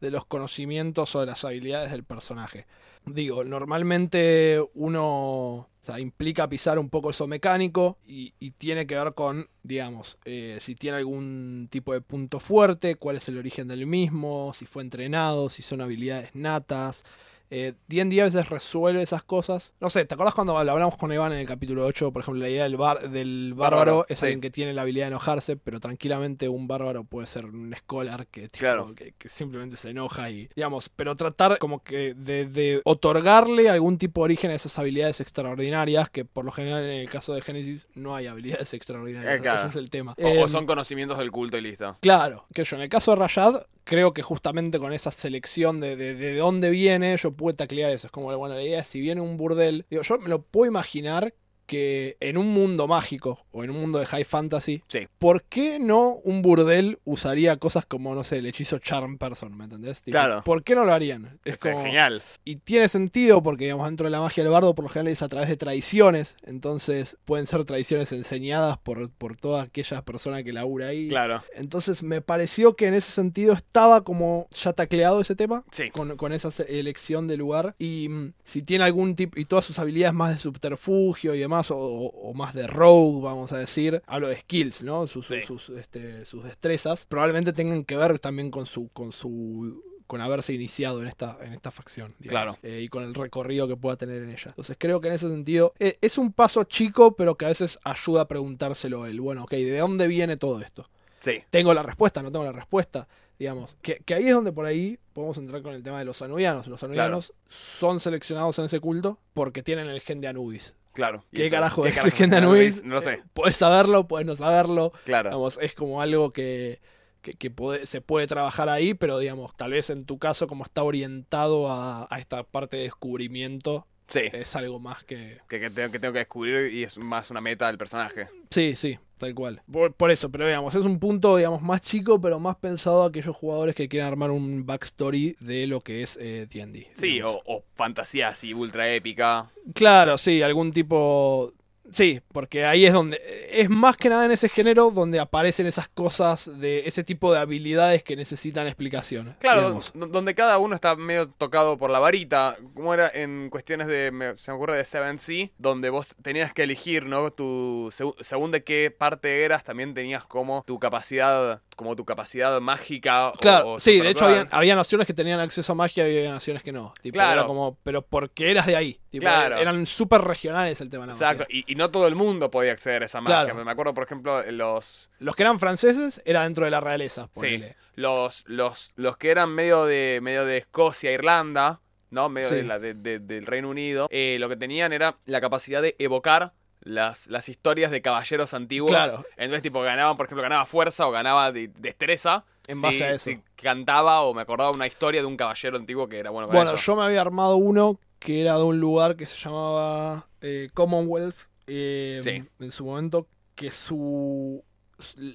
de 0.00 0.10
los 0.10 0.26
conocimientos 0.26 1.14
o 1.14 1.20
de 1.20 1.26
las 1.26 1.44
habilidades 1.44 1.90
del 1.90 2.04
personaje. 2.04 2.66
Digo, 3.04 3.44
normalmente 3.44 4.60
uno 4.74 5.68
implica 5.98 6.48
pisar 6.48 6.78
un 6.78 6.88
poco 6.88 7.10
eso 7.10 7.26
mecánico 7.26 7.98
y, 8.04 8.34
y 8.40 8.50
tiene 8.52 8.86
que 8.86 8.96
ver 8.96 9.14
con, 9.14 9.48
digamos, 9.62 10.18
eh, 10.24 10.58
si 10.60 10.74
tiene 10.74 10.98
algún 10.98 11.68
tipo 11.70 11.92
de 11.92 12.00
punto 12.00 12.40
fuerte, 12.40 12.96
cuál 12.96 13.16
es 13.16 13.28
el 13.28 13.38
origen 13.38 13.68
del 13.68 13.86
mismo, 13.86 14.52
si 14.54 14.66
fue 14.66 14.82
entrenado, 14.82 15.48
si 15.48 15.62
son 15.62 15.80
habilidades 15.80 16.30
natas. 16.34 17.04
Eh, 17.50 17.74
D&D 17.86 18.20
a 18.20 18.24
veces 18.24 18.48
resuelve 18.48 19.02
esas 19.02 19.22
cosas. 19.22 19.72
No 19.80 19.88
sé, 19.90 20.04
¿te 20.04 20.14
acuerdas 20.14 20.34
cuando 20.34 20.56
hablamos 20.58 20.96
con 20.96 21.12
Iván 21.12 21.32
en 21.32 21.38
el 21.38 21.46
capítulo 21.46 21.84
8? 21.86 22.10
Por 22.12 22.22
ejemplo, 22.22 22.42
la 22.42 22.48
idea 22.48 22.64
del, 22.64 22.76
bar, 22.76 23.08
del 23.10 23.54
bárbaro, 23.54 23.76
Bárbaro, 23.96 24.06
es 24.08 24.18
sí. 24.18 24.26
alguien 24.26 24.40
que 24.40 24.50
tiene 24.50 24.72
la 24.72 24.82
habilidad 24.82 25.04
de 25.06 25.10
enojarse, 25.12 25.56
pero 25.56 25.78
tranquilamente 25.80 26.48
un 26.48 26.66
bárbaro 26.66 27.04
puede 27.04 27.26
ser 27.26 27.44
un 27.46 27.74
scholar 27.76 28.26
que, 28.26 28.42
tipo, 28.48 28.58
Claro. 28.58 28.94
que, 28.94 29.12
que 29.16 29.28
simplemente 29.28 29.76
se 29.76 29.90
enoja 29.90 30.28
y, 30.30 30.48
digamos, 30.56 30.88
pero 30.88 31.14
tratar 31.16 31.58
como 31.58 31.82
que 31.82 32.14
de, 32.14 32.46
de 32.46 32.80
otorgarle 32.84 33.68
algún 33.68 33.98
tipo 33.98 34.20
de 34.20 34.24
origen 34.24 34.50
a 34.50 34.54
esas 34.54 34.78
habilidades 34.78 35.20
extraordinarias, 35.20 36.10
que 36.10 36.24
por 36.24 36.44
lo 36.44 36.50
general 36.52 36.84
en 36.84 37.00
el 37.00 37.10
caso 37.10 37.34
de 37.34 37.40
Génesis 37.40 37.86
no 37.94 38.16
hay 38.16 38.26
habilidades 38.26 38.74
extraordinarias. 38.74 39.38
Eh, 39.38 39.40
claro. 39.40 39.60
Ese 39.60 39.68
es 39.68 39.76
el 39.76 39.90
tema. 39.90 40.14
O, 40.20 40.26
o 40.26 40.28
Em, 40.44 40.48
son 40.48 40.66
conocimientos 40.66 41.18
del 41.18 41.30
culto 41.30 41.56
y 41.56 41.60
listo. 41.60 41.94
Claro, 42.00 42.46
que 42.52 42.64
yo 42.64 42.76
en 42.76 42.82
el 42.82 42.88
caso 42.88 43.12
de 43.12 43.16
Rayad, 43.16 43.62
creo 43.84 44.12
que 44.12 44.22
justamente 44.22 44.78
con 44.78 44.92
esa 44.92 45.10
selección 45.10 45.80
de, 45.80 45.94
de, 45.96 46.14
de 46.14 46.36
dónde 46.36 46.70
viene, 46.70 47.16
yo 47.16 47.32
pude 47.36 47.54
taclear 47.54 47.90
eso. 47.90 48.06
Es 48.06 48.10
como, 48.12 48.36
bueno, 48.36 48.54
la 48.54 48.62
idea 48.62 48.80
es 48.80 48.88
si 48.88 49.00
viene 49.00 49.20
un 49.20 49.36
burdel, 49.36 49.86
digo, 49.90 50.02
yo 50.02 50.18
me 50.18 50.28
lo 50.28 50.42
puedo 50.42 50.66
imaginar 50.66 51.34
que 51.66 52.16
en 52.20 52.38
un 52.38 52.48
mundo 52.48 52.86
mágico 52.86 53.44
o 53.52 53.64
en 53.64 53.70
un 53.70 53.80
mundo 53.80 53.98
de 53.98 54.06
high 54.06 54.24
fantasy, 54.24 54.82
Sí. 54.88 55.08
¿por 55.18 55.42
qué 55.44 55.78
no 55.78 56.20
un 56.24 56.42
burdel 56.42 56.98
usaría 57.04 57.56
cosas 57.56 57.84
como, 57.86 58.14
no 58.14 58.22
sé, 58.24 58.38
el 58.38 58.46
hechizo 58.46 58.78
Charm 58.78 59.18
Person, 59.18 59.56
¿me 59.56 59.64
entendés? 59.64 60.02
Tipo, 60.02 60.12
Claro. 60.16 60.42
¿Por 60.44 60.62
qué 60.62 60.74
no 60.74 60.84
lo 60.84 60.92
harían? 60.92 61.38
Es 61.44 61.54
Es 61.54 61.60
como, 61.60 61.82
genial. 61.82 62.22
y 62.44 62.56
tiene 62.56 62.88
sentido 62.88 63.42
porque, 63.42 63.64
digamos, 63.64 63.86
dentro 63.86 64.04
de 64.04 64.10
la 64.10 64.20
magia 64.20 64.42
del 64.44 64.52
bardo 64.52 64.74
por 64.74 64.84
lo 64.84 64.88
general 64.88 65.12
es 65.12 65.22
a 65.22 65.28
través 65.28 65.48
de 65.48 65.56
tradiciones. 65.56 66.36
Entonces 66.44 67.16
pueden 67.24 67.46
ser 67.46 67.64
tradiciones 67.64 68.12
enseñadas 68.12 68.78
por, 68.78 69.10
por 69.10 69.36
toda 69.36 69.62
aquella 69.62 70.02
persona 70.04 70.42
que 70.42 70.52
labura 70.52 70.88
ahí. 70.88 71.08
Claro. 71.08 71.42
Entonces 71.54 72.02
me 72.02 72.20
pareció 72.20 72.76
que 72.76 72.86
en 72.86 72.94
ese 72.94 73.10
sentido 73.12 73.54
estaba 73.54 74.02
como 74.04 74.46
ya 74.52 74.72
tacleado 74.72 75.20
ese 75.20 75.34
tema. 75.34 75.64
Sí. 75.70 75.90
Con, 75.90 76.16
con 76.16 76.32
esa 76.32 76.50
elección 76.68 77.26
de 77.28 77.36
lugar. 77.36 77.74
Y 77.78 78.08
mm, 78.08 78.32
si 78.44 78.62
tiene 78.62 78.84
algún 78.84 79.16
tipo. 79.16 79.38
Y 79.38 79.44
todas 79.44 79.64
sus 79.64 79.78
habilidades 79.78 80.14
más 80.14 80.32
de 80.32 80.38
subterfugio 80.38 81.34
y 81.34 81.38
demás. 81.40 81.55
O, 81.70 81.76
o- 81.76 82.30
o 82.30 82.34
más 82.34 82.54
de 82.54 82.66
rogue, 82.66 83.22
vamos 83.22 83.52
a 83.52 83.58
decir. 83.58 84.02
Hablo 84.06 84.28
de 84.28 84.38
skills, 84.38 84.82
¿no? 84.82 85.06
Sus, 85.06 85.26
Sí. 85.26 85.42
sus, 85.42 85.68
este, 85.70 86.24
sus 86.24 86.44
destrezas. 86.44 87.06
Probablemente 87.06 87.52
tengan 87.52 87.84
que 87.84 87.96
ver 87.96 88.18
también 88.18 88.50
con 88.50 88.66
su. 88.66 88.88
con 88.88 89.12
su. 89.12 89.82
con 90.06 90.20
haberse 90.20 90.52
iniciado 90.54 91.02
en 91.02 91.08
esta, 91.08 91.36
en 91.42 91.52
esta 91.52 91.72
facción. 91.72 92.14
digamos, 92.20 92.56
Claro. 92.56 92.58
eh, 92.62 92.80
y 92.82 92.88
con 92.88 93.02
el 93.02 93.12
recorrido 93.12 93.66
que 93.66 93.74
pueda 93.76 93.96
tener 93.96 94.22
en 94.22 94.28
ella. 94.30 94.44
Entonces 94.50 94.76
creo 94.78 95.00
que 95.00 95.08
en 95.08 95.14
ese 95.14 95.28
sentido. 95.28 95.72
eh, 95.80 95.98
es 96.00 96.16
un 96.16 96.32
paso 96.32 96.62
chico, 96.62 97.16
pero 97.16 97.34
que 97.34 97.44
a 97.44 97.48
veces 97.48 97.76
ayuda 97.82 98.20
a 98.20 98.28
preguntárselo 98.28 99.06
él. 99.06 99.20
Bueno, 99.20 99.42
ok, 99.42 99.50
¿de 99.50 99.78
dónde 99.78 100.06
viene 100.06 100.36
todo 100.36 100.60
esto? 100.60 100.88
Sí. 101.18 101.42
tengo 101.50 101.74
la 101.74 101.82
respuesta, 101.82 102.22
no 102.22 102.30
tengo 102.30 102.44
la 102.44 102.52
respuesta. 102.52 103.08
Digamos, 103.36 103.76
que, 103.82 103.96
que 103.96 104.14
ahí 104.14 104.28
es 104.28 104.32
donde 104.34 104.52
por 104.52 104.64
ahí 104.64 104.96
podemos 105.12 105.38
entrar 105.38 105.60
con 105.62 105.74
el 105.74 105.82
tema 105.82 105.98
de 105.98 106.04
los 106.04 106.22
anubianos. 106.22 106.68
Los 106.68 106.84
anubianos 106.84 107.32
son 107.48 107.98
seleccionados 107.98 108.60
en 108.60 108.66
ese 108.66 108.78
culto 108.78 109.18
porque 109.34 109.64
tienen 109.64 109.88
el 109.88 110.00
gen 110.00 110.20
de 110.20 110.28
Anubis. 110.28 110.76
Claro. 110.96 111.22
¿Qué 111.30 111.50
carajo 111.50 111.82
¿qué 111.82 111.90
es 111.90 111.94
carajo 111.94 112.24
Anubis? 112.34 112.82
No 112.82 112.94
lo 112.94 113.02
sé. 113.02 113.22
Puedes 113.34 113.56
saberlo, 113.56 114.08
puedes 114.08 114.26
no 114.26 114.34
saberlo. 114.34 114.92
Claro. 115.04 115.28
Digamos, 115.28 115.58
es 115.60 115.74
como 115.74 116.00
algo 116.00 116.30
que, 116.30 116.80
que, 117.20 117.34
que 117.34 117.50
puede- 117.50 117.84
se 117.84 118.00
puede 118.00 118.26
trabajar 118.26 118.70
ahí, 118.70 118.94
pero 118.94 119.18
digamos, 119.18 119.54
tal 119.54 119.72
vez 119.72 119.90
en 119.90 120.06
tu 120.06 120.18
caso, 120.18 120.46
como 120.46 120.64
está 120.64 120.82
orientado 120.82 121.70
a, 121.70 122.06
a 122.08 122.18
esta 122.18 122.44
parte 122.44 122.78
de 122.78 122.84
descubrimiento, 122.84 123.86
Sí. 124.08 124.20
es 124.32 124.54
algo 124.56 124.78
más 124.78 125.02
que. 125.04 125.38
Que, 125.48 125.60
que 125.60 125.70
tengo, 125.70 125.90
que 125.90 125.98
tengo 125.98 126.12
que 126.12 126.20
descubrir 126.20 126.72
y 126.72 126.84
es 126.84 126.96
más 126.98 127.30
una 127.30 127.40
meta 127.40 127.66
del 127.66 127.78
personaje. 127.78 128.28
Sí, 128.50 128.76
sí, 128.76 128.98
tal 129.18 129.34
cual. 129.34 129.62
Por, 129.70 129.92
por 129.94 130.10
eso, 130.10 130.30
pero 130.30 130.46
digamos, 130.46 130.74
es 130.74 130.84
un 130.84 130.98
punto, 130.98 131.36
digamos, 131.36 131.60
más 131.62 131.80
chico, 131.82 132.20
pero 132.20 132.38
más 132.38 132.56
pensado 132.56 133.02
a 133.02 133.08
aquellos 133.08 133.34
jugadores 133.34 133.74
que 133.74 133.88
quieran 133.88 134.08
armar 134.08 134.30
un 134.30 134.64
backstory 134.64 135.36
de 135.40 135.66
lo 135.66 135.80
que 135.80 136.02
es 136.02 136.16
eh, 136.20 136.46
D&D. 136.48 136.90
Sí, 136.94 137.20
o, 137.20 137.42
o 137.46 137.64
fantasía 137.74 138.28
así 138.28 138.54
ultra 138.54 138.92
épica. 138.92 139.50
Claro, 139.74 140.18
sí, 140.18 140.42
algún 140.42 140.72
tipo... 140.72 141.52
Sí, 141.90 142.20
porque 142.32 142.64
ahí 142.64 142.84
es 142.86 142.92
donde... 142.92 143.20
Es 143.50 143.70
más 143.70 143.96
que 143.96 144.08
nada 144.08 144.24
en 144.26 144.32
ese 144.32 144.48
género 144.48 144.90
donde 144.90 145.18
aparecen 145.18 145.66
esas 145.66 145.88
cosas 145.88 146.58
de 146.60 146.86
ese 146.86 147.04
tipo 147.04 147.32
de 147.32 147.38
habilidades 147.38 148.02
que 148.02 148.16
necesitan 148.16 148.66
explicación. 148.66 149.34
Claro, 149.38 149.60
digamos. 149.62 149.92
donde 149.94 150.34
cada 150.34 150.58
uno 150.58 150.74
está 150.74 150.94
medio 150.96 151.28
tocado 151.30 151.78
por 151.78 151.90
la 151.90 151.98
varita. 151.98 152.56
Como 152.74 152.92
era 152.92 153.08
en 153.14 153.48
cuestiones 153.50 153.86
de. 153.86 154.10
me- 154.10 154.36
se 154.36 154.50
me 154.50 154.56
ocurre 154.56 154.76
de 154.76 154.84
Seven 154.84 155.18
Sea, 155.18 155.48
donde 155.58 155.88
vos 155.90 156.14
tenías 156.22 156.52
que 156.52 156.64
elegir, 156.64 157.06
¿no? 157.06 157.30
Tu. 157.30 157.90
según 158.20 158.50
de 158.50 158.62
qué 158.64 158.90
parte 158.90 159.44
eras, 159.44 159.64
también 159.64 159.94
tenías 159.94 160.24
como 160.24 160.64
tu 160.66 160.78
capacidad. 160.78 161.62
Como 161.76 161.94
tu 161.94 162.04
capacidad 162.06 162.58
mágica. 162.60 163.32
Claro, 163.38 163.72
o 163.72 163.78
sí, 163.78 164.00
de 164.00 164.08
hecho 164.10 164.24
había, 164.24 164.48
había 164.50 164.74
naciones 164.74 165.06
que 165.06 165.12
tenían 165.12 165.38
acceso 165.40 165.72
a 165.72 165.74
magia 165.74 166.08
y 166.08 166.16
había 166.16 166.30
naciones 166.32 166.62
que 166.62 166.72
no. 166.72 166.94
Tipo, 167.02 167.12
Claro. 167.14 167.32
era 167.40 167.44
como, 167.46 167.76
pero 167.82 168.00
porque 168.02 168.50
eras 168.50 168.64
de 168.66 168.74
ahí. 168.76 168.98
Tipo, 169.10 169.20
Claro. 169.22 169.58
Eran 169.58 169.84
súper 169.86 170.22
regionales 170.22 170.80
el 170.80 170.88
tema 170.88 171.02
de 171.04 171.08
la 171.08 171.12
Exacto, 171.12 171.44
magia. 171.44 171.64
y, 171.66 171.70
y 171.72 171.74
no 171.76 171.90
todo 171.90 172.06
el 172.06 172.14
mundo 172.16 172.50
podía 172.50 172.72
acceder 172.72 173.02
a 173.02 173.04
esa 173.04 173.20
magia. 173.20 173.44
Claro. 173.52 173.64
Me 173.64 173.70
acuerdo, 173.70 173.92
por 173.92 174.04
ejemplo, 174.04 174.42
los. 174.50 175.10
Los 175.18 175.36
que 175.36 175.42
eran 175.42 175.60
franceses 175.60 176.22
era 176.24 176.44
dentro 176.44 176.64
de 176.64 176.70
la 176.70 176.80
realeza. 176.80 177.28
Sí, 177.38 177.62
los, 177.94 178.44
los, 178.46 178.92
los 178.96 179.16
que 179.18 179.30
eran 179.30 179.50
medio 179.50 179.84
de, 179.84 180.20
medio 180.22 180.44
de 180.46 180.56
Escocia, 180.56 181.12
Irlanda, 181.12 181.80
¿no? 182.10 182.28
Medio 182.30 182.48
Sí. 182.48 182.54
de 182.56 182.62
la, 182.62 182.78
de- 182.78 182.94
de- 182.94 183.18
del 183.18 183.44
Reino 183.46 183.68
Unido, 183.68 184.08
eh, 184.10 184.36
lo 184.38 184.48
que 184.48 184.56
tenían 184.56 184.92
era 184.94 185.16
la 185.26 185.40
capacidad 185.42 185.82
de 185.82 185.94
evocar 185.98 186.52
las, 186.86 187.26
las 187.26 187.48
historias 187.48 187.90
de 187.90 188.00
caballeros 188.00 188.54
antiguos. 188.54 188.90
Claro. 188.92 189.24
Entonces, 189.36 189.62
tipo, 189.62 189.82
ganaban, 189.82 190.16
por 190.16 190.26
ejemplo, 190.26 190.42
ganaba 190.42 190.66
fuerza 190.66 191.06
o 191.06 191.10
ganaba 191.10 191.50
de- 191.52 191.68
destreza. 191.68 192.44
En 192.68 192.76
si- 192.76 192.82
base 192.82 193.04
a 193.04 193.10
eso. 193.14 193.30
si 193.30 193.40
cantaba 193.56 194.22
o 194.22 194.34
me 194.34 194.42
acordaba 194.42 194.70
una 194.70 194.86
historia 194.86 195.20
de 195.20 195.26
un 195.26 195.36
caballero 195.36 195.76
antiguo 195.76 196.08
que 196.08 196.18
era 196.18 196.30
bueno 196.30 196.46
con 196.48 196.56
Bueno, 196.56 196.72
eso. 196.72 196.82
yo 196.84 196.96
me 196.96 197.02
había 197.02 197.20
armado 197.20 197.56
uno 197.56 197.98
que 198.18 198.40
era 198.40 198.56
de 198.56 198.62
un 198.64 198.78
lugar 198.80 199.16
que 199.16 199.26
se 199.26 199.36
llamaba 199.36 200.28
eh, 200.40 200.68
Commonwealth 200.74 201.36
eh, 201.68 202.20
Sí. 202.22 202.44
en 202.60 202.72
su 202.72 202.84
momento, 202.84 203.26
que 203.56 203.70
su 203.72 204.64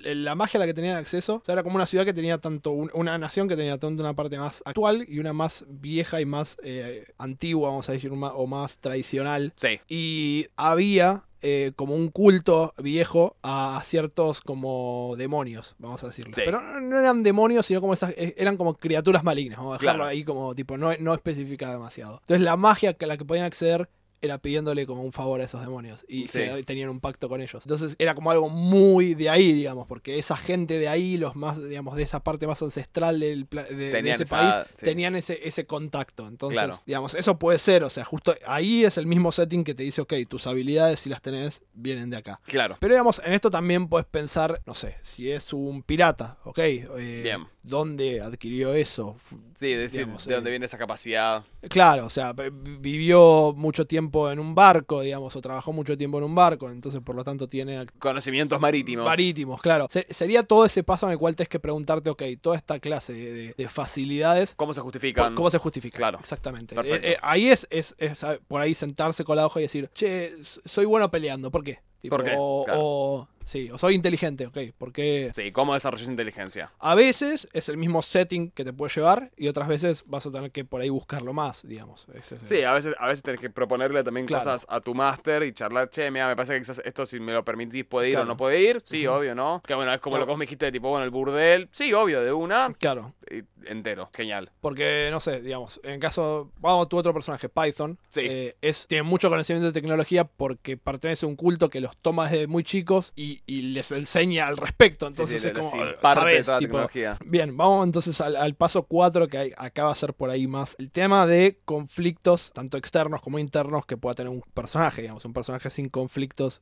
la 0.03 0.35
magia 0.35 0.57
a 0.57 0.61
la 0.61 0.65
que 0.65 0.73
tenían 0.73 0.97
acceso 0.97 1.35
o 1.35 1.45
sea, 1.45 1.53
era 1.53 1.63
como 1.63 1.75
una 1.75 1.85
ciudad 1.85 2.05
que 2.05 2.13
tenía 2.13 2.37
tanto 2.39 2.71
un- 2.71 2.89
una 2.93 3.17
nación 3.17 3.47
que 3.47 3.55
tenía 3.55 3.77
tanto 3.77 4.01
una 4.03 4.13
parte 4.15 4.37
más 4.37 4.63
actual 4.65 5.05
y 5.07 5.19
una 5.19 5.33
más 5.33 5.65
vieja 5.69 6.19
y 6.21 6.25
más 6.25 6.57
eh, 6.63 7.05
antigua 7.17 7.69
vamos 7.69 7.87
a 7.89 7.91
decir 7.93 8.11
o 8.11 8.47
más 8.47 8.79
tradicional 8.79 9.53
Sí. 9.55 9.79
y 9.87 10.47
había 10.55 11.25
eh, 11.43 11.71
como 11.75 11.95
un 11.95 12.09
culto 12.09 12.71
viejo 12.77 13.35
a 13.41 13.81
ciertos 13.83 14.41
como 14.41 15.15
demonios, 15.17 15.73
vamos 15.79 16.03
a 16.03 16.07
decirlo. 16.09 16.33
Sí. 16.35 16.43
Pero 16.45 16.61
no- 16.61 16.99
eran 16.99 17.23
demonios, 17.23 17.65
sino 17.65 17.81
como 17.81 17.93
esas, 17.95 18.11
eh, 18.11 18.35
eran 18.37 18.57
como 18.57 18.75
criaturas 18.75 19.23
malignas, 19.23 19.57
vamos 19.57 19.73
a 19.75 19.79
dejarlo 19.79 20.01
Claro. 20.03 20.09
ahí 20.11 20.23
como 20.23 20.53
tipo, 20.53 20.77
no, 20.77 20.91
no 20.99 21.15
especifica 21.15 21.71
demasiado. 21.71 22.19
Entonces 22.21 22.41
la 22.41 22.57
magia 22.57 22.93
que 22.93 23.05
a 23.05 23.07
la 23.07 23.17
que 23.17 23.25
podían 23.25 23.45
acceder 23.47 23.89
era 24.21 24.37
pidiéndole 24.37 24.85
como 24.85 25.01
un 25.03 25.11
favor 25.11 25.41
a 25.41 25.45
esos 25.45 25.61
demonios 25.61 26.05
y 26.07 26.21
Sí. 26.27 26.39
se- 26.39 26.63
tenían 26.63 26.89
un 26.89 26.99
pacto 26.99 27.27
con 27.27 27.41
ellos. 27.41 27.63
Entonces 27.65 27.95
era 27.99 28.13
como 28.15 28.31
algo 28.31 28.49
muy 28.49 29.15
de 29.15 29.29
ahí, 29.29 29.51
digamos, 29.53 29.87
porque 29.87 30.19
esa 30.19 30.37
gente 30.37 30.77
de 30.79 30.87
ahí, 30.87 31.17
los 31.17 31.35
más, 31.35 31.61
digamos, 31.67 31.95
de 31.95 32.03
esa 32.03 32.23
parte 32.23 32.45
más 32.47 32.61
ancestral 32.61 33.19
del 33.19 33.47
de, 33.49 33.63
de 34.01 34.11
ese 34.11 34.23
esa- 34.23 34.37
país, 34.37 34.55
sí. 34.75 34.85
tenían 34.85 35.15
ese, 35.15 35.39
ese 35.47 35.65
contacto. 35.65 36.27
Entonces, 36.27 36.59
Claro. 36.59 36.81
digamos, 36.85 37.15
eso 37.15 37.39
puede 37.39 37.57
ser, 37.59 37.83
o 37.83 37.89
sea, 37.89 38.05
justo 38.05 38.35
ahí 38.45 38.85
es 38.85 38.97
el 38.97 39.07
mismo 39.07 39.31
setting 39.31 39.63
que 39.63 39.73
te 39.73 39.83
dice, 39.83 40.01
ok, 40.01 40.13
tus 40.29 40.45
habilidades, 40.47 40.99
si 40.99 41.09
las 41.09 41.21
tenés, 41.21 41.61
vienen 41.73 42.09
de 42.09 42.17
acá. 42.17 42.39
Claro. 42.45 42.77
Pero 42.79 42.93
digamos, 42.93 43.21
en 43.25 43.33
esto 43.33 43.49
también 43.49 43.87
puedes 43.87 44.05
pensar, 44.07 44.61
no 44.65 44.73
sé, 44.75 44.97
si 45.01 45.31
es 45.31 45.51
un 45.53 45.81
pirata, 45.83 46.37
ok, 46.43 46.59
eh, 46.59 47.21
Bien. 47.23 47.47
¿dónde 47.63 48.21
adquirió 48.21 48.73
eso? 48.73 49.15
Sí, 49.55 49.73
decir, 49.73 50.01
Digamos, 50.01 50.25
de 50.25 50.31
eh. 50.31 50.35
dónde 50.35 50.49
viene 50.51 50.65
esa 50.67 50.77
capacidad. 50.77 51.43
Claro, 51.69 52.05
o 52.05 52.09
sea, 52.09 52.33
vivió 52.33 53.53
mucho 53.55 53.85
tiempo 53.85 54.10
en 54.31 54.39
un 54.39 54.53
barco, 54.55 55.01
digamos, 55.01 55.35
o 55.35 55.41
trabajó 55.41 55.71
mucho 55.73 55.97
tiempo 55.97 56.17
en 56.17 56.23
un 56.25 56.35
barco, 56.35 56.69
entonces 56.69 57.01
por 57.01 57.15
lo 57.15 57.23
tanto 57.23 57.47
tiene 57.47 57.85
Conocimientos 57.99 58.59
marítimos. 58.59 59.05
marítimos, 59.05 59.61
claro. 59.61 59.87
Se- 59.89 60.07
sería 60.09 60.43
todo 60.43 60.65
ese 60.65 60.83
paso 60.83 61.05
en 61.07 61.13
el 61.13 61.17
cual 61.17 61.35
tienes 61.35 61.49
que 61.49 61.59
preguntarte, 61.59 62.09
ok, 62.09 62.23
toda 62.41 62.55
esta 62.57 62.79
clase 62.79 63.13
de, 63.13 63.31
de- 63.33 63.53
de 63.57 63.67
facilidades, 63.69 64.53
¿Cómo 64.55 64.73
se 64.73 64.81
justifican? 64.81 65.35
¿cómo 65.35 65.49
se 65.49 65.57
justifica? 65.57 65.97
Claro. 65.97 66.19
Exactamente. 66.19 66.75
Eh, 66.75 66.99
eh, 67.13 67.17
ahí 67.21 67.47
es, 67.49 67.67
es, 67.69 67.95
es, 67.97 68.25
por 68.47 68.61
ahí 68.61 68.73
sentarse 68.73 69.23
con 69.23 69.35
la 69.37 69.45
hoja 69.45 69.59
y 69.59 69.63
decir, 69.63 69.89
che, 69.93 70.33
soy 70.43 70.85
bueno 70.85 71.09
peleando, 71.11 71.51
¿por 71.51 71.63
qué? 71.63 71.79
Tipo, 72.01 72.15
¿Por 72.17 72.25
qué? 72.25 72.31
Claro. 72.31 72.79
o- 72.79 73.27
sí, 73.43 73.69
o 73.71 73.77
soy 73.77 73.95
inteligente, 73.95 74.45
ok, 74.47 74.57
porque 74.77 75.31
Sí, 75.35 75.51
¿cómo 75.51 75.73
desarrollas 75.73 76.07
inteligencia? 76.07 76.71
a 76.79 76.95
veces 76.95 77.47
es 77.53 77.69
el 77.69 77.77
mismo 77.77 78.01
setting 78.01 78.51
que 78.51 78.63
te 78.65 78.73
puede 78.73 78.93
llevar 78.93 79.31
y 79.37 79.47
otras 79.47 79.67
veces 79.67 80.03
vas 80.07 80.25
a 80.25 80.31
tener 80.31 80.51
que 80.51 80.65
por 80.65 80.81
ahí 80.81 80.89
buscarlo 80.89 81.33
más, 81.33 81.67
digamos. 81.67 82.07
Es 82.13 82.35
Sí, 82.43 82.63
a 82.63 82.73
veces, 82.73 82.95
a 82.99 83.07
veces 83.07 83.23
tenés 83.23 83.39
que 83.41 83.49
proponerle 83.49 84.03
también 84.03 84.25
Claro. 84.25 84.43
cosas 84.43 84.65
a 84.69 84.79
tu 84.81 84.93
máster 84.93 85.43
y 85.43 85.53
charlar, 85.53 85.89
che, 85.89 86.09
mira, 86.11 86.27
me 86.27 86.35
parece 86.35 86.53
que 86.53 86.59
quizás 86.61 86.81
esto 86.85 87.05
si 87.05 87.19
me 87.19 87.33
lo 87.33 87.43
permitís 87.43 87.85
puede 87.85 88.07
ir 88.09 88.13
Claro. 88.13 88.25
o 88.25 88.27
no 88.27 88.37
puede 88.37 88.59
ir. 88.61 88.81
Sí, 88.83 89.05
obvio, 89.07 89.35
¿no? 89.35 89.61
Que 89.65 89.73
bueno, 89.73 89.93
es 89.93 89.99
como 89.99 90.13
Claro. 90.15 90.21
lo 90.21 90.25
que 90.27 90.31
vos 90.31 90.39
me 90.39 90.45
dijiste 90.45 90.65
de 90.65 90.71
tipo, 90.71 90.89
bueno, 90.89 91.03
el 91.05 91.11
burdel. 91.11 91.69
Sí, 91.71 91.93
obvio, 91.93 92.21
de 92.21 92.31
una. 92.33 92.73
Claro, 92.79 93.13
y 93.29 93.43
entero, 93.69 94.09
genial. 94.15 94.51
porque 94.61 95.07
no 95.11 95.19
sé, 95.19 95.41
digamos, 95.41 95.79
en 95.83 95.99
caso, 95.99 96.51
vamos 96.59 96.85
a 96.85 96.89
tu 96.89 96.97
otro 96.97 97.13
personaje, 97.13 97.47
Python, 97.49 97.97
Sí. 98.09 98.21
eh, 98.23 98.55
es, 98.61 98.87
tiene 98.87 99.03
mucho 99.03 99.29
conocimiento 99.29 99.67
de 99.67 99.73
tecnología 99.73 100.23
porque 100.25 100.77
pertenece 100.77 101.25
a 101.25 101.29
un 101.29 101.35
culto 101.35 101.69
que 101.69 101.79
los 101.79 101.95
toma 101.97 102.29
desde 102.29 102.47
muy 102.47 102.63
chicos 102.63 103.13
y, 103.15 103.30
y 103.45 103.61
les 103.61 103.91
enseña 103.91 104.47
al 104.47 104.57
respecto. 104.57 105.07
Entonces 105.07 105.41
sí, 105.41 105.47
sí, 105.47 105.53
es 105.53 105.57
como, 105.57 105.71
toda 106.01 106.15
la 106.25 106.41
tipo, 106.41 106.59
tecnología. 106.59 107.17
Bien, 107.25 107.55
vamos 107.55 107.85
entonces 107.85 108.19
al, 108.21 108.35
al 108.35 108.55
paso 108.55 108.83
4 108.83 109.27
que 109.27 109.37
hay- 109.37 109.53
acá 109.57 109.83
va 109.85 109.91
a 109.91 109.95
ser 109.95 110.13
por 110.13 110.29
ahí 110.29 110.47
más 110.47 110.75
el 110.79 110.91
tema 110.91 111.25
de 111.27 111.59
conflictos, 111.65 112.51
tanto 112.53 112.77
externos 112.77 113.21
como 113.21 113.39
internos, 113.39 113.85
que 113.85 113.97
pueda 113.97 114.15
tener 114.15 114.31
un 114.31 114.41
personaje. 114.53 115.01
Digamos, 115.03 115.23
un 115.25 115.33
personaje 115.33 115.69
sin 115.69 115.89
conflictos 115.89 116.61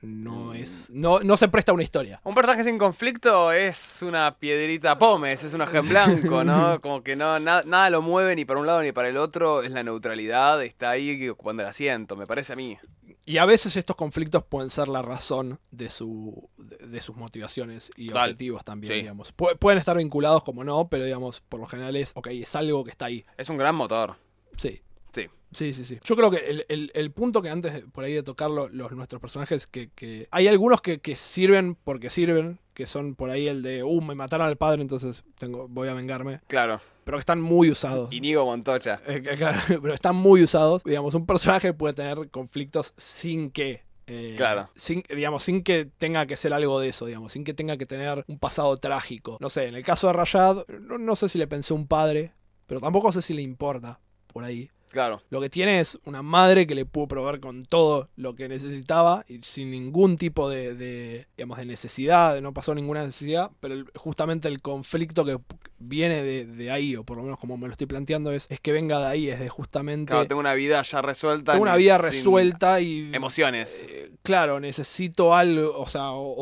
no 0.00 0.46
Mm. 0.46 0.54
es. 0.56 0.90
No, 0.90 1.20
no 1.20 1.36
se 1.36 1.46
presta 1.46 1.72
una 1.72 1.84
historia. 1.84 2.20
Un 2.24 2.34
personaje 2.34 2.64
sin 2.64 2.76
conflicto 2.76 3.52
es 3.52 4.02
una 4.02 4.36
piedrita 4.36 4.98
pómez, 4.98 5.44
es 5.44 5.54
un 5.54 5.60
aje 5.62 5.78
en 5.78 5.88
blanco, 5.88 6.42
¿no? 6.42 6.80
Como 6.80 7.04
que 7.04 7.14
no, 7.14 7.38
na- 7.38 7.62
nada 7.64 7.88
lo 7.88 8.02
mueve 8.02 8.34
ni 8.34 8.44
para 8.44 8.58
un 8.58 8.66
lado 8.66 8.82
ni 8.82 8.90
para 8.90 9.08
el 9.10 9.16
otro, 9.16 9.62
es 9.62 9.70
la 9.70 9.84
neutralidad, 9.84 10.60
está 10.64 10.90
ahí 10.90 11.28
ocupando 11.28 11.62
el 11.62 11.68
asiento, 11.68 12.16
me 12.16 12.26
parece 12.26 12.52
a 12.54 12.56
mí. 12.56 12.76
Y 13.24 13.38
a 13.38 13.44
veces 13.44 13.76
estos 13.76 13.94
conflictos 13.96 14.42
pueden 14.44 14.68
ser 14.70 14.88
la 14.88 15.00
razón 15.02 15.60
de, 15.70 15.90
su, 15.90 16.48
de, 16.58 16.76
de 16.88 17.00
sus 17.00 17.16
motivaciones 17.16 17.90
y 17.96 18.10
objetivos 18.10 18.64
también, 18.64 18.92
Sí. 18.94 19.00
digamos. 19.02 19.34
Pu- 19.36 19.56
pueden 19.58 19.78
estar 19.78 19.96
vinculados 19.96 20.42
como 20.42 20.64
no, 20.64 20.88
pero 20.88 21.04
digamos, 21.04 21.40
por 21.40 21.60
lo 21.60 21.66
general 21.66 21.94
es, 21.96 22.12
ok, 22.16 22.26
es 22.28 22.56
algo 22.56 22.82
que 22.84 22.90
está 22.90 23.04
ahí. 23.06 23.24
Es 23.36 23.48
un 23.48 23.56
gran 23.58 23.74
motor. 23.76 24.16
Sí. 24.56 24.80
Sí. 25.12 25.28
Sí, 25.52 25.74
sí, 25.74 25.84
sí. 25.84 25.98
Yo 26.02 26.16
creo 26.16 26.30
que 26.30 26.38
el, 26.38 26.64
el- 26.68 26.90
el 26.94 27.10
punto 27.12 27.42
que 27.42 27.50
antes 27.50 27.74
de- 27.74 27.82
por 27.82 28.02
ahí 28.04 28.14
de 28.14 28.22
tocarlo 28.22 28.68
los 28.70 28.90
nuestros 28.92 29.20
personajes, 29.20 29.66
que, 29.66 29.90
que 29.90 30.26
hay 30.30 30.48
algunos 30.48 30.80
que, 30.80 31.00
que 31.00 31.14
sirven 31.16 31.74
porque 31.76 32.08
sirven, 32.10 32.58
que 32.74 32.86
son 32.86 33.14
por 33.14 33.28
ahí 33.30 33.46
el 33.46 33.62
de, 33.62 33.82
uh, 33.84 34.00
me 34.00 34.14
mataron 34.14 34.46
al 34.48 34.56
padre, 34.56 34.80
entonces 34.82 35.22
tengo, 35.38 35.68
voy 35.68 35.88
a 35.88 35.94
vengarme, 35.94 36.40
Claro. 36.48 36.80
Pero 37.04 37.16
que 37.18 37.20
están 37.20 37.40
muy 37.40 37.70
usados. 37.70 38.12
Inigo 38.12 38.44
Montoya. 38.44 39.00
Eh, 39.06 39.22
claro, 39.22 39.60
pero 39.82 39.94
están 39.94 40.16
muy 40.16 40.42
usados. 40.42 40.82
Digamos, 40.84 41.14
un 41.14 41.26
personaje 41.26 41.72
puede 41.72 41.94
tener 41.94 42.30
conflictos 42.30 42.94
sin 42.96 43.50
que. 43.50 43.84
eh, 44.06 44.34
Claro. 44.36 44.70
Sin, 44.74 45.02
digamos, 45.08 45.42
sin 45.44 45.62
que 45.62 45.84
tenga 45.84 46.26
que 46.26 46.36
ser 46.36 46.52
algo 46.52 46.80
de 46.80 46.88
eso, 46.88 47.06
digamos, 47.06 47.32
sin 47.32 47.44
que 47.44 47.54
tenga 47.54 47.76
que 47.76 47.86
tener 47.86 48.24
un 48.28 48.38
pasado 48.38 48.76
trágico. 48.76 49.36
No 49.40 49.48
sé, 49.48 49.66
en 49.66 49.74
el 49.74 49.82
caso 49.82 50.06
de 50.08 50.12
Rayad, 50.12 50.64
no, 50.80 50.98
no 50.98 51.16
sé 51.16 51.28
si 51.28 51.38
le 51.38 51.46
pensó 51.46 51.74
un 51.74 51.86
padre, 51.86 52.32
pero 52.66 52.80
tampoco 52.80 53.12
sé 53.12 53.22
si 53.22 53.34
le 53.34 53.42
importa 53.42 54.00
por 54.26 54.44
ahí. 54.44 54.70
Claro. 54.92 55.22
Lo 55.30 55.40
que 55.40 55.48
tiene 55.50 55.80
es 55.80 55.98
una 56.04 56.22
madre 56.22 56.66
que 56.66 56.74
le 56.74 56.84
pudo 56.84 57.08
proveer 57.08 57.40
con 57.40 57.64
todo 57.64 58.10
lo 58.14 58.34
que 58.34 58.46
necesitaba 58.48 59.24
y 59.26 59.38
sin 59.42 59.70
ningún 59.70 60.16
tipo 60.18 60.50
de, 60.50 60.74
de, 60.74 61.26
digamos, 61.36 61.56
de 61.58 61.64
necesidad, 61.64 62.40
no 62.42 62.52
pasó 62.52 62.74
ninguna 62.74 63.02
necesidad, 63.04 63.50
pero 63.58 63.72
el- 63.74 63.86
justamente 63.96 64.48
el 64.48 64.60
conflicto 64.60 65.24
que 65.24 65.38
viene 65.78 66.22
de, 66.22 66.44
de 66.44 66.70
ahí, 66.70 66.94
o 66.94 67.04
por 67.04 67.16
lo 67.16 67.22
menos 67.22 67.38
como 67.38 67.56
me 67.56 67.66
lo 67.68 67.72
estoy 67.72 67.86
planteando, 67.86 68.30
es, 68.32 68.46
es 68.50 68.60
que 68.60 68.70
venga 68.72 69.00
de 69.00 69.06
ahí, 69.06 69.28
es 69.30 69.40
de 69.40 69.48
justamente 69.48 70.10
Claro, 70.10 70.28
tengo 70.28 70.40
una 70.40 70.54
vida 70.54 70.82
ya 70.82 71.00
resuelta. 71.02 71.52
tengo 71.52 71.62
una 71.62 71.76
vida 71.76 71.96
resuelta 71.98 72.80
y... 72.80 73.10
Emociones. 73.14 73.84
eh, 73.88 74.12
claro, 74.22 74.60
necesito 74.60 75.34
algo, 75.34 75.76
o 75.76 75.86
sea, 75.86 76.10
o, 76.12 76.34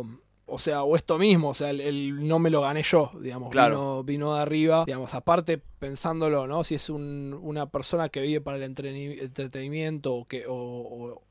o- 0.00 0.06
o 0.48 0.58
sea, 0.58 0.84
o 0.84 0.94
esto 0.96 1.18
mismo, 1.18 1.48
o 1.50 1.54
sea, 1.54 1.70
el, 1.70 1.80
el 1.80 2.26
no 2.26 2.38
me 2.38 2.50
lo 2.50 2.60
gané 2.62 2.82
yo, 2.82 3.10
digamos, 3.20 3.50
Claro. 3.50 3.74
vino, 3.76 4.04
vino 4.04 4.34
de 4.36 4.40
arriba, 4.42 4.84
digamos, 4.86 5.12
aparte 5.14 5.58
pensándolo, 5.78 6.46
¿no? 6.46 6.62
Si 6.64 6.76
es 6.76 6.88
un- 6.88 7.36
una 7.42 7.66
persona 7.70 8.08
que 8.08 8.20
vive 8.20 8.40
para 8.40 8.56
el 8.56 8.62
entretenimiento 8.62 10.14
o 10.14 10.24
que 10.26 10.46
o, 10.46 10.54
o- 10.54 11.22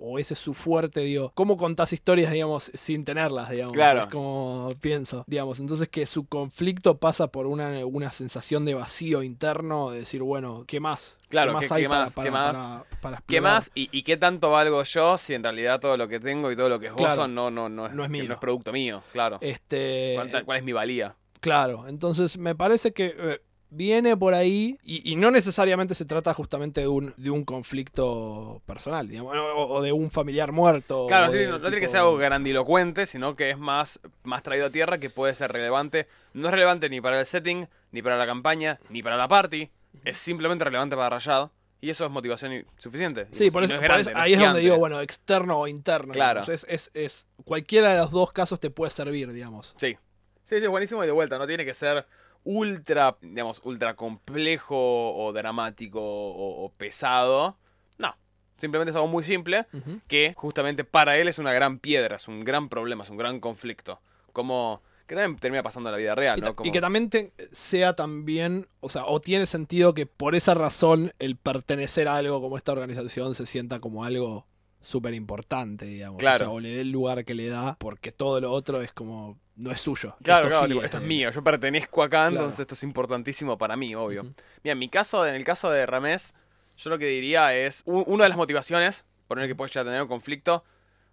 o- 0.00 0.18
ese 0.18 0.34
es 0.34 0.40
su 0.40 0.54
fuerte, 0.54 1.00
digo, 1.00 1.32
¿cómo 1.34 1.56
contás 1.56 1.92
historias, 1.92 2.32
digamos, 2.32 2.70
sin 2.74 3.04
tenerlas, 3.04 3.50
digamos? 3.50 3.74
Claro. 3.74 4.02
Es 4.02 4.06
como 4.08 4.70
pienso, 4.80 5.24
digamos, 5.26 5.60
entonces 5.60 5.88
que 5.88 6.06
su 6.06 6.26
conflicto 6.26 6.98
pasa 6.98 7.28
por 7.28 7.46
una, 7.46 7.84
una 7.86 8.12
sensación 8.12 8.64
de 8.64 8.74
vacío 8.74 9.22
interno, 9.22 9.90
de 9.90 10.00
decir, 10.00 10.22
bueno, 10.22 10.64
¿qué 10.66 10.80
más? 10.80 11.18
Claro, 11.28 11.52
¿qué 11.52 11.54
más 11.54 11.68
¿qué- 11.68 11.74
hay 11.74 11.88
para, 11.88 12.00
más? 12.04 12.12
para, 12.12 12.24
¿Qué 12.26 12.30
más? 12.32 12.52
para- 12.52 12.84
para 13.00 13.16
¿Qué 13.26 13.36
explorar? 13.36 13.54
más? 13.54 13.70
¿Y, 13.74 13.88
y 13.96 14.02
qué 14.02 14.16
tanto 14.16 14.50
valgo 14.50 14.82
yo 14.84 15.18
si 15.18 15.34
en 15.34 15.42
realidad 15.42 15.80
todo 15.80 15.96
lo 15.96 16.08
que 16.08 16.20
tengo 16.20 16.50
y 16.52 16.56
todo 16.56 16.68
lo 16.68 16.78
que 16.78 16.86
esbozo 16.88 17.04
Claro. 17.04 17.28
no, 17.28 17.50
no, 17.50 17.68
no, 17.68 17.86
es, 17.86 17.94
No 17.94 18.04
es 18.04 18.10
mío. 18.10 18.24
no 18.28 18.34
es 18.34 18.38
producto 18.40 18.72
mío? 18.72 19.02
Claro. 19.12 19.38
Este, 19.40 20.12
¿Cuánta- 20.16 20.44
¿Cuál 20.44 20.58
es 20.58 20.64
mi 20.64 20.72
valía? 20.72 21.16
Claro, 21.40 21.88
entonces 21.88 22.38
me 22.38 22.54
parece 22.54 22.92
que 22.92 23.14
eh, 23.18 23.40
viene 23.74 24.16
por 24.16 24.34
ahí 24.34 24.78
y, 24.84 25.10
y 25.10 25.16
no 25.16 25.30
necesariamente 25.30 25.94
se 25.94 26.04
trata 26.04 26.34
justamente 26.34 26.82
de 26.82 26.88
un, 26.88 27.14
de 27.16 27.30
un 27.30 27.44
conflicto 27.44 28.62
personal, 28.66 29.08
digamos, 29.08 29.34
o, 29.34 29.66
o 29.74 29.82
de 29.82 29.92
un 29.92 30.10
familiar 30.10 30.52
muerto. 30.52 31.06
Claro, 31.08 31.32
sí, 31.32 31.38
no, 31.48 31.60
tiene 31.60 31.80
que 31.80 31.88
ser 31.88 32.00
algo 32.00 32.16
grandilocuente, 32.16 33.06
sino 33.06 33.34
que 33.34 33.50
es 33.50 33.58
más, 33.58 34.00
más 34.24 34.42
traído 34.42 34.66
a 34.66 34.70
tierra, 34.70 34.98
que 34.98 35.10
puede 35.10 35.34
ser 35.34 35.50
relevante. 35.52 36.06
No 36.34 36.48
es 36.48 36.52
relevante 36.54 36.88
ni 36.90 37.00
para 37.00 37.18
el 37.18 37.26
setting, 37.26 37.66
ni 37.92 38.02
para 38.02 38.16
la 38.16 38.26
campaña, 38.26 38.78
ni 38.90 39.02
para 39.02 39.16
la 39.16 39.28
party. 39.28 39.70
Es 40.04 40.18
simplemente 40.18 40.64
relevante 40.64 40.96
para 40.96 41.10
Rayado. 41.10 41.50
Y 41.80 41.90
eso 41.90 42.04
es 42.04 42.12
motivación 42.12 42.64
suficiente. 42.78 43.26
Sí, 43.32 43.50
por 43.50 43.62
no 43.62 43.64
eso, 43.66 43.74
es 43.74 43.80
por 43.80 43.88
no 43.90 43.96
es 43.96 44.08
ahí 44.14 44.34
es 44.34 44.38
donde 44.40 44.60
digo, 44.60 44.76
bueno, 44.76 45.00
externo 45.00 45.58
o 45.58 45.66
interno. 45.66 46.12
Claro. 46.12 46.40
es, 46.40 46.64
es, 46.68 46.90
es- 46.94 47.26
cualquiera 47.44 47.90
de 47.90 47.98
los 47.98 48.12
dos 48.12 48.32
casos 48.32 48.60
te 48.60 48.70
puede 48.70 48.92
servir, 48.92 49.32
digamos. 49.32 49.74
Sí. 49.78 49.96
Sí, 50.44 50.60
sí, 50.60 50.66
buenísimo 50.68 51.02
y 51.02 51.06
de 51.06 51.12
vuelta. 51.12 51.38
No 51.38 51.46
tiene 51.46 51.64
que 51.64 51.74
ser 51.74 52.06
ultra, 52.44 53.16
digamos, 53.20 53.60
ultra 53.64 53.94
complejo 53.94 55.14
o 55.14 55.32
dramático 55.32 56.00
o, 56.00 56.64
o 56.64 56.72
pesado. 56.72 57.56
No. 57.98 58.14
Simplemente 58.56 58.90
es 58.90 58.96
algo 58.96 59.08
muy 59.08 59.24
simple 59.24 59.66
que 60.08 60.32
justamente 60.36 60.84
para 60.84 61.16
él 61.18 61.28
es 61.28 61.38
una 61.38 61.52
gran 61.52 61.78
piedra, 61.78 62.16
es 62.16 62.28
un 62.28 62.44
gran 62.44 62.68
problema, 62.68 63.04
es 63.04 63.10
un 63.10 63.16
gran 63.16 63.40
conflicto. 63.40 64.00
Como 64.32 64.82
que 65.06 65.14
también 65.16 65.38
termina 65.38 65.62
pasando 65.62 65.88
en 65.90 65.92
la 65.92 65.98
vida 65.98 66.14
real, 66.14 66.40
¿no? 66.40 66.56
Como- 66.56 66.68
y 66.68 66.72
que 66.72 66.80
también 66.80 67.10
te- 67.10 67.32
sea 67.52 67.94
también, 67.94 68.68
o 68.80 68.88
sea, 68.88 69.04
o 69.06 69.20
tiene 69.20 69.46
sentido 69.46 69.94
que 69.94 70.06
por 70.06 70.34
esa 70.34 70.54
razón 70.54 71.12
el 71.18 71.36
pertenecer 71.36 72.08
a 72.08 72.16
algo 72.16 72.40
como 72.40 72.56
esta 72.56 72.72
organización 72.72 73.34
se 73.34 73.44
sienta 73.46 73.78
como 73.80 74.04
algo 74.04 74.46
súper 74.82 75.14
importante, 75.14 75.86
digamos. 75.86 76.18
Claro. 76.18 76.36
O, 76.36 76.38
sea, 76.38 76.50
o 76.50 76.60
le 76.60 76.70
dé 76.70 76.80
el 76.82 76.90
lugar 76.90 77.24
que 77.24 77.34
le 77.34 77.48
da, 77.48 77.76
porque 77.78 78.12
todo 78.12 78.40
lo 78.40 78.52
otro 78.52 78.82
es 78.82 78.92
como, 78.92 79.38
no 79.56 79.70
es 79.70 79.80
suyo. 79.80 80.16
Claro, 80.22 80.44
Esto 80.44 80.50
claro, 80.50 80.66
sí 80.66 80.72
tipo, 80.72 80.84
esto 80.84 80.96
es 80.98 81.02
mío, 81.04 81.30
yo 81.30 81.42
pertenezco 81.42 82.02
acá, 82.02 82.28
Claro. 82.28 82.36
entonces 82.36 82.60
esto 82.60 82.74
es 82.74 82.82
importantísimo 82.82 83.56
para 83.56 83.76
mí, 83.76 83.94
obvio. 83.94 84.24
Mira, 84.62 84.72
en 84.72 84.78
mi 84.78 84.88
caso, 84.88 85.26
en 85.26 85.34
el 85.34 85.44
caso 85.44 85.70
de 85.70 85.86
Ramés, 85.86 86.34
yo 86.76 86.90
lo 86.90 86.98
que 86.98 87.06
diría 87.06 87.54
es, 87.54 87.82
una 87.86 88.24
de 88.24 88.28
las 88.28 88.38
motivaciones 88.38 89.04
por 89.28 89.38
el 89.38 89.48
que 89.48 89.54
puedes 89.54 89.72
ya 89.72 89.84
tener 89.84 90.02
un 90.02 90.08
conflicto, 90.08 90.64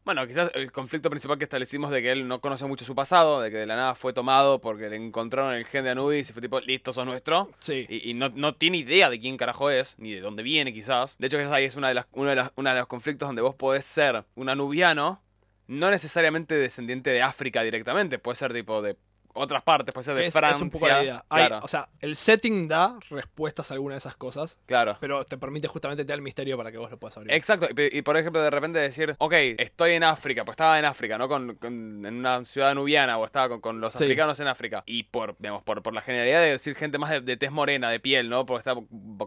Bueno, 0.05 0.25
quizás 0.25 0.49
el 0.55 0.71
conflicto 0.71 1.09
principal 1.09 1.37
que 1.37 1.43
establecimos 1.43 1.91
de 1.91 2.01
que 2.01 2.11
él 2.11 2.27
no 2.27 2.41
conoce 2.41 2.65
mucho 2.65 2.85
su 2.85 2.95
pasado, 2.95 3.41
de 3.41 3.51
que 3.51 3.57
de 3.57 3.65
la 3.65 3.75
nada 3.75 3.95
fue 3.95 4.13
tomado 4.13 4.59
porque 4.59 4.89
le 4.89 4.95
encontraron 4.95 5.53
el 5.53 5.65
gen 5.65 5.83
de 5.83 5.91
Anubis 5.91 6.29
y 6.29 6.33
fue 6.33 6.41
tipo, 6.41 6.59
listo, 6.61 6.93
sos 6.93 7.05
nuestro. 7.05 7.51
Sí. 7.59 7.85
Y, 7.87 8.09
y 8.09 8.13
no, 8.13 8.29
no 8.29 8.55
tiene 8.55 8.77
idea 8.77 9.09
de 9.09 9.19
quién 9.19 9.37
carajo 9.37 9.69
es, 9.69 9.95
ni 9.99 10.13
de 10.13 10.21
dónde 10.21 10.41
viene 10.41 10.73
quizás. 10.73 11.17
De 11.19 11.27
hecho, 11.27 11.37
quizás 11.37 11.51
ahí 11.51 11.65
es 11.65 11.75
una 11.75 11.89
de 11.89 11.93
las, 11.95 12.07
uno 12.13 12.29
de 12.29 12.35
las, 12.37 12.51
una 12.55 12.73
de 12.73 12.79
los 12.79 12.87
conflictos 12.87 13.27
donde 13.27 13.41
vos 13.41 13.55
podés 13.55 13.85
ser 13.85 14.25
un 14.35 14.49
anubiano, 14.49 15.21
no 15.67 15.91
necesariamente 15.91 16.55
descendiente 16.55 17.11
de 17.11 17.21
África 17.21 17.61
directamente, 17.61 18.17
puede 18.17 18.37
ser 18.37 18.53
tipo 18.53 18.81
de 18.81 18.97
otras 19.34 19.61
partes, 19.63 19.93
puede 19.93 20.03
ser 20.05 20.15
de 20.15 20.25
es, 20.27 20.34
Francia. 20.34 20.55
es 20.57 20.61
un 20.61 20.69
poco 20.69 20.88
la 20.88 21.03
idea. 21.03 21.25
Hay- 21.30 21.47
Claro, 21.47 21.63
o 21.63 21.67
sea, 21.67 21.89
el 22.01 22.15
setting 22.15 22.67
da 22.67 22.97
respuestas 23.09 23.69
a 23.71 23.75
alguna 23.75 23.93
de 23.95 23.99
esas 23.99 24.17
cosas, 24.17 24.59
claro. 24.65 24.97
pero 24.99 25.23
te 25.23 25.38
permite 25.38 25.67
justamente 25.67 26.03
te 26.03 26.07
da 26.09 26.15
el 26.15 26.21
misterio 26.21 26.57
para 26.57 26.71
que 26.71 26.77
vos 26.77 26.89
lo 26.91 26.97
puedas 26.99 27.15
abrir. 27.17 27.34
Exacto, 27.34 27.67
y, 27.75 27.99
y 27.99 28.01
por 28.01 28.17
ejemplo 28.17 28.41
de 28.41 28.49
repente 28.49 28.80
decir, 28.80 29.15
ok, 29.19 29.34
estoy 29.57 29.93
en 29.93 30.03
África, 30.03 30.43
pues 30.43 30.53
estaba 30.53 30.77
en 30.80 30.86
África, 30.86 31.17
¿no? 31.17 31.27
Con, 31.27 31.55
con- 31.55 32.05
en 32.05 32.15
una 32.15 32.43
ciudad 32.45 32.73
nubiana 32.73 33.17
o 33.17 33.25
estaba 33.25 33.49
con, 33.49 33.61
con 33.61 33.80
los 33.82 33.93
Sí. 33.93 34.03
africanos 34.03 34.39
en 34.39 34.47
África. 34.47 34.84
Y 34.86 35.03
por, 35.03 35.36
digamos, 35.39 35.63
por, 35.63 35.82
por 35.84 35.93
la 35.93 36.01
generalidad 36.01 36.41
de 36.41 36.51
decir 36.51 36.75
gente 36.75 36.97
más 36.97 37.11
de, 37.11 37.21
de 37.21 37.38
tez 37.38 37.51
morena, 37.51 37.89
de 37.89 37.99
piel, 37.99 38.30
¿no? 38.30 38.45
Porque 38.45 38.59
está 38.69 38.73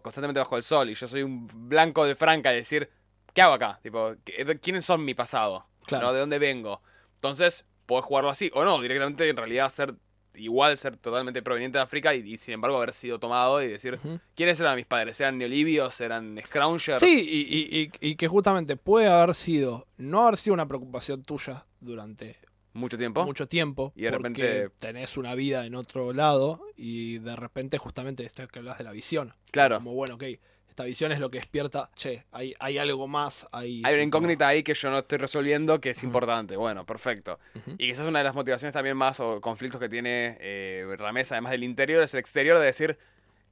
constantemente 0.03 0.41
bajo 0.41 0.57
el 0.57 0.63
sol 0.63 0.91
y 0.91 0.95
yo 0.95 1.09
soy 1.09 1.23
un 1.23 1.47
blanco 1.69 2.05
de 2.05 2.17
Franca 2.17 2.53
y 2.53 2.57
decir, 2.57 2.91
¿qué 3.35 3.43
hago 3.43 3.55
acá? 3.55 3.79
Tipo, 3.83 4.15
¿qué- 4.25 4.59
¿quiénes 4.61 4.85
son 4.85 5.05
mi 5.05 5.15
pasado? 5.15 5.67
Claro. 5.87 6.09
¿No? 6.09 6.13
¿De 6.13 6.21
dónde 6.21 6.39
vengo? 6.39 6.83
Entonces, 7.17 7.65
puedo 7.87 8.03
jugarlo 8.03 8.31
así, 8.31 8.51
o 8.55 8.65
no, 8.65 8.81
directamente 8.81 9.29
en 9.29 9.37
realidad 9.37 9.69
ser 9.71 9.95
igual, 10.35 10.79
ser 10.79 10.97
totalmente 10.97 11.43
proveniente 11.43 11.77
de 11.79 11.85
África 11.85 12.15
y, 12.15 12.21
y 12.21 12.39
sin 12.39 12.55
embargo 12.55 12.79
haber 12.79 12.95
sido 12.95 13.19
tomado 13.19 13.63
y 13.63 13.69
decir. 13.69 13.99
¿quiénes 14.35 14.59
eran 14.61 14.77
mis 14.77 14.87
padres? 14.87 15.21
¿Eran 15.21 15.37
neolibios? 15.39 16.01
¿Eran 16.01 16.39
scroungers? 16.47 17.01
Sí, 17.01 17.29
y, 17.31 17.55
y- 17.55 17.83
y- 18.01 18.11
y 18.11 18.15
que 18.17 18.29
justamente 18.29 18.77
puede 18.77 19.09
haber 19.09 19.35
sido, 19.35 19.87
no 19.99 20.23
haber 20.23 20.39
sido 20.39 20.55
una 20.55 20.67
preocupación 20.67 21.23
tuya 21.23 21.67
durante 21.81 22.39
Mucho 22.73 22.97
tiempo. 22.97 23.27
mucho 23.27 23.47
tiempo, 23.47 23.93
Y 23.95 24.03
de 24.05 24.13
porque 24.13 24.29
repente- 24.29 24.71
tenés 24.79 25.19
una 25.19 25.35
vida 25.35 25.67
en 25.67 25.75
otro 25.75 26.15
lado 26.15 26.63
y 26.77 27.19
de 27.19 27.37
repente 27.37 27.77
justamente 27.77 28.25
esto 28.25 28.49
que 28.49 28.61
hablas 28.61 28.79
de 28.79 28.85
la 28.85 28.93
visión. 28.93 29.35
Claro. 29.51 29.77
Como 29.77 29.93
bueno, 29.93 30.15
ok, 30.15 30.25
esta 30.73 30.85
visión 30.85 31.13
es 31.13 31.21
lo 31.21 31.31
que 31.31 31.37
despierta, 31.39 31.91
che, 31.97 32.25
hay, 32.33 32.55
hay 32.59 32.79
algo 32.79 33.07
más 33.07 33.47
ahí. 33.53 33.83
Hay 33.85 33.93
una 33.95 34.03
incógnita 34.03 34.49
ahí 34.49 34.63
que 34.63 34.73
yo 34.73 34.91
no 34.91 35.01
estoy 35.01 35.19
resolviendo 35.19 35.81
que 35.83 35.91
es 35.91 36.03
importante. 36.03 36.57
Bueno, 36.57 36.87
perfecto. 36.87 37.39
Ujú. 37.55 37.73
Y 37.79 37.89
quizás 37.89 38.07
una 38.07 38.21
de 38.21 38.25
las 38.25 38.35
motivaciones 38.35 38.73
también 38.73 38.97
más 38.97 39.21
o 39.21 39.41
conflictos 39.43 39.79
que 39.79 39.91
tiene 39.91 40.39
eh, 40.41 40.87
Ramés, 40.99 41.31
además 41.31 41.53
del 41.53 41.63
interior, 41.65 42.03
es 42.03 42.15
el 42.15 42.21
exterior 42.21 42.59
de 42.59 42.65
decir, 42.65 42.97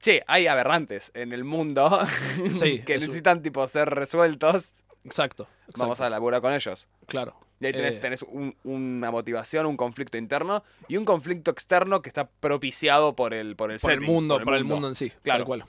che, 0.00 0.22
hay 0.26 0.46
aberrantes 0.46 1.10
en 1.14 1.32
el 1.34 1.44
mundo 1.44 2.00
Sí, 2.54 2.78
que 2.86 2.94
un- 2.94 3.00
necesitan 3.00 3.42
tipo 3.42 3.68
ser 3.68 3.90
resueltos. 3.90 4.72
Exacto, 5.04 5.42
exacto, 5.66 5.80
Vamos 5.82 6.00
a 6.00 6.08
laburar 6.08 6.40
con 6.40 6.54
ellos. 6.54 6.88
Claro. 7.06 7.34
Y 7.60 7.66
ahí 7.66 7.72
tenés, 7.72 7.96
Eh, 7.96 8.00
tenés 8.00 8.22
un- 8.22 8.56
una 8.64 9.10
motivación, 9.10 9.66
un 9.66 9.76
conflicto 9.76 10.16
interno 10.16 10.64
y 10.88 10.96
un 10.96 11.04
conflicto 11.04 11.50
externo 11.50 12.00
que 12.00 12.08
está 12.08 12.26
propiciado 12.28 13.14
por 13.14 13.34
el, 13.34 13.56
por 13.56 13.70
el, 13.70 13.78
por 13.78 13.92
el 13.92 14.00
mundo, 14.00 14.40
por 14.42 14.54
el 14.54 14.64
mundo 14.64 14.88
en 14.88 14.94
sí, 14.94 15.10
Claro. 15.22 15.40
tal 15.40 15.46
cual. 15.46 15.64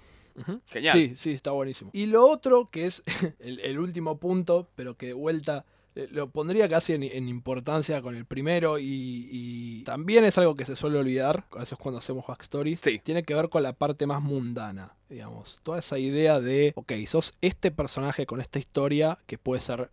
Genial. 0.69 0.93
Sí, 0.97 1.13
sí, 1.15 1.31
está 1.31 1.51
buenísimo. 1.51 1.89
Y 1.93 2.05
lo 2.07 2.25
otro, 2.27 2.69
que 2.71 2.85
es 2.85 3.03
el, 3.39 3.59
el 3.61 3.79
último 3.79 4.17
punto, 4.17 4.67
pero 4.75 4.95
que 4.97 5.07
de 5.07 5.13
vuelta 5.13 5.65
eh, 5.95 6.07
lo 6.11 6.29
pondría 6.29 6.69
casi 6.69 6.93
en, 6.93 7.03
en 7.03 7.27
importancia 7.27 8.01
con 8.01 8.15
el 8.15 8.25
primero 8.25 8.79
y, 8.79 9.27
y 9.31 9.83
también 9.83 10.23
es 10.23 10.37
algo 10.37 10.55
que 10.55 10.65
se 10.65 10.75
suele 10.77 10.97
olvidar, 10.99 11.45
a 11.51 11.59
veces 11.59 11.77
cuando 11.77 11.99
hacemos 11.99 12.25
backstories, 12.27 12.79
Sí. 12.81 12.99
tiene 13.03 13.23
que 13.23 13.33
ver 13.35 13.49
con 13.49 13.61
la 13.63 13.73
parte 13.73 14.07
más 14.07 14.21
mundana, 14.21 14.95
digamos. 15.09 15.59
Toda 15.63 15.79
esa 15.79 15.99
idea 15.99 16.39
de, 16.39 16.71
ok, 16.75 16.93
sos 17.07 17.33
este 17.41 17.71
personaje 17.71 18.25
con 18.25 18.39
esta 18.39 18.57
historia 18.59 19.19
que 19.25 19.37
puede 19.37 19.59
ser 19.61 19.89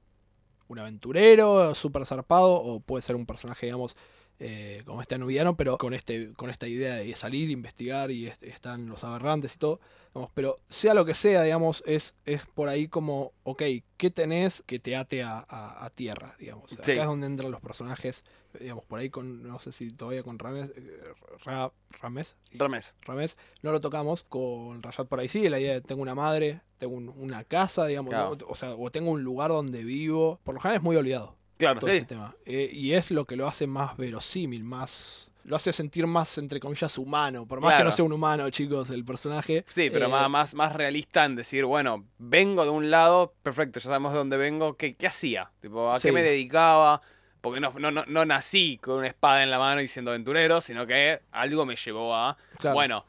un 0.68 0.78
aventurero 0.78 1.74
súper 1.74 2.05
zarpado 2.07 2.53
o 2.53 2.78
puede 2.80 3.03
ser 3.03 3.16
un 3.16 3.26
personaje, 3.26 3.66
digamos, 3.66 3.97
eh, 4.41 4.82
como 4.86 5.01
este 5.03 5.16
anubiano, 5.16 5.57
pero 5.57 5.78
con, 5.78 5.95
este, 5.95 6.32
con 6.34 6.49
esta 6.51 6.66
idea 6.68 6.95
de 6.95 7.14
salir, 7.16 7.51
investigar 7.51 8.11
y 8.11 8.28
est- 8.28 8.43
están 8.45 8.86
los 8.89 9.03
aberrantes 9.05 9.55
y 9.55 9.59
todo. 9.59 9.80
digamos, 10.14 10.30
pero 10.34 10.57
sea 10.68 10.95
lo 10.95 11.05
que 11.05 11.14
sea, 11.14 11.43
digamos, 11.43 11.82
es, 11.86 12.14
es 12.24 12.47
por 12.47 12.68
ahí 12.68 12.86
como, 12.89 13.32
ok, 13.43 13.62
¿qué 13.97 14.11
tenés 14.11 14.62
que 14.66 14.78
te 14.78 14.95
ate 14.97 15.22
a, 15.22 15.39
a- 15.49 15.84
a 15.84 15.91
tierra, 15.91 16.36
digamos? 16.39 16.70
Sí. 16.70 16.93
Acá 16.93 17.03
es 17.03 17.07
donde 17.07 17.26
entran 17.26 17.51
los 17.51 17.61
personajes, 17.61 18.22
digamos, 18.59 18.84
por 18.84 19.01
ahí 19.01 19.11
con, 19.11 19.43
no 19.47 19.59
sé 19.59 19.72
si 19.72 19.91
todavía 19.91 20.22
con 20.22 20.39
Rames, 20.39 20.70
eh, 20.76 21.03
Ra-. 21.45 21.72
Ramés, 22.01 23.36
no 23.62 23.72
lo 23.72 23.80
tocamos, 23.80 24.22
con 24.22 24.82
Rayad 24.82 25.07
por 25.07 25.18
ahí 25.20 25.28
sí, 25.28 25.49
la 25.49 25.59
idea 25.59 25.74
de 25.74 25.80
tengo 25.80 26.01
una 26.03 26.14
madre, 26.14 26.61
tengo 26.78 26.95
un- 26.95 27.09
una 27.09 27.43
casa, 27.45 27.86
digamos, 27.86 28.11
Claro. 28.11 28.36
¿no? 28.41 28.47
o 28.49 28.55
sea, 28.55 28.74
o 28.76 28.91
tengo 28.93 29.11
un 29.11 29.22
lugar 29.24 29.51
donde 29.51 29.82
vivo, 29.84 30.39
por 30.45 30.55
lo 30.55 30.61
general 30.61 30.76
es 30.78 30.82
muy 30.84 30.95
olvidado 30.97 31.36
Claro, 31.59 31.80
todo 31.80 31.90
sí. 31.90 31.96
este 31.98 32.14
tema. 32.14 32.34
Eh, 32.46 32.70
y 32.72 32.92
es 32.92 33.11
lo 33.11 33.24
que 33.24 33.36
lo 33.36 33.46
hace 33.46 33.66
más 33.66 33.96
verosímil, 33.96 34.64
más. 34.64 35.30
Lo 35.44 35.56
hace 35.56 35.72
sentir 35.72 36.06
más, 36.06 36.36
entre 36.38 36.61
comillas, 36.61 36.98
humano. 36.98 37.46
Por 37.46 37.61
más 37.61 37.70
que 37.72 37.76
Claro. 37.76 37.90
no 37.90 37.96
sea 37.96 38.04
un 38.04 38.12
humano, 38.12 38.48
chicos, 38.50 38.90
el 38.90 39.04
personaje. 39.04 39.64
Sí, 39.66 39.88
pero 39.90 40.06
eh, 40.06 40.28
más, 40.28 40.52
más, 40.54 40.72
realista 40.74 41.24
en 41.24 41.36
decir, 41.36 41.64
bueno, 41.64 42.04
vengo 42.18 42.64
de 42.64 42.70
un 42.70 42.90
lado, 42.90 43.34
perfecto, 43.42 43.80
ya 43.80 43.84
sabemos 43.84 44.12
de 44.12 44.18
dónde 44.18 44.36
vengo, 44.36 44.76
¿qué, 44.76 44.94
qué 44.94 45.06
hacía? 45.06 45.50
Tipo, 45.61 45.90
¿a 45.90 45.98
Sí. 45.98 46.09
qué 46.09 46.12
me 46.12 46.22
dedicaba? 46.22 47.00
Porque 47.40 47.61
no, 47.61 47.72
no, 47.78 47.90
no, 47.90 48.04
no 48.06 48.24
nací 48.26 48.78
con 48.82 48.98
una 48.98 49.06
espada 49.06 49.42
en 49.42 49.50
la 49.50 49.59
mano 49.59 49.80
y 49.80 49.88
siendo 49.88 50.11
aventurero, 50.11 50.61
sino 50.61 50.86
que 50.86 51.20
algo 51.32 51.64
me 51.64 51.76
llevó 51.76 52.14
a... 52.14 52.36
Claro. 52.59 52.74
Bueno, 52.74 53.06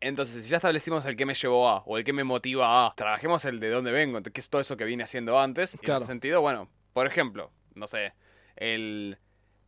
entonces, 0.00 0.44
si 0.44 0.50
ya 0.50 0.56
establecimos 0.56 1.06
el 1.06 1.16
que 1.16 1.24
me 1.24 1.34
llevó 1.34 1.68
a, 1.70 1.78
o 1.86 1.96
el 1.96 2.04
que 2.04 2.12
me 2.12 2.22
motiva 2.24 2.86
a, 2.86 2.94
trabajemos 2.96 3.44
el 3.46 3.60
de 3.60 3.70
dónde 3.70 3.92
vengo, 3.92 4.20
que 4.22 4.40
es 4.40 4.50
todo 4.50 4.60
eso 4.60 4.76
que 4.76 4.84
vine 4.84 5.04
haciendo 5.04 5.38
antes. 5.40 5.74
Y 5.74 5.76
en 5.78 5.82
Claro. 5.84 6.00
ese 6.02 6.08
sentido, 6.08 6.40
bueno, 6.42 6.68
por 6.92 7.06
ejemplo, 7.06 7.50
no 7.78 7.86
sé, 7.86 8.12
el, 8.56 9.18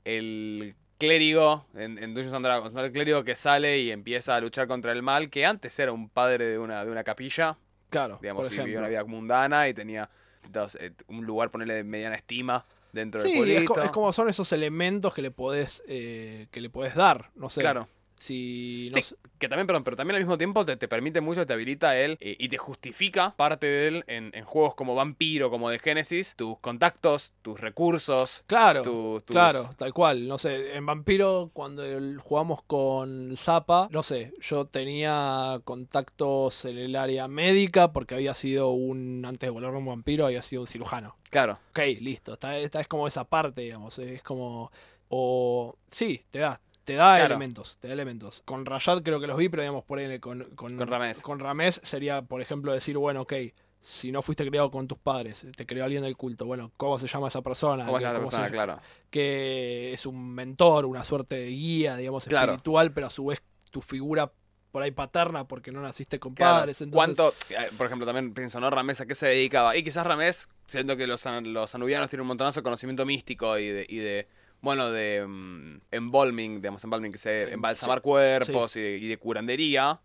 el 0.04 0.74
clérigo 0.98 1.66
en, 1.74 1.98
en 1.98 2.14
Dungeons 2.14 2.34
and 2.34 2.44
Dragons, 2.44 2.72
¿no? 2.74 2.80
El 2.84 2.92
clérigo 2.92 3.24
que 3.24 3.34
sale 3.34 3.78
y 3.78 3.90
empieza 3.90 4.36
a 4.36 4.40
luchar 4.40 4.66
contra 4.68 4.92
el 4.92 5.02
mal, 5.02 5.30
que 5.30 5.46
antes 5.46 5.78
era 5.78 5.92
un 5.92 6.08
padre 6.08 6.44
de 6.46 6.58
una, 6.58 6.84
de 6.84 6.90
una 6.90 7.04
capilla, 7.04 7.58
Claro, 7.88 8.18
digamos, 8.20 8.44
por 8.46 8.52
y 8.52 8.56
ejemplo. 8.56 8.78
una 8.80 8.88
vida 8.88 9.04
mundana 9.04 9.68
y 9.68 9.74
tenía 9.74 10.11
dos, 10.50 10.76
eh, 10.80 10.92
un 11.08 11.24
lugar, 11.26 11.50
ponerle 11.50 11.74
de 11.74 11.84
mediana 11.84 12.16
estima 12.16 12.64
dentro 12.92 13.20
del 13.22 13.30
Sí, 13.30 13.36
pueblito. 13.36 13.61
es, 13.61 13.64
co- 13.68 13.80
es 13.82 13.90
como 13.90 14.12
son 14.12 14.28
esos 14.28 14.52
elementos 14.52 15.14
que 15.14 15.22
le 15.22 15.30
podés, 15.30 15.82
eh, 15.88 16.46
que 16.50 16.61
le 16.61 16.70
podés 16.70 16.94
dar. 16.94 17.30
No 17.34 17.48
sé. 17.48 17.61
Claro. 17.61 17.88
Si. 18.20 18.90
No 18.92 19.00
Sí, 19.00 19.14
que 19.38 19.48
también, 19.48 19.66
perdón, 19.66 19.82
pero 19.82 19.96
también 19.96 20.16
al 20.16 20.22
mismo 20.22 20.36
tiempo 20.36 20.66
te, 20.66 20.76
te 20.76 20.86
permite 20.86 21.22
mucho, 21.22 21.46
te 21.46 21.54
habilita 21.54 21.96
él 21.98 22.18
eh, 22.20 22.36
y 22.38 22.50
te 22.50 22.58
justifica 22.58 23.34
parte 23.34 23.66
de 23.66 23.88
él 23.88 24.04
en, 24.06 24.30
en 24.34 24.44
juegos 24.44 24.74
como 24.74 24.94
Vampiro, 24.94 25.48
como 25.50 25.70
de 25.70 25.78
Genesis, 25.78 26.34
tus 26.36 26.58
contactos, 26.58 27.32
tus 27.40 27.58
recursos, 27.58 28.44
Claro. 28.46 28.82
tu- 28.82 29.22
tus... 29.24 29.34
Claro, 29.34 29.70
tal 29.78 29.94
cual. 29.94 30.28
No 30.28 30.36
sé, 30.36 30.76
en 30.76 30.84
Vampiro, 30.84 31.50
cuando 31.54 31.82
jugamos 32.22 32.62
con 32.64 33.34
Zapa, 33.38 33.88
no 33.90 34.02
sé, 34.02 34.34
yo 34.40 34.66
tenía 34.66 35.58
contactos 35.64 36.66
en 36.66 36.76
el 36.76 36.96
área 36.96 37.26
médica 37.26 37.92
porque 37.92 38.14
había 38.14 38.34
sido 38.34 38.68
un. 38.70 39.24
Antes 39.24 39.46
de 39.46 39.50
volverme 39.50 39.78
un 39.78 39.86
vampiro, 39.86 40.26
había 40.26 40.42
sido 40.42 40.60
un 40.62 40.68
cirujano. 40.68 41.16
Claro, 41.30 41.58
Ok, 41.70 41.78
listo. 42.00 42.34
Esta, 42.34 42.58
esta 42.58 42.80
es 42.82 42.86
como 42.88 43.06
esa 43.08 43.24
parte, 43.24 43.62
digamos. 43.62 43.98
Es 43.98 44.22
como. 44.22 44.70
O. 45.08 45.76
Sí, 45.90 46.22
te 46.30 46.40
da. 46.40 46.60
Te 46.91 46.97
da 46.97 47.16
Claro. 47.16 47.26
elementos, 47.34 47.76
te 47.78 47.86
da 47.86 47.95
elementos. 47.95 48.43
Con 48.45 48.66
Rayad 48.66 49.03
creo 49.05 49.20
que 49.20 49.28
los 49.28 49.36
vi, 49.36 49.49
pero 49.49 49.62
digamos, 49.62 49.84
por 49.84 49.99
ahí 50.01 50.18
con, 50.18 50.43
con, 50.57 50.76
Con 50.76 50.88
Ramés. 50.88 51.20
Con 51.22 51.38
Ramés 51.38 51.80
sería, 51.84 52.22
por 52.22 52.41
ejemplo, 52.41 52.72
decir, 52.72 52.97
bueno, 52.99 53.20
ok, 53.22 53.32
si 53.80 54.11
no 54.11 54.22
fuiste 54.22 54.45
criado 54.45 54.70
con 54.72 54.88
tus 54.88 54.99
padres, 54.99 55.47
te 55.57 55.66
crió 55.66 55.84
alguien 55.84 56.03
del 56.03 56.16
culto, 56.16 56.47
bueno, 56.47 56.72
¿cómo 56.76 56.99
se 56.99 57.07
llama 57.07 57.28
esa 57.28 57.43
persona? 57.43 57.86
¿cómo 57.86 57.99
¿Qué- 57.99 58.03
se 58.03 58.07
llama 58.07 58.12
la 58.14 58.18
cómo 58.18 58.30
persona? 58.30 58.51
Claro. 58.51 58.80
Que 59.09 59.93
es 59.93 60.05
un 60.05 60.34
mentor, 60.34 60.84
una 60.86 61.05
suerte 61.05 61.36
de 61.36 61.49
guía, 61.51 61.97
digamos, 61.97 62.24
Claro. 62.24 62.53
espiritual, 62.55 62.93
pero 62.93 63.07
a 63.07 63.11
su 63.11 63.26
vez 63.26 63.41
tu 63.70 63.80
figura 63.82 64.32
por 64.72 64.82
ahí 64.82 64.91
paterna 64.91 65.47
porque 65.47 65.70
no 65.72 65.80
naciste 65.82 66.18
con 66.18 66.34
Claro. 66.34 66.57
padres. 66.59 66.80
Entonces, 66.80 66.97
¿Cuánto, 67.16 67.34
eh, 67.51 67.70
por 67.76 67.86
ejemplo, 67.86 68.05
también 68.07 68.34
pienso, 68.34 68.59
¿no? 68.61 68.68
Ramés, 68.70 69.01
¿a 69.01 69.07
qué 69.07 69.14
se 69.14 69.26
dedicaba? 69.28 69.76
Y 69.76 69.82
quizás 69.84 70.05
Ramés, 70.07 70.49
siendo 70.66 70.97
que 70.97 71.07
los 71.07 71.24
anubianos 71.26 72.09
tienen 72.11 72.22
un 72.22 72.26
montonazo 72.28 72.61
de 72.61 72.64
conocimiento 72.64 73.07
místico 73.07 73.59
y 73.59 73.68
de, 73.68 73.86
y 73.88 73.99
de 73.99 74.28
bueno, 74.61 74.90
de 74.90 75.24
mm, 75.26 75.80
embalming, 75.90 76.56
digamos, 76.56 76.82
embalming, 76.84 77.12
que 77.12 77.18
se 77.18 77.52
embalsamar 77.52 77.98
sí, 77.98 78.02
cuerpos 78.02 78.76
y, 78.76 78.80
de, 78.80 78.96
y 78.98 79.08
de 79.08 79.16
curandería. 79.16 80.00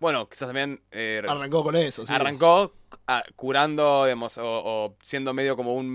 Bueno, 0.00 0.28
quizás 0.28 0.48
también 0.48 0.80
eh, 0.92 1.22
Arrancó 1.26 1.64
con 1.64 1.74
eso, 1.74 2.06
sí. 2.06 2.12
arrancó 2.14 2.72
ah, 3.08 3.24
curando, 3.34 4.04
digamos, 4.04 4.38
o, 4.38 4.44
o 4.46 4.96
siendo 5.02 5.34
medio 5.34 5.56
como 5.56 5.74
un 5.74 5.88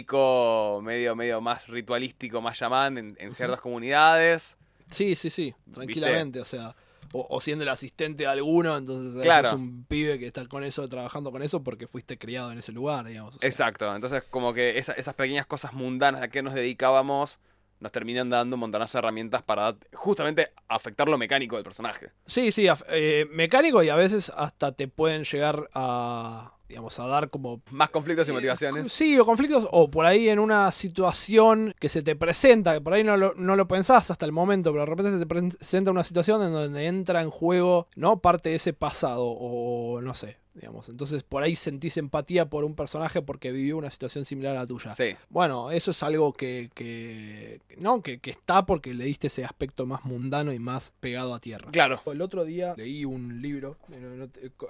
médico, 0.00 0.80
medio, 0.82 1.16
medio 1.16 1.40
más 1.40 1.66
ritualístico, 1.68 2.40
más 2.40 2.56
chamán 2.58 2.96
en, 2.98 3.16
en 3.18 3.32
ciertas 3.34 3.60
comunidades. 3.60 4.56
Sí, 4.88 5.16
sí, 5.16 5.30
sí, 5.30 5.54
tranquilamente, 5.72 6.40
o 6.40 6.44
sea, 6.44 6.74
o, 7.12 7.26
o 7.28 7.40
siendo 7.40 7.64
el 7.64 7.68
asistente 7.70 8.22
de 8.22 8.28
alguno, 8.28 8.76
entonces 8.76 9.20
Claro. 9.22 9.50
sos 9.50 9.58
un 9.58 9.84
pibe 9.84 10.18
que 10.18 10.26
está 10.28 10.46
con 10.46 10.62
eso, 10.62 10.88
trabajando 10.88 11.32
con 11.32 11.42
eso 11.42 11.62
porque 11.62 11.86
fuiste 11.88 12.18
criado 12.18 12.52
en 12.52 12.58
ese 12.58 12.70
lugar, 12.72 13.04
digamos. 13.06 13.34
o 13.36 13.38
sea. 13.40 13.48
Exacto, 13.48 13.92
entonces 13.94 14.22
como 14.30 14.54
que 14.54 14.78
esa- 14.78 14.92
esas 14.92 15.14
pequeñas 15.14 15.46
cosas 15.46 15.72
mundanas 15.72 16.22
a 16.22 16.28
que 16.28 16.42
nos 16.42 16.54
dedicábamos 16.54 17.40
nos 17.80 17.92
terminan 17.92 18.30
dando 18.30 18.56
un 18.56 18.60
montonazo 18.60 18.98
de 18.98 19.00
herramientas 19.00 19.42
para 19.42 19.74
justamente 19.94 20.52
afectar 20.68 21.08
lo 21.08 21.18
mecánico 21.18 21.56
del 21.56 21.64
personaje. 21.64 22.10
Sí, 22.26 22.52
sí, 22.52 22.66
eh, 22.90 23.26
mecánico 23.32 23.82
y 23.82 23.88
a 23.88 23.96
veces 23.96 24.30
hasta 24.36 24.72
te 24.72 24.86
pueden 24.86 25.24
llegar 25.24 25.68
a, 25.74 26.54
digamos, 26.68 26.98
a 27.00 27.06
dar 27.06 27.30
como 27.30 27.62
Más 27.70 27.90
conflictos 27.90 28.28
y 28.28 28.30
Eh, 28.30 28.34
motivaciones. 28.34 28.92
Sí, 28.92 29.18
o 29.18 29.24
conflictos, 29.24 29.66
o 29.72 29.90
por 29.90 30.04
ahí 30.06 30.28
en 30.28 30.38
una 30.38 30.70
situación 30.72 31.74
que 31.80 31.88
se 31.88 32.02
te 32.02 32.16
presenta, 32.16 32.74
que 32.74 32.80
por 32.80 32.92
ahí 32.92 33.02
no 33.02 33.16
lo, 33.16 33.34
no 33.34 33.56
lo 33.56 33.66
pensás 33.66 34.10
hasta 34.10 34.26
el 34.26 34.32
momento, 34.32 34.70
pero 34.72 34.82
de 34.84 34.90
repente 34.90 35.12
se 35.12 35.18
te 35.18 35.26
presenta 35.26 35.90
una 35.90 36.04
situación 36.04 36.42
en 36.42 36.52
donde 36.52 36.86
entra 36.86 37.22
en 37.22 37.30
juego, 37.30 37.88
¿no? 37.96 38.20
Parte 38.20 38.50
de 38.50 38.56
ese 38.56 38.72
pasado, 38.72 39.24
o 39.26 40.00
no 40.02 40.14
sé, 40.14 40.36
digamos. 40.54 40.88
Entonces 40.88 41.22
por 41.22 41.42
ahí 41.42 41.56
sentís 41.56 41.96
empatía 41.96 42.48
por 42.48 42.64
un 42.64 42.74
personaje 42.74 43.22
porque 43.22 43.52
vivió 43.52 43.76
una 43.76 43.90
situación 43.90 44.24
similar 44.24 44.56
a 44.56 44.60
la 44.60 44.66
tuya. 44.66 44.94
Sí. 44.94 45.16
Bueno, 45.28 45.70
eso 45.70 45.90
es 45.92 46.02
algo 46.02 46.32
que, 46.32 46.70
que 46.74 47.60
no, 47.78 48.02
que, 48.02 48.18
que 48.18 48.30
está 48.30 48.66
porque 48.66 48.94
le 48.94 49.04
diste 49.04 49.28
ese 49.28 49.44
aspecto 49.44 49.86
más 49.86 50.04
mundano 50.04 50.52
y 50.52 50.58
más 50.58 50.92
pegado 51.00 51.34
a 51.34 51.40
tierra. 51.40 51.70
Claro. 51.70 52.00
El 52.06 52.20
otro 52.22 52.44
día 52.44 52.74
leí 52.76 53.04
un 53.04 53.40
libro, 53.40 53.76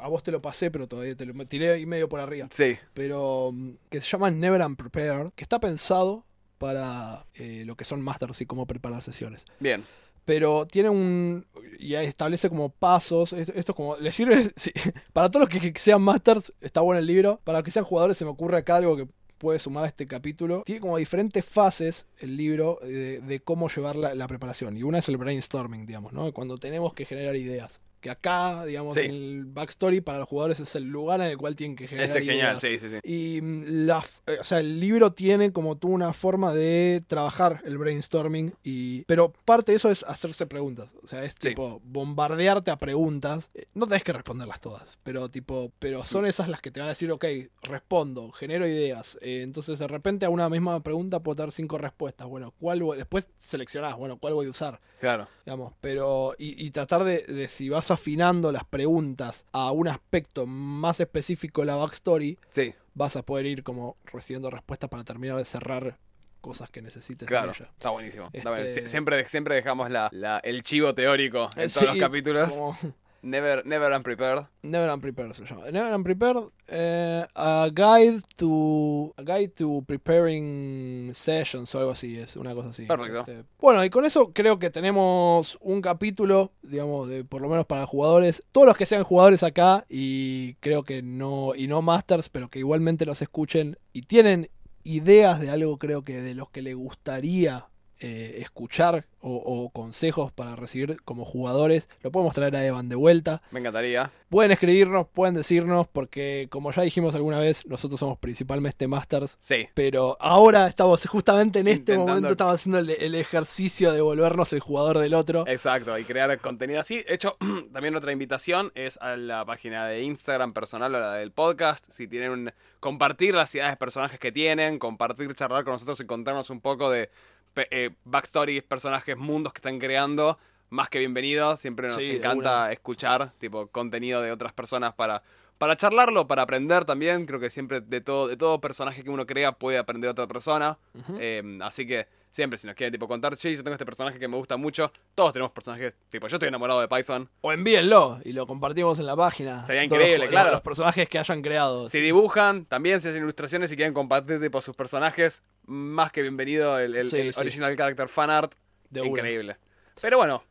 a 0.00 0.08
vos 0.08 0.22
te 0.22 0.30
lo 0.32 0.40
pasé, 0.42 0.70
pero 0.70 0.86
todavía 0.86 1.14
te 1.16 1.26
lo 1.26 1.34
tiré 1.46 1.72
ahí 1.72 1.86
medio 1.86 2.08
por 2.08 2.20
arriba 2.20 2.48
Sí. 2.50 2.76
pero 2.94 3.50
mm, 3.52 3.70
que 3.88 4.00
se 4.00 4.08
llama 4.08 4.30
Never 4.30 4.60
Unprepared, 4.60 5.30
que 5.34 5.44
está 5.44 5.58
pensado 5.60 6.24
para 6.58 7.24
eh, 7.34 7.64
lo 7.64 7.74
que 7.74 7.84
son 7.86 8.02
masters 8.02 8.40
y 8.42 8.46
cómo 8.46 8.66
preparar 8.66 9.00
sesiones. 9.02 9.46
Bien. 9.60 9.84
Pero 10.24 10.66
tiene 10.66 10.88
un. 10.88 11.46
y 11.78 11.94
establece 11.94 12.48
como 12.48 12.68
pasos. 12.68 13.32
Esto, 13.32 13.52
es 13.54 13.64
como. 13.66 13.96
Le 13.96 14.12
sirve. 14.12 14.52
para 15.12 15.30
todos 15.30 15.48
los 15.48 15.62
que, 15.62 15.72
sean 15.78 16.02
masters, 16.02 16.52
está 16.60 16.80
bueno 16.80 16.98
el 16.98 17.06
libro. 17.06 17.40
Para 17.44 17.58
los 17.58 17.64
que 17.64 17.70
sean 17.70 17.84
jugadores, 17.84 18.16
se 18.16 18.24
me 18.24 18.30
ocurre 18.30 18.58
acá 18.58 18.76
algo 18.76 18.96
que 18.96 19.08
puede 19.38 19.58
sumar 19.58 19.84
a 19.84 19.88
este 19.88 20.06
capítulo. 20.06 20.62
Tiene 20.66 20.80
como 20.80 20.98
diferentes 20.98 21.44
fases 21.44 22.06
el 22.18 22.36
libro 22.36 22.78
de, 22.82 23.20
de 23.20 23.40
cómo 23.40 23.68
llevar 23.68 23.96
la, 23.96 24.14
la 24.14 24.28
preparación. 24.28 24.76
Y 24.76 24.82
una 24.82 24.98
es 24.98 25.08
el 25.08 25.16
brainstorming, 25.16 25.86
digamos, 25.86 26.12
¿no? 26.12 26.32
Cuando 26.32 26.58
tenemos 26.58 26.92
que 26.94 27.06
generar 27.06 27.36
ideas. 27.36 27.80
Que 28.00 28.10
acá, 28.10 28.64
digamos, 28.64 28.94
Sí. 28.94 29.00
el 29.02 29.44
backstory 29.46 30.00
para 30.00 30.18
los 30.18 30.28
jugadores 30.28 30.58
es 30.60 30.74
el 30.74 30.84
lugar 30.84 31.20
en 31.20 31.26
el 31.28 31.36
cual 31.36 31.54
tienen 31.56 31.76
que 31.76 31.86
generar 31.86 32.08
Ese 32.10 32.18
es 32.20 32.24
genial, 32.26 32.60
sí, 32.60 32.78
sí, 32.78 32.88
sí. 32.88 32.96
Y 33.04 33.40
mm, 33.42 33.86
la, 33.86 34.04
eh, 34.26 34.38
o 34.40 34.44
sea, 34.44 34.60
el 34.60 34.80
libro 34.80 35.12
tiene 35.12 35.52
como 35.52 35.76
tú 35.76 35.88
una 35.88 36.12
forma 36.12 36.52
de 36.54 37.02
trabajar 37.06 37.60
el 37.64 37.76
brainstorming, 37.78 38.54
y, 38.64 39.02
pero 39.04 39.32
parte 39.44 39.72
de 39.72 39.76
eso 39.76 39.90
es 39.90 40.02
hacerse 40.04 40.46
preguntas. 40.46 40.94
O 41.02 41.06
sea, 41.06 41.24
es 41.24 41.34
tipo 41.36 41.80
bombardearte 41.84 42.70
a 42.70 42.76
preguntas. 42.78 43.50
Eh, 43.54 43.66
No 43.74 43.86
tenés 43.86 44.02
que 44.02 44.12
responderlas 44.12 44.60
todas, 44.60 44.98
pero 45.02 45.28
tipo, 45.28 45.70
pero 45.78 46.02
son 46.04 46.24
esas 46.26 46.48
las 46.48 46.60
que 46.60 46.70
te 46.70 46.80
van 46.80 46.88
a 46.88 46.92
decir, 46.92 47.10
ok, 47.12 47.24
respondo, 47.64 48.30
genero 48.32 48.66
ideas. 48.66 49.18
Eh, 49.20 49.42
entonces 49.42 49.78
de 49.78 49.86
repente 49.88 50.26
a 50.26 50.30
una 50.30 50.48
misma 50.48 50.80
pregunta 50.82 51.20
puedo 51.22 51.36
dar 51.36 51.52
cinco 51.52 51.78
respuestas. 51.78 52.26
Bueno, 52.26 52.54
¿cuál 52.58 52.82
voy? 52.82 52.96
Después 52.96 53.28
seleccionás, 53.36 53.96
bueno, 53.96 54.18
¿cuál 54.18 54.34
voy 54.34 54.46
a 54.46 54.50
usar? 54.50 54.80
Claro. 55.00 55.28
digamos, 55.46 55.72
pero 55.80 56.34
y, 56.38 56.62
y 56.66 56.70
tratar 56.72 57.04
de, 57.04 57.22
de 57.22 57.48
si 57.48 57.68
vas 57.70 57.89
afinando 57.90 58.52
las 58.52 58.64
preguntas 58.64 59.44
a 59.52 59.70
un 59.72 59.88
aspecto 59.88 60.46
más 60.46 61.00
específico 61.00 61.62
de 61.62 61.66
la 61.66 61.76
backstory, 61.76 62.38
Sí, 62.50 62.74
vas 62.94 63.16
a 63.16 63.22
poder 63.22 63.46
ir 63.46 63.62
como 63.62 63.96
recibiendo 64.12 64.50
respuestas 64.50 64.90
para 64.90 65.04
terminar 65.04 65.36
de 65.36 65.44
cerrar 65.44 65.98
cosas 66.40 66.70
que 66.70 66.80
necesites 66.82 67.28
claro. 67.28 67.52
ella. 67.54 67.68
Está 67.72 67.90
buenísimo. 67.90 68.30
Este- 68.32 68.88
Siempre, 68.88 69.28
siempre 69.28 69.54
dejamos 69.56 69.90
la, 69.90 70.08
la- 70.12 70.38
el 70.38 70.62
chivo 70.62 70.94
teórico 70.94 71.50
en 71.56 71.70
todos 71.72 71.88
los 71.88 71.96
capítulos. 71.98 72.54
como 72.54 72.76
Never, 73.22 73.62
never 73.66 73.94
unprepared. 73.94 74.46
Never 74.62 74.90
Unprepared 74.92 75.34
se 75.34 75.44
llama. 75.44 75.70
Never 75.70 75.94
Unprepared, 75.94 76.50
eh, 76.68 77.26
a 77.34 77.68
guide 77.72 78.22
to 78.36 79.12
a 79.16 79.22
guide 79.22 79.52
to 79.56 79.82
preparing 79.86 81.12
sessions 81.14 81.74
o 81.74 81.78
algo 81.80 81.90
así, 81.90 82.18
es 82.18 82.36
una 82.36 82.54
cosa 82.54 82.70
así. 82.70 82.86
Perfecto. 82.86 83.20
Este, 83.20 83.44
bueno, 83.60 83.84
y 83.84 83.90
con 83.90 84.04
eso 84.06 84.32
creo 84.32 84.58
que 84.58 84.70
tenemos 84.70 85.58
un 85.60 85.82
capítulo, 85.82 86.52
digamos, 86.62 87.08
de 87.08 87.24
por 87.24 87.42
lo 87.42 87.48
menos 87.48 87.66
para 87.66 87.86
jugadores, 87.86 88.42
todos 88.52 88.66
los 88.66 88.76
que 88.76 88.86
sean 88.86 89.04
jugadores 89.04 89.42
acá 89.42 89.84
y 89.88 90.54
creo 90.54 90.82
que 90.82 91.02
no 91.02 91.54
y 91.54 91.66
no 91.66 91.82
masters, 91.82 92.30
pero 92.30 92.48
que 92.48 92.58
igualmente 92.60 93.04
los 93.04 93.20
escuchen 93.20 93.78
y 93.92 94.02
tienen 94.02 94.48
ideas 94.82 95.40
de 95.40 95.50
algo 95.50 95.78
creo 95.78 96.04
que 96.04 96.22
de 96.22 96.34
los 96.34 96.48
que 96.48 96.62
le 96.62 96.72
gustaría 96.72 97.69
eh, 98.00 98.36
escuchar 98.38 99.04
o, 99.20 99.34
o 99.36 99.68
consejos 99.70 100.32
para 100.32 100.56
recibir 100.56 100.96
como 101.04 101.24
jugadores, 101.26 101.88
lo 102.02 102.10
podemos 102.10 102.34
traer 102.34 102.56
a 102.56 102.64
Evan 102.64 102.88
de 102.88 102.96
vuelta. 102.96 103.42
Me 103.50 103.60
encantaría. 103.60 104.10
Pueden 104.30 104.50
escribirnos, 104.52 105.06
pueden 105.08 105.34
decirnos, 105.34 105.86
porque 105.88 106.46
como 106.50 106.72
ya 106.72 106.82
dijimos 106.82 107.14
alguna 107.14 107.38
vez, 107.38 107.66
nosotros 107.66 108.00
somos 108.00 108.16
principalmente 108.18 108.88
masters. 108.88 109.36
Sí. 109.40 109.68
Pero 109.74 110.16
ahora 110.20 110.66
estamos 110.68 111.04
justamente 111.06 111.58
en 111.58 111.68
este 111.68 111.92
Intentando- 111.92 112.06
momento, 112.06 112.28
estamos 112.30 112.54
haciendo 112.54 112.78
el, 112.78 112.90
el 112.90 113.14
ejercicio 113.14 113.92
de 113.92 114.00
volvernos 114.00 114.52
el 114.52 114.60
jugador 114.60 114.98
del 114.98 115.12
otro. 115.14 115.44
Exacto, 115.46 115.98
y 115.98 116.04
crear 116.04 116.38
contenido 116.40 116.80
así. 116.80 117.02
De 117.02 117.14
hecho, 117.14 117.36
también 117.72 117.94
otra 117.96 118.12
invitación 118.12 118.72
es 118.74 118.96
a 119.02 119.16
la 119.16 119.44
página 119.44 119.86
de 119.86 120.02
Instagram 120.02 120.52
personal 120.54 120.94
o 120.94 121.00
la 121.00 121.14
del 121.14 121.32
podcast. 121.32 121.84
Si 121.90 122.08
tienen 122.08 122.30
un. 122.30 122.52
compartir 122.78 123.34
las 123.34 123.54
ideas 123.54 123.70
de 123.70 123.76
personajes 123.76 124.18
que 124.18 124.32
tienen, 124.32 124.78
compartir, 124.78 125.34
charlar 125.34 125.64
con 125.64 125.74
nosotros 125.74 126.00
y 126.00 126.06
contarnos 126.06 126.48
un 126.50 126.60
poco 126.62 126.88
de 126.90 127.10
eh, 127.56 127.90
backstories, 128.04 128.62
personajes, 128.62 129.16
mundos 129.16 129.52
que 129.52 129.58
están 129.58 129.78
creando. 129.78 130.38
Más 130.68 130.88
que 130.88 130.98
bienvenidos, 131.00 131.58
siempre 131.60 131.88
nos 131.88 131.96
Sí, 131.96 132.16
encanta 132.16 132.70
escuchar 132.72 133.32
tipo 133.38 133.66
contenido 133.68 134.22
de 134.22 134.30
otras 134.30 134.52
personas 134.52 134.92
para, 134.94 135.22
para 135.58 135.76
charlarlo, 135.76 136.28
para 136.28 136.42
aprender 136.42 136.84
también. 136.84 137.26
Creo 137.26 137.40
que 137.40 137.50
siempre 137.50 137.80
de 137.80 138.00
todo, 138.00 138.28
de 138.28 138.36
todo 138.36 138.60
personaje 138.60 139.02
que 139.02 139.10
uno 139.10 139.26
crea 139.26 139.52
puede 139.52 139.78
aprender 139.78 140.10
otra 140.10 140.28
persona. 140.28 140.78
Eh, 141.18 141.58
así 141.62 141.86
que 141.86 142.06
siempre, 142.30 142.58
si 142.58 142.66
nos 142.66 142.76
quieren 142.76 142.92
tipo 142.92 143.06
contar, 143.08 143.36
sí, 143.36 143.54
yo 143.56 143.62
tengo 143.62 143.72
este 143.74 143.84
personaje 143.84 144.18
que 144.18 144.28
me 144.28 144.36
gusta 144.36 144.56
mucho. 144.56 144.92
Todos 145.14 145.32
tenemos 145.32 145.52
personajes, 145.52 145.94
tipo, 146.08 146.26
yo 146.28 146.36
estoy 146.36 146.48
enamorado 146.48 146.80
de 146.80 146.88
Python. 146.88 147.28
O 147.40 147.52
envíenlo 147.52 148.20
y 148.24 148.32
lo 148.32 148.46
compartimos 148.46 148.98
en 149.00 149.06
la 149.06 149.16
página. 149.16 149.64
Sería 149.66 149.86
Todos 149.86 150.00
increíble, 150.00 150.28
claro. 150.28 150.50
Los 150.52 150.60
personajes 150.62 151.08
que 151.08 151.18
hayan 151.18 151.42
creado. 151.42 151.88
Si 151.88 152.00
dibujan, 152.00 152.64
también 152.66 153.00
si 153.00 153.08
hacen 153.08 153.22
ilustraciones 153.22 153.70
y 153.72 153.76
quieren 153.76 153.94
compartir 153.94 154.40
tipo 154.40 154.60
sus 154.60 154.74
personajes, 154.76 155.42
más 155.66 156.12
que 156.12 156.22
bienvenido 156.22 156.78
el, 156.78 156.94
el- 156.96 157.06
Sí, 157.08 157.18
el 157.18 157.34
sí. 157.34 157.40
original 157.40 157.76
character 157.76 158.08
fan 158.08 158.30
art. 158.30 158.54
De 158.90 159.00
una. 159.02 159.10
increíble. 159.10 159.56
Pero 160.00 160.16
bueno, 160.18 160.42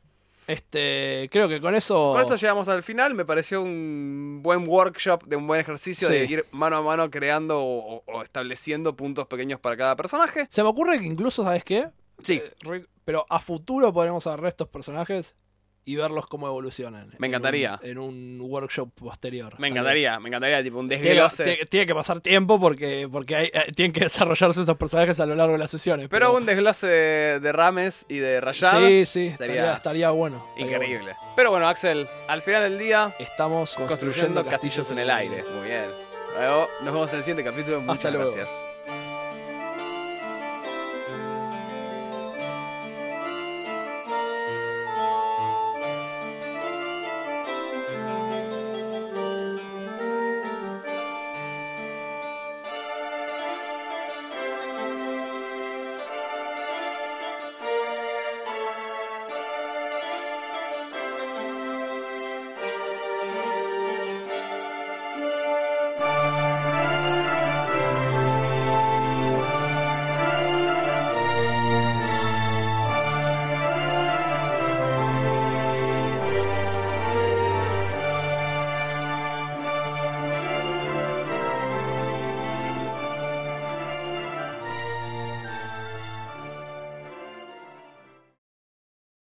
Este, 0.50 1.28
creo 1.32 1.47
que 1.47 1.62
con 1.62 1.76
eso. 1.76 2.14
con 2.14 2.24
eso 2.24 2.36
llegamos 2.36 2.68
al 2.68 2.82
final. 2.82 3.14
Me 3.14 3.24
pareció 3.24 3.62
un 3.62 4.39
buen 4.41 4.68
workshop, 4.68 5.24
de 5.26 5.36
un 5.36 5.45
buen 5.45 5.62
ejercicio 5.62 6.10
de 6.10 6.26
ir 6.26 6.45
mano 6.52 6.78
a 6.78 6.82
mano 6.82 7.12
creando 7.12 7.62
o, 7.62 8.04
o 8.06 8.24
estableciendo 8.24 8.95
puntos 8.95 9.28
pequeños 9.28 9.60
para 9.60 9.78
cada 9.78 9.95
personaje. 9.95 10.47
Se 10.50 10.64
me 10.64 10.70
ocurre 10.70 11.00
que 11.00 11.06
incluso, 11.06 11.43
¿sabes 11.43 11.64
qué? 11.64 11.89
Sí. 12.24 12.41
Eh, 12.43 12.86
pero 13.06 13.26
a 13.30 13.39
futuro 13.39 13.93
podremos 13.93 14.26
agarrar 14.26 14.47
estos 14.47 14.68
personajes 14.68 15.36
y 15.90 15.96
verlos 15.96 16.28
cómo 16.28 16.46
evolucionan. 16.48 17.12
Me 17.18 17.28
encantaría. 17.28 17.80
En 17.82 17.98
un, 17.98 18.10
en 18.36 18.42
un 18.42 18.52
workshop 18.52 18.92
posterior. 18.94 19.60
Me 19.60 19.70
encantaría, 19.70 20.20
me 20.20 20.30
encantaría 20.30 20.62
tipo 20.62 20.78
un 20.80 20.88
desglose. 20.88 21.44
tiene- 21.44 21.66
tiene 21.66 21.86
que 21.88 21.96
pasar 21.96 22.22
tiempo 22.22 22.60
porque, 22.60 23.08
porque 23.12 23.36
hay- 23.36 23.52
eh, 23.54 23.72
tienen 23.76 23.92
que 23.92 24.00
desarrollarse 24.10 24.62
esos 24.62 24.78
personajes 24.78 25.20
a 25.20 25.26
lo 25.26 25.34
largo 25.36 25.54
de 25.54 25.60
las 25.60 25.72
sesiones. 25.72 26.08
Pero 26.10 26.36
un 26.36 26.46
desglose 26.46 26.86
de, 26.86 27.40
de 27.40 27.52
Rames 27.52 28.06
y 28.08 28.18
de 28.18 28.40
Rayad. 28.40 28.80
Sí, 28.88 29.06
sí, 29.08 29.28
estaría, 29.28 29.74
estaría 29.74 30.10
bueno. 30.12 30.46
estaría 30.50 30.76
Increíble. 30.78 31.16
Pero 31.36 31.50
bueno, 31.52 31.68
Axel, 31.68 32.08
al 32.28 32.42
final 32.42 32.62
del 32.64 32.78
día. 32.78 33.16
Estamos 33.18 33.74
construyendo, 33.76 33.98
construyendo 33.98 34.46
castillos 34.46 34.92
en 34.92 35.00
el 35.00 35.10
aire. 35.10 35.44
Muy 35.58 35.68
bien. 35.68 35.86
Luego, 36.38 36.68
nos 36.84 36.94
vemos 36.94 37.10
en 37.14 37.18
el 37.18 37.24
siguiente 37.24 37.50
capítulo. 37.50 37.82
Muchas 37.82 37.98
Hasta 37.98 38.12
luego. 38.12 38.32
gracias. 38.34 38.62